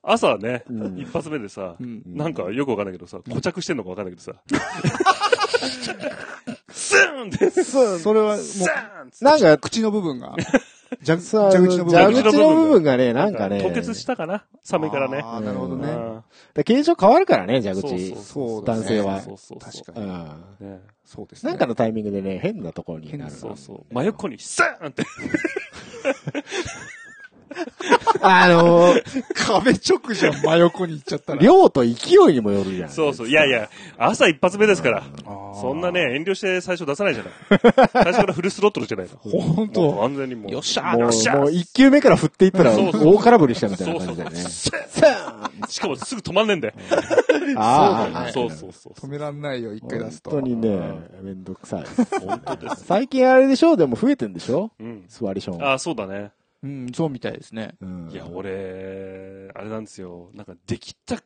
[0.03, 4.33] 朝ね、うん一発目でさ、うんなんかよくわかんないけどさ、固着してんのかわかんないけどさ、
[6.69, 10.35] スーンって、スそれはもーンってなんか、 口の部分が、
[11.05, 13.61] 蛇口の部分蛇口の部分がね、なんかね。
[13.61, 14.43] 凍結したかな？
[14.63, 15.21] 寒いからね。
[15.23, 16.21] ああ、なるほどね。
[16.63, 18.15] 形状変わるからね、蛇口。
[18.15, 20.05] そう男性はそうそうそう確かに。
[20.05, 20.71] うん。
[20.71, 21.51] ねそうですね。
[21.51, 23.31] なんかのタイミングでね、変なところになる。
[23.31, 23.93] そうそう。
[23.93, 25.03] 真横にスーンって。
[28.21, 31.41] あのー、壁直じゃん、真横に行っちゃったら。
[31.41, 31.89] 量と勢
[32.29, 32.89] いにもよるじゃん。
[32.89, 33.27] そうそう。
[33.29, 35.03] いやいや、朝一発目ですから。
[35.59, 37.33] そんなね、遠慮して最初出さないじゃない。
[37.93, 39.17] 最初からフルスロットルじゃないの。
[39.17, 40.51] ほんと完全にもう。
[40.51, 44.51] よっしゃもう、よっしゃもう一球目から振っていったら、そうそう大空振りしたみたいそうそうな感じだよね。
[45.69, 46.73] しかもすぐ止まんねえんだよ。
[47.57, 48.93] ああ、そうそうそう。
[48.93, 50.29] 止めらんないよ、一回出すと。
[50.31, 50.79] 本当にね、
[51.21, 51.83] めんどくさい。
[52.25, 52.83] 本当です。
[52.85, 53.75] 最近あれでしょ？
[53.77, 54.71] でも増えてんでしょ？
[54.79, 55.03] うん。
[55.07, 55.63] 座りション。
[55.63, 56.31] ああ、そうだね。
[56.63, 57.75] うん、そうみたいですね。
[57.81, 60.29] うんいや、俺、あれなんですよ。
[60.33, 61.17] なんか、できた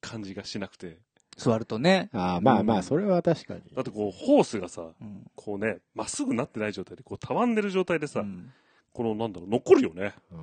[0.00, 0.98] 感じがしなくて。
[1.36, 2.10] 座るとね。
[2.12, 3.60] ああ、まあまあ、それは確かに。
[3.74, 8.50] だってこう、ホースがさ、うんこうね、まっすぐなってない状態で、こう、たわんでる状態でさ、うん
[8.92, 10.12] この、なんだろう、残るよね。
[10.30, 10.38] うん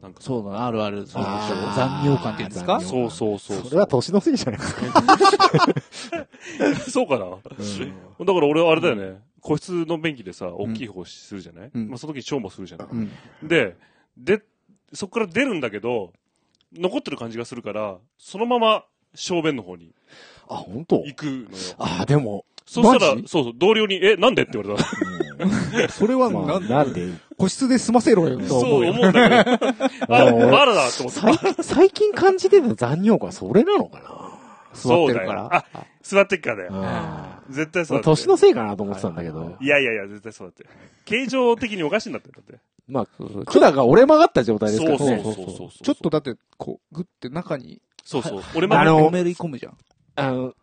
[0.00, 1.06] なんか、そうだな、あるある。
[1.06, 2.80] そうでしょあー残尿感って言うんですか？
[2.80, 3.68] 残そうそうそう。
[3.68, 6.26] それは年のせいじゃないですか？
[6.90, 7.26] そうかな。
[7.26, 7.36] うん
[8.26, 9.20] だから俺はあれだよね。
[9.40, 11.88] 個室の便器でさ、大きい方するじゃない、うん。
[11.88, 13.10] まあその時小もするじゃない、うん。
[13.42, 13.76] で、
[14.16, 14.42] で、
[14.92, 16.12] そこから出るんだけど、
[16.72, 18.84] 残ってる感じがするから、そのまま
[19.14, 19.92] 小便の方に
[20.48, 21.02] あ、本当？
[21.04, 21.46] 行くのよ。
[21.78, 23.28] ああ、でも、そしたらマ、ジ？
[23.28, 24.42] そうそう、同僚に、え、なんで？
[24.42, 24.88] って言われた。
[25.90, 27.08] それはまあ、なんなんで、
[27.38, 28.90] 個室で済ませろよ、とそう思うよ。
[28.92, 29.74] 思うんだけど、
[30.14, 31.62] あ、あのまだだと思って。
[31.62, 34.00] 最近、感じてた残尿感、それなのか
[34.72, 35.48] 座ってるから。
[35.54, 35.64] あ、
[36.02, 36.72] 座ってっからだよ。
[36.72, 38.04] な絶対そうだって。
[38.04, 39.56] 年のせいかなと思ってたんだけど。
[39.60, 40.66] いやいやいや、絶対そうだって。
[41.04, 42.30] 形状的におかしいんだって。
[42.30, 42.58] だって。
[42.88, 43.06] まあ、
[43.46, 45.20] 管が折れ曲がった状態ですからそうね。
[45.22, 45.68] そうそうそう。
[45.70, 48.42] ちょっとだって、こう、グって中に、そうそう。
[48.56, 49.76] 俺まであののめり込むじゃん。
[50.16, 50.54] あの、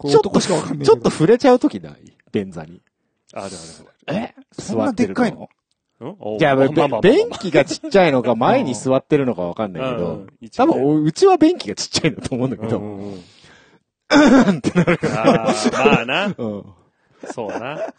[0.00, 0.86] ちょっと男しかわかんない。
[0.86, 2.16] ちょっと触れちゃうときない？
[2.32, 2.80] 便座に。
[3.34, 3.62] あ、でも
[4.06, 4.34] あれえ？
[4.52, 5.48] そんなでっかいの？
[6.00, 6.16] うん？
[6.18, 6.56] おじゃあ、
[7.00, 12.80] 便器がちっちゃいのか、前に座ってるのかわかんないけど多分、うちは便器がちっちゃいんだと思うんだけど、
[14.14, 14.98] うんってなる。
[15.02, 16.26] あーまあな。
[16.26, 16.64] うん。
[17.32, 17.94] そうだな。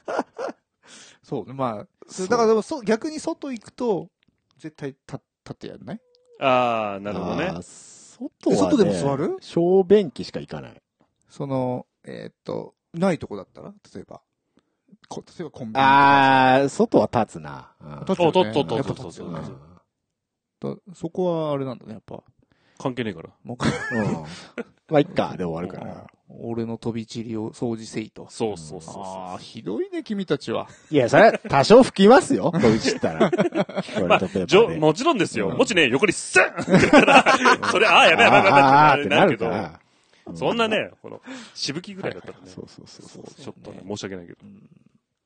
[1.24, 4.10] そうね、まあ、そうだからでもそ逆に外行くと、
[4.58, 5.22] 絶対立立
[5.54, 6.00] ってやんない？
[6.40, 9.38] ああ、なるほどね外は、ね、外でも座る？
[9.42, 10.82] 小便器しか行かない。
[11.30, 13.74] その、えーっと、ないとこだったら？
[13.96, 14.22] 例えば。
[15.10, 15.74] こ例えばコンビニ。
[15.78, 17.72] あー、外は立つな。
[17.82, 19.40] うん立つよねおとっとっとっやとっとっぱ立つよね
[20.62, 22.22] そうだそこはあれなんだね、やっぱ。
[22.78, 23.30] 関係ねえから。
[23.44, 24.64] もうん。
[24.94, 25.04] まあ、い。
[25.04, 26.08] っか、で終わるから。
[26.30, 28.10] 俺の飛び散りを掃除せい。
[28.10, 28.28] と。
[28.30, 29.04] そうそうそう。
[29.04, 29.90] ああ、ひどい。
[29.90, 30.68] ね、君たちは。
[30.92, 30.96] い。
[30.96, 32.52] や、それ多少吹きますよ。
[32.52, 33.32] 飛び散ったら。
[33.32, 35.50] トイレまットペーパーじょ、もちろんですよ。
[35.50, 37.26] もちね、横にスンって言ったら、
[37.72, 41.22] それ、ああ、やべやべやべやべってなるけど、そんなね、この、
[41.54, 42.14] しぶきぐらい。
[42.14, 43.24] だったらね、そうそうそう。
[43.24, 44.28] ちょっとね、申し訳ない。
[44.28, 44.40] けど。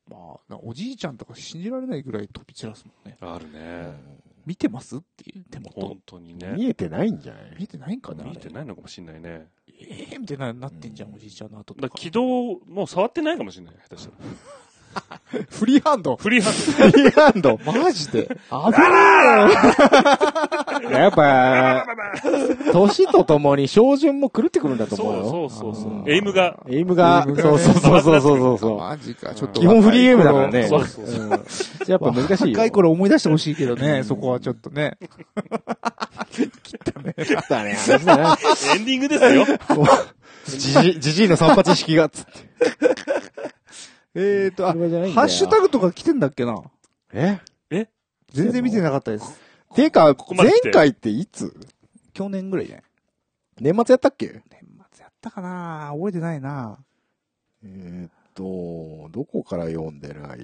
[0.09, 0.95] まあ、おじい。
[0.95, 2.01] ちゃんとか信じられない。
[2.01, 2.27] ぐらい。
[2.27, 3.17] 飛び散らすもんね。
[3.19, 4.26] あるね。
[4.47, 4.97] 見てます？
[4.97, 5.99] っていう手元本。
[6.05, 6.53] 当にね。
[6.55, 7.57] 見えてないんじゃない？
[7.59, 8.23] 見てないんかな？
[8.23, 9.47] 見えてないのかもしんないね。
[9.67, 11.81] ええみたいななってんじゃん、おじいちゃんの後とか。
[11.81, 12.23] だから軌道、
[12.65, 13.75] もう触ってないかもしんない。
[13.83, 14.17] 下手したら。
[15.49, 16.15] フリーハンド？
[16.15, 16.53] フリーハン
[16.91, 17.59] フリーハンド？
[17.65, 18.23] マジで？
[18.23, 18.37] 危ね
[20.89, 20.91] えよ。
[20.99, 21.85] やっぱ、
[22.71, 25.03] 年とともに照準も狂ってくるんだとド。
[25.03, 25.29] 思うよ。
[25.29, 28.77] そうそうそうエイムが、エイムが、そうそうそうそうそうそう。
[28.77, 29.59] マジか、ちょっと。
[29.59, 30.67] 基本フリーゲームだからね。
[30.67, 31.29] そうそうそううん
[31.87, 32.57] やっぱ難しいよ。
[32.57, 34.97] 若い頃思い出してほしいけどね、そこはちょっとね。
[37.49, 38.37] だね、話だな。
[38.75, 39.45] エンディングですよ。
[40.45, 42.31] じじ、じじいの散髪式が、つって。
[44.19, 44.79] えーと、あ、ハ
[45.25, 46.59] ッシュタグとか来てんだっけな？
[47.13, 47.39] え？
[48.33, 49.39] 全然見てなかったです。
[49.75, 50.71] ていうか、前こまで来て。
[50.71, 51.55] 回っていつ？
[52.13, 52.85] 去年ぐらいじゃない？
[53.61, 54.41] 年末やったっけ？
[54.49, 54.61] 年
[54.91, 55.91] 末やったかな。
[55.93, 56.79] 覚えてないな。
[57.63, 60.37] えーっと、どこから読んでないハッ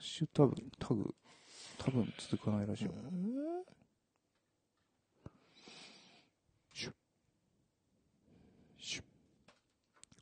[0.00, 1.14] シュタグ、タグ、
[1.78, 2.90] 多分続かないラジオ。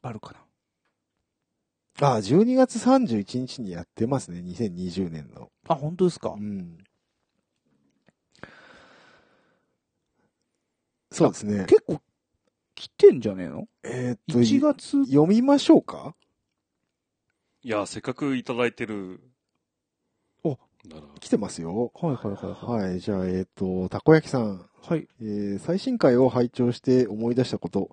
[0.02, 0.38] あるかな
[2.00, 5.50] あ、12月31日にやってますね、2020年の。
[5.68, 6.30] あ、本当ですか？
[6.30, 6.78] うん。
[11.12, 11.66] そうですね。
[11.66, 12.00] 結構
[12.74, 13.66] 来てんじゃねえの？
[13.82, 16.14] えーっと、?1 月、読みましょうか？
[17.62, 19.20] いや、せっかくいただいてる。
[20.42, 20.56] お
[21.20, 21.92] 来てますよ。
[21.94, 22.90] はいはいはいはい。
[22.90, 24.66] はい、じゃあ、えーっと、たこ焼きさん。
[24.82, 25.06] はい。
[25.20, 27.90] えー最新回を拝聴して思い出したこと、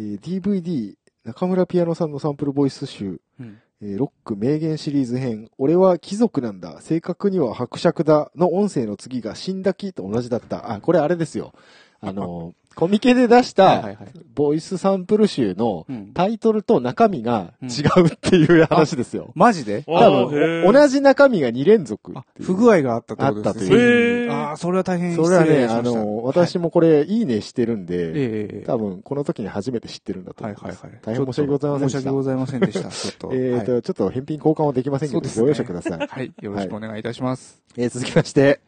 [0.00, 10.72] えー DVD、中村ピアノさんのサンプルボイス集、うんええーロック名言シリーズ編、俺は貴族なんだ、正確には伯爵だの音声の次が死んだ木と同じだった。
[10.72, 11.52] あ、これあれですよ。
[12.00, 13.96] あの、コミケで出したはいはいはい、
[14.34, 17.66] ボイスサンプル集のうんタイトルと中身が違
[18.00, 19.32] うっていう話ですよ。
[19.34, 19.82] マジで？
[19.86, 23.48] 多分、ー同じ中身が2連続不具合があったってことですね。
[23.48, 30.64] あったというああ、それは大変それはね、あ失礼しましたの、私もこれ、いいねしてるんで、ええ多分、この時に初めて知ってるんだと思います。
[30.64, 31.00] はいはいはい。
[31.02, 31.98] 大変申し訳ございませんでした。
[31.98, 32.88] 申し訳ございませんでした。
[32.90, 33.30] ちょっと。
[33.32, 35.98] えーと、はいちょっと返品交換はできませんけど、ねご容赦ください。
[35.98, 36.32] はい。
[36.40, 37.60] よろしくお願いいたします。
[37.76, 38.60] えー続きまして、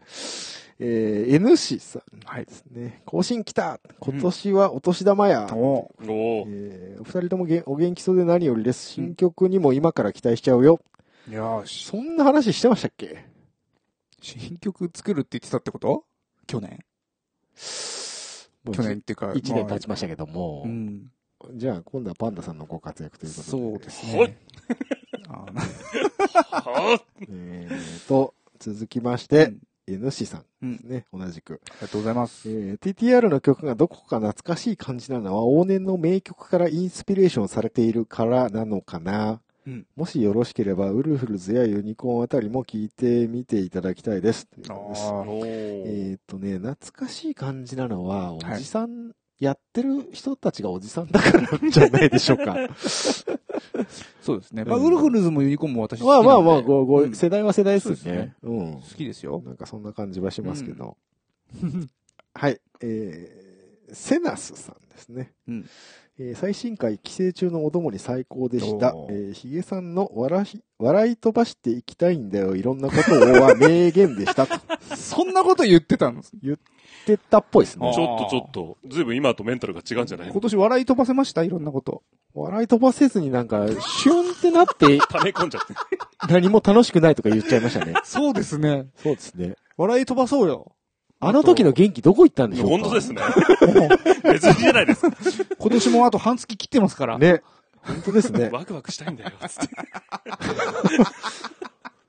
[0.78, 2.52] えー、N 氏さんはいで。
[2.52, 3.02] すね。
[3.06, 8.90] 更新来た今年はお年玉や、おおーえーお二人ともお元気そうで何よりです。
[8.92, 10.80] 新曲にも今から期待しちゃうよ。
[11.30, 11.86] よーし。
[11.86, 13.24] そんな話してましたっけ？
[14.20, 16.04] 新曲作るって言ってたってこと？
[16.46, 16.84] 去年？
[18.72, 19.28] 去年っていうか。
[19.28, 21.10] 1年経ちまししたけども、うん。
[21.54, 23.48] じゃあ今度はパンダさんのご活躍ということで。
[23.50, 24.36] そうですね。
[27.28, 29.58] えーと、続きまして、N
[29.88, 31.60] 氏さんですね、同じく。
[31.68, 32.50] ありがとうございます。
[32.50, 39.40] えー TTR の曲がどこか懐かしい感じなのは往年の名曲からインスピレーションされているからなのかな。
[39.66, 44.46] うんもしよろしければ、ウルフルズやユニコーンあたりも聞いてみていただきたいです。
[44.46, 45.02] ということです
[45.86, 49.10] えーっとね、懐かしい感じなのは、おはいじさん、
[49.40, 52.56] やってる人たちがおじさんだからじゃないでしょうか。
[54.20, 54.64] そうですね。
[54.64, 58.34] まあ、うんウルフルズもユニコーンも私好まあきなんでまあまあ、ごごうん世代は世代ですね。
[58.42, 58.80] うん好。
[58.80, 59.42] きですよ。
[59.44, 60.96] なんかそんな感じはしますけど。
[62.34, 62.60] はい。
[62.80, 65.32] えー、セナスさんですね。
[65.48, 65.66] うん
[66.18, 74.54] えー最新回、寄生虫のお供に最高でしたえー、ヒゲさんの笑い、笑い飛ばしていきたいんだよ、いろんなことをは名言でしたと
[74.96, 76.22] そんなこと言ってたの？
[76.42, 76.58] 言っ
[77.04, 77.92] てたっぽいですねあ。
[77.92, 82.02] ちょっとちょっと、ずいぶん今とメンタルが違うんじゃない今年笑い飛ばせましたいろんなこと。
[82.32, 85.74] 笑い飛ばせずになんか、シュンってなって、 溜め込んじゃって。
[86.32, 87.94] 何も楽しくないとか言っちゃいましたね。
[88.04, 88.86] そうですね。
[88.96, 89.56] そうですね。
[89.76, 90.72] 笑い飛ばそうよ。
[91.18, 92.84] あの時の元気どこ行ったんでしょうか？
[92.84, 93.22] 本当ですね。
[94.24, 95.16] 別にじゃないですか。
[95.58, 97.18] 今年もあと半月切ってますから。
[97.18, 97.42] ね。
[97.82, 98.50] 本当ですね。
[98.52, 99.68] ワクワクしたいんだよ、つって。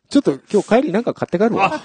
[0.10, 1.82] ちょっと今日帰りなんか買って帰るわ。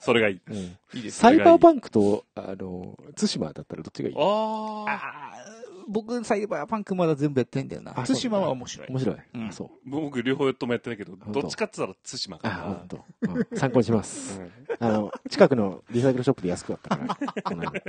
[0.00, 0.40] それがいい。
[0.48, 0.56] うん
[0.94, 4.14] いいですサイバーバンクと、あの、対馬だったらどっちがいい？
[4.18, 5.37] ああ。
[5.88, 7.92] 僕、サイバーパンクまだ全部やってないんだよな。
[7.92, 8.88] 対馬は面白い。
[8.88, 9.16] 面白い。
[9.34, 9.68] うんあ、そう。
[9.90, 13.04] 僕両方ともやってないけど、当どっちかって言ったら対馬かあ、なほんと。
[13.22, 14.40] うん参考にします。
[14.40, 17.42] うんあの、近くのリサイクルショップで安くなったから。
[17.42, 17.82] この間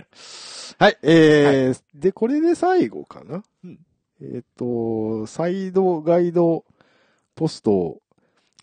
[0.80, 3.44] はい、えー、で、これで最後かな？
[3.64, 3.80] うん
[4.22, 6.66] えっ、と、サイドガイド
[7.36, 8.02] ポスト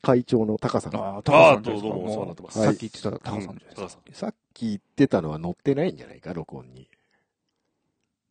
[0.02, 0.96] 会長のタカさん。
[0.96, 2.58] ああ、あタカあ、さんじゃないですかどうどうもお世話になってます。
[2.58, 3.82] はいさっき言ってたタカさんじゃないですか。
[3.82, 4.14] 高さん。
[4.14, 6.88] さっき言ってたのは載ってないんじゃないか、録音に。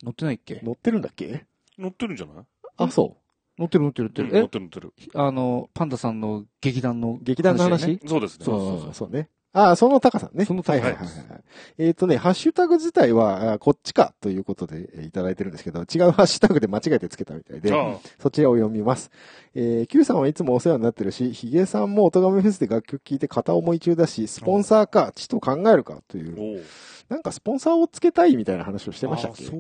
[0.06, 0.62] 乗ってないっけ？
[0.64, 1.46] 載ってるんだっけ？
[1.78, 2.46] 乗ってるんじゃない？
[2.78, 3.60] あ、そう。
[3.60, 4.30] 乗ってる乗ってる乗ってる。
[4.32, 4.94] 乗っえてる乗ってる。
[5.16, 7.18] あの、パンダさんの劇団の。
[7.22, 8.00] 劇団の話？
[8.06, 8.46] そうですね。
[8.46, 9.30] そうそうそううんそうね。
[9.58, 10.44] ああ、その高さんね。
[10.44, 11.44] その高さんはいはいはいはい。
[11.78, 19.12] えっ、とね、ハッシュタグ自体は、あこっちかということでえーいただいてるんですけど、違うハッシュタグで間違えてつけたみたいで、あそちらを読みます。
[19.54, 26.64] えー、Q さんはいつもお世話になってるし、ヒゲさんも音亀フェスで楽曲聴いて片思い中だし、スポンサーか、ちと考えるかという、おう
[27.10, 29.46] なんかスポンサーをつけたいみたいな話をしてましたっけ？
[29.46, 29.60] あそう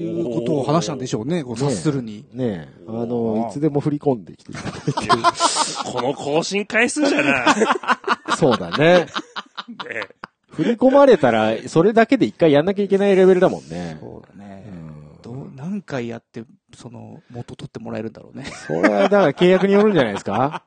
[0.00, 2.24] いうことを話したんでしょうね、こう察するに。
[2.32, 4.92] ねえ、あおの、ーいつでも振り込んできていただいて。
[5.92, 7.44] この更新回数じゃな。
[8.36, 8.76] そうだね。
[8.78, 9.06] ね
[10.48, 13.98] 振り込まれたら、それだけで一回やんなきゃいけないレベルだもんね。
[14.00, 16.44] そうだねうんどう、何回やって、
[16.74, 18.44] その、元取ってもらえるんだろうね。
[18.66, 20.62] それはだから契約によるんじゃないですか？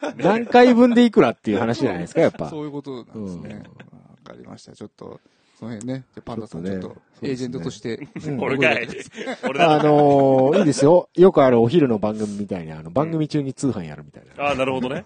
[0.16, 2.48] 何回分でいくらっていう話じゃないですか、やっぱ。
[2.48, 3.62] そういうことなんですね。
[3.92, 4.72] わかりました。
[4.72, 5.20] ちょっと、
[5.58, 8.08] その辺ね、じゃあパンダさんちょっとちょっとね、エージェントとして。
[8.26, 8.86] うん 俺かい。
[8.86, 11.08] あのーいいですよ。
[11.16, 15.04] よくあるお昼の番組みたいに、あの、番組中に通販やるみたいああ、なるほどね。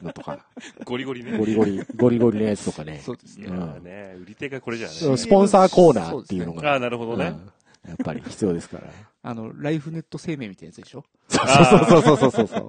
[0.00, 0.46] なのとか、
[0.84, 1.36] ゴリゴリね。
[1.36, 3.00] ゴリゴリ、ゴリゴリのやつとかね。
[3.04, 3.48] そうですね。
[3.82, 4.94] ね、売り手がこれじゃね。
[4.94, 6.74] そうスポンサーコーナーっていうのあが。
[6.74, 7.26] あ、なるほどね。
[7.26, 7.50] うん
[7.86, 8.84] やっぱり必要ですから。
[9.22, 11.04] あの、ライフネット生命みたいなやつでしょ？
[11.28, 12.68] そうそうそうそうそうそう。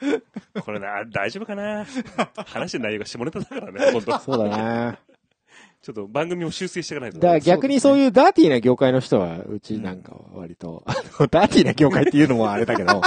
[0.64, 1.86] これな、大丈夫かな？
[2.46, 4.98] 話の内容が下ネタだからね、 本当そうだな
[5.82, 7.18] ちょっと番組を修正していかないと。
[7.18, 13.00] だから逆にそういうダーティーな業界の人は、うちなんかは割と、 あの、ダーティーな業界っていうのもあれだけど、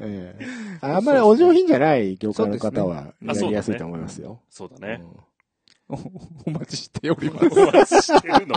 [0.00, 0.46] ええ
[0.80, 4.40] あんまりお上品じゃない業界の方はやりやすいと思いますよ。
[4.48, 5.02] そうだね。
[5.88, 5.96] お
[6.46, 7.46] お待ちしております。
[7.60, 8.54] お待ちしてるの。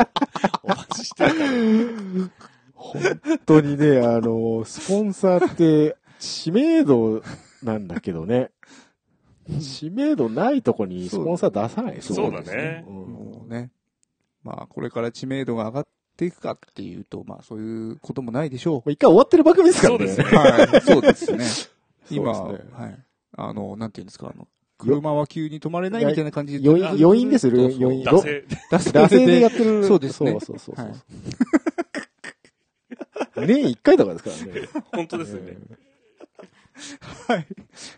[0.63, 2.31] お待ちしてる。
[2.73, 7.23] 本当にね、あの、スポンサーって知名度
[7.64, 8.52] なんだけどね。
[9.61, 13.72] 知名度ないとこにスポンサー出さないですよそうだねうんもうね。
[14.44, 15.88] まあ、これから知名度が上がっ
[16.18, 20.07] っていくかっていうと、まあそういうこともないでしょ一回終わってる番組ですからね。
[20.07, 20.35] そうですねう。
[20.35, 20.81] はい。
[20.81, 21.45] そうですね。
[22.10, 22.99] 今、ねはい。
[23.38, 24.48] あの、なんていうんですか、あの、
[24.80, 26.68] 車は急に止まれないみたいな感じで。
[26.68, 28.45] 余韻余韻ですよそうそう余韻惰性。
[28.72, 29.84] 惰性でやってる。
[29.85, 30.94] そうですねそうそうそうはい
[33.48, 34.68] 年一回とかですからね。
[34.91, 35.57] 本当ですよね。
[37.28, 37.48] はい。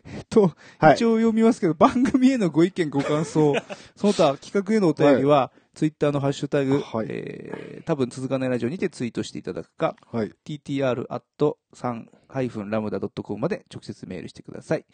[0.06, 3.54] えっと、はい一応読みますけど、番組へのご意見、ご感想、
[3.96, 10.34] その他企画へのお便りは、ツイッターのハッシュタグ、はいえー、多分続かないラジオにてツイートしていただくか、はい。
[10.46, 14.86] ttr.3-lambda.com まで直接メールしてください。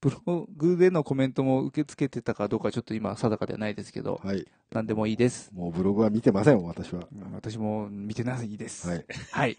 [0.00, 4.46] ブログでのコメントも受け付けてたかどうかちょっと今定かではないですけど、はい。
[4.70, 5.50] 何でもいいです。
[5.52, 7.06] もうブログは見てません、私は。
[7.34, 8.88] 私も見てないです。
[8.88, 9.04] はい。
[9.30, 9.56] はい。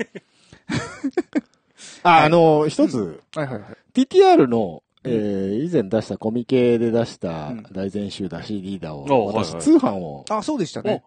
[2.04, 3.64] あ、あの、一つ、はいはいはい。
[3.94, 11.04] TTR の、えー、以前出したコミケで出したうん大全集だ CD だを、おはい私はい通販を、あ、そうでしたね。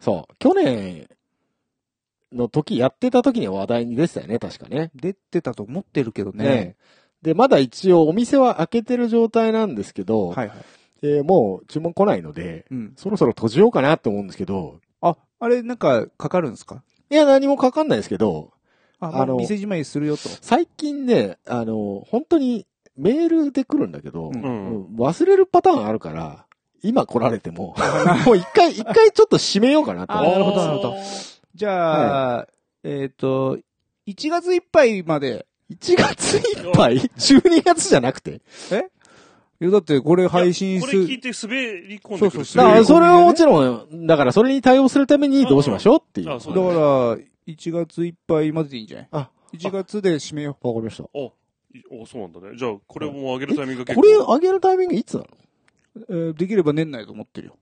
[0.00, 1.08] そう、去年
[2.32, 4.90] の時、やってた時には話題に出てたよね、確かね。
[4.94, 6.44] 出てたと思ってるけどね。
[6.44, 6.76] ね
[7.22, 10.58] で、まだ一応お店は開けてる状態なんですけど、はいはい。
[11.02, 12.92] えーもう注文来ないので、うん。
[12.96, 16.82] そろそろ閉じようかなって思うんですけど、あ、あれなんかかかるんですか？
[17.10, 18.52] いや、何もかかんないですけど、
[19.00, 20.28] あ、あの店じまいするよと。
[20.40, 22.66] 最近ね、あの、本当に
[22.96, 24.70] メールで来るんだけど、うんうん。
[24.70, 26.46] うん忘れるパターンあるから、
[26.82, 27.74] 今来られても、
[28.26, 30.14] もう一回、一回ちょっと閉めようかなと。
[30.14, 30.96] あなるほどなるほど
[31.54, 32.48] じゃあ、
[32.84, 33.58] えっ、と、
[34.06, 35.46] 1月いっぱいまで。
[35.70, 38.40] 1月いっぱい ?12 月じゃなくて？
[39.60, 41.02] いや、だってこれ配信する。
[41.02, 42.30] これ聞いて滑り込んでくる。
[42.30, 46.32] そうそうだから、それはもちろろん、だからそれに対応するためにどうしましょうっていう。
[46.32, 47.18] あそうだから、
[47.48, 49.08] 1月いっぱいまででいいんじゃない？
[49.12, 51.02] あ、1月で締めよわかりました。
[51.04, 51.26] こお、
[51.76, 52.56] いお、そうなんだね。
[52.56, 54.34] じゃあ、これをもう上げるタイミングが結れ構。
[54.34, 55.26] 上げるタイミングいつなの？
[55.26, 56.06] う。
[56.08, 57.56] えーできれば年内と思ってるよ。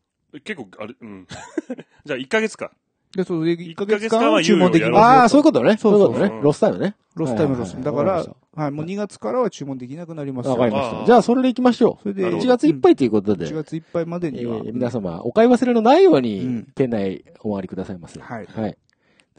[0.44, 1.26] 結構、あれ、うん。
[2.04, 2.72] じゃあ、1ヶ月か。
[3.14, 5.76] で、そう、で、1ヶ一ヶ月間は注文できまああ、そういうことね。
[5.78, 6.42] そういうことねそうそう。
[6.42, 6.96] ロスタイムね。
[7.14, 7.68] ロスタイムロス。
[7.68, 10.52] はいはいだからわかりま、はい、もう2月からは注文できなくなりますよ。
[10.52, 11.06] わかりました。
[11.06, 12.02] じゃあ、それで行きましょう。
[12.02, 18.20] それで、なるほど1月いっぱいということで1、月いっぱいまでえには、ー皆様、お買い忘れのないよううんに、店内お回りくださいませ。
[18.20, 18.76] はいはい。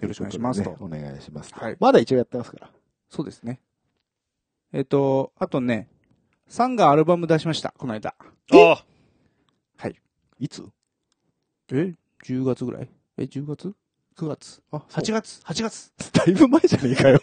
[0.02, 1.60] よろしくお願いしますととねお願いしますと。
[1.60, 2.69] はいまだ一応やってますから。
[3.10, 3.60] そうですね。
[4.74, 5.88] えっ、と、あとね、
[6.48, 8.14] サンがアルバム出しました、この間。
[8.52, 8.84] あ
[10.40, 10.64] いつ？
[11.72, 11.95] え
[12.26, 12.90] ?10 月ぐらい？
[13.18, 13.74] え、10月
[14.18, 17.19] ?9 月あ、?8 月 ?8 月だいぶ前じゃねえかよ。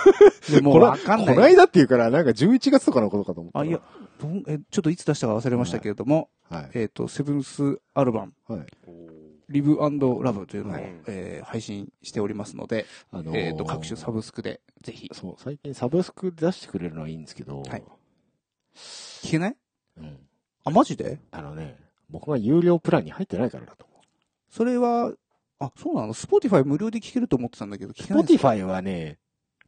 [0.50, 1.34] でもうこのわかんない。
[1.34, 3.60] この間っていうから、なんか11月とかのことかと思った。
[3.60, 3.80] あ、いや、
[4.20, 6.70] どんえ、ちょっといつ出したか忘れましたけれども、はい。
[6.74, 8.66] えっ、と、セブンスアルバム、はい。
[9.48, 10.84] リブラブというのを、はい。
[11.06, 17.82] えー配信しておりますので、あのーえっ、と、各種サブスクで、ぜひ、そう、最近サブスク出してくれるのはいいんですけど、はい。
[18.74, 19.56] 聞けない？
[19.98, 20.18] うん。
[20.64, 21.18] あ、マジで？
[21.30, 21.78] あのね、
[22.10, 24.04] 僕が有料プランに入ってないからだと思う。
[24.50, 25.12] それは、
[25.58, 26.12] あ、そうなの？
[26.12, 29.18] Spotify 無料で聞けると思ってたんだけど、聞けないんですか？Spotify はね、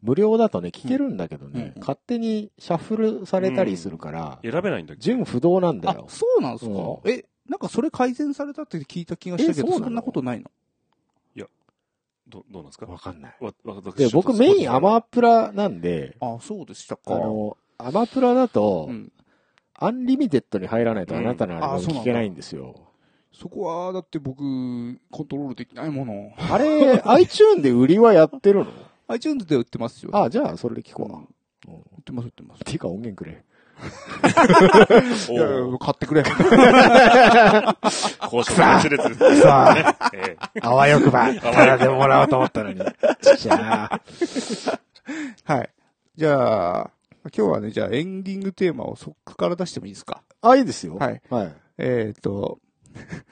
[0.02, 5.00] 無料だとね、聞けるんだけどね、うん勝手にシャッフルされたりするから、選べないんだっけ？
[5.02, 6.06] 順不同なんだあよ、。
[6.08, 10.50] そうなんですか、うえ、なんかそれ改善されたって聞いた気がしたけど、えそんなことないの？
[12.28, 12.86] ど、どうなんですか？
[12.86, 13.36] わかんない。
[13.40, 17.18] わ、私で、僕メインアママプラなんで、あ、そうでしたあか。
[17.18, 19.12] の、アマプラだと、うん。
[19.74, 22.76] Unlimited に入らないとあなたのあれ聞けないんですよ。
[23.32, 24.38] そこは、だって僕、
[25.10, 26.32] コントロールできないもの。
[26.38, 28.66] あれ、 iTune で売りはやってるの
[29.08, 30.10] ？iTunes で売ってますよ。
[30.14, 31.26] あ、じゃあそれで聞こ
[31.66, 31.70] う。
[31.70, 32.62] 売ってます、売ってますっ。
[32.64, 33.42] ていうか音源くれ。
[35.80, 36.22] 買ってくれ。
[38.22, 39.36] 交渉決裂ですね。
[39.40, 42.80] さあ、えあわよくば、ただでもらおうと思ったのに。
[43.38, 44.00] じゃあ、
[45.52, 45.70] はい。
[46.16, 46.90] じゃあ、
[47.36, 50.22] 今日はね、じゃあエンディングテーマをそっから出してもいいですか？
[50.42, 50.96] あ、いいですよ。
[50.96, 51.20] はい。
[51.30, 51.52] はい。
[51.78, 52.58] えっ、と、
[52.94, 53.22] えー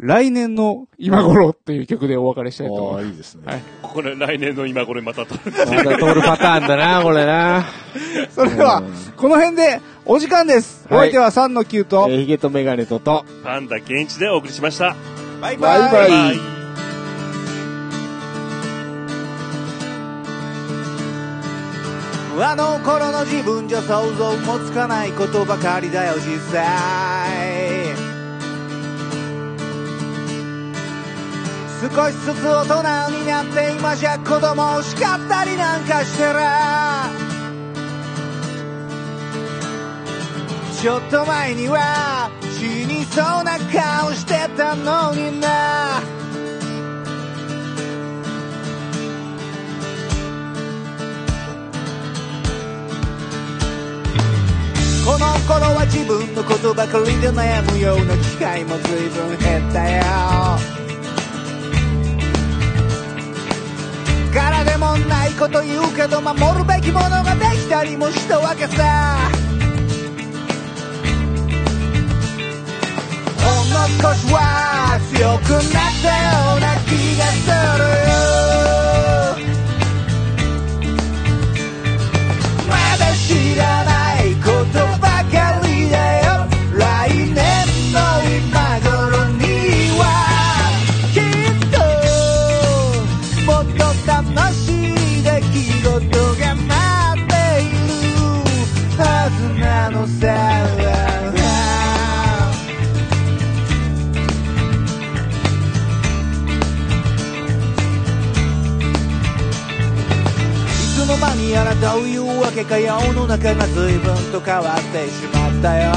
[0.00, 3.06] 来年の今頃っていう曲でお別れしたいと思いああ、ます。
[3.10, 3.42] いいですね。
[3.46, 5.40] はいーこれ来年の今頃にまた撮る。
[5.44, 7.64] また通るパターンだな、これな。
[8.34, 8.82] それでは、
[9.16, 10.86] この辺でお時間です。
[10.90, 14.96] おはい相手は3の9と、えー、ヒゲとメガネとと、パンダケンイチでお送りしました。
[15.40, 16.54] バイバイバイバイ
[22.36, 28.13] あの頃の自分じゃ想像もつかないことばかりだよ実際
[31.92, 36.38] 少しずつ大人になって今じゃ子供を叱ったりなんかしてる。
[40.80, 46.00] ちょっと前には死にそうな顔してたのにな。
[55.04, 60.83] この頃は自分のことばかりで悩むような機会も随分減ったよ。
[64.34, 69.33] 柄でもないこと言うけど守るべきものができたりもしたわけさ。
[112.54, 115.92] けか世の中が随分と変わってしまったよ。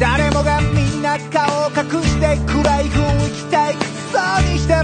[0.00, 4.80] 誰もがみんな顔を隠して暗い雰囲気退屈そうにしてる。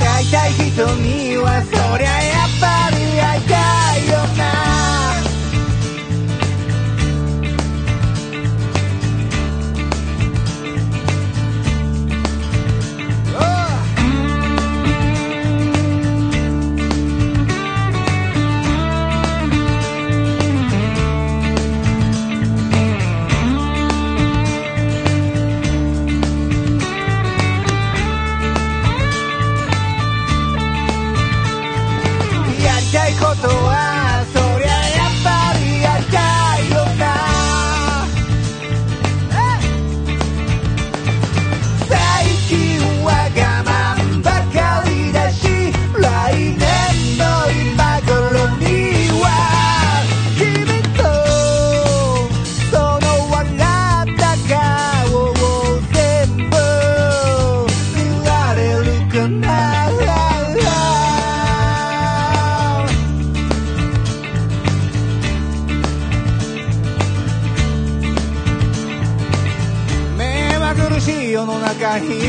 [0.00, 3.54] 会いたい人にはそりゃやっぱり会いた
[3.98, 4.71] いよな。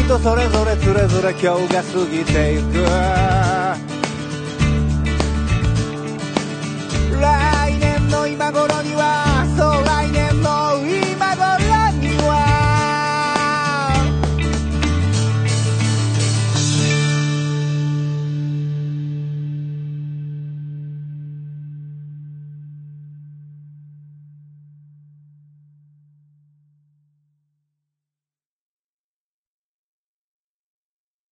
[0.05, 3.62] 人それぞれつれづれ今日が過ぎていく。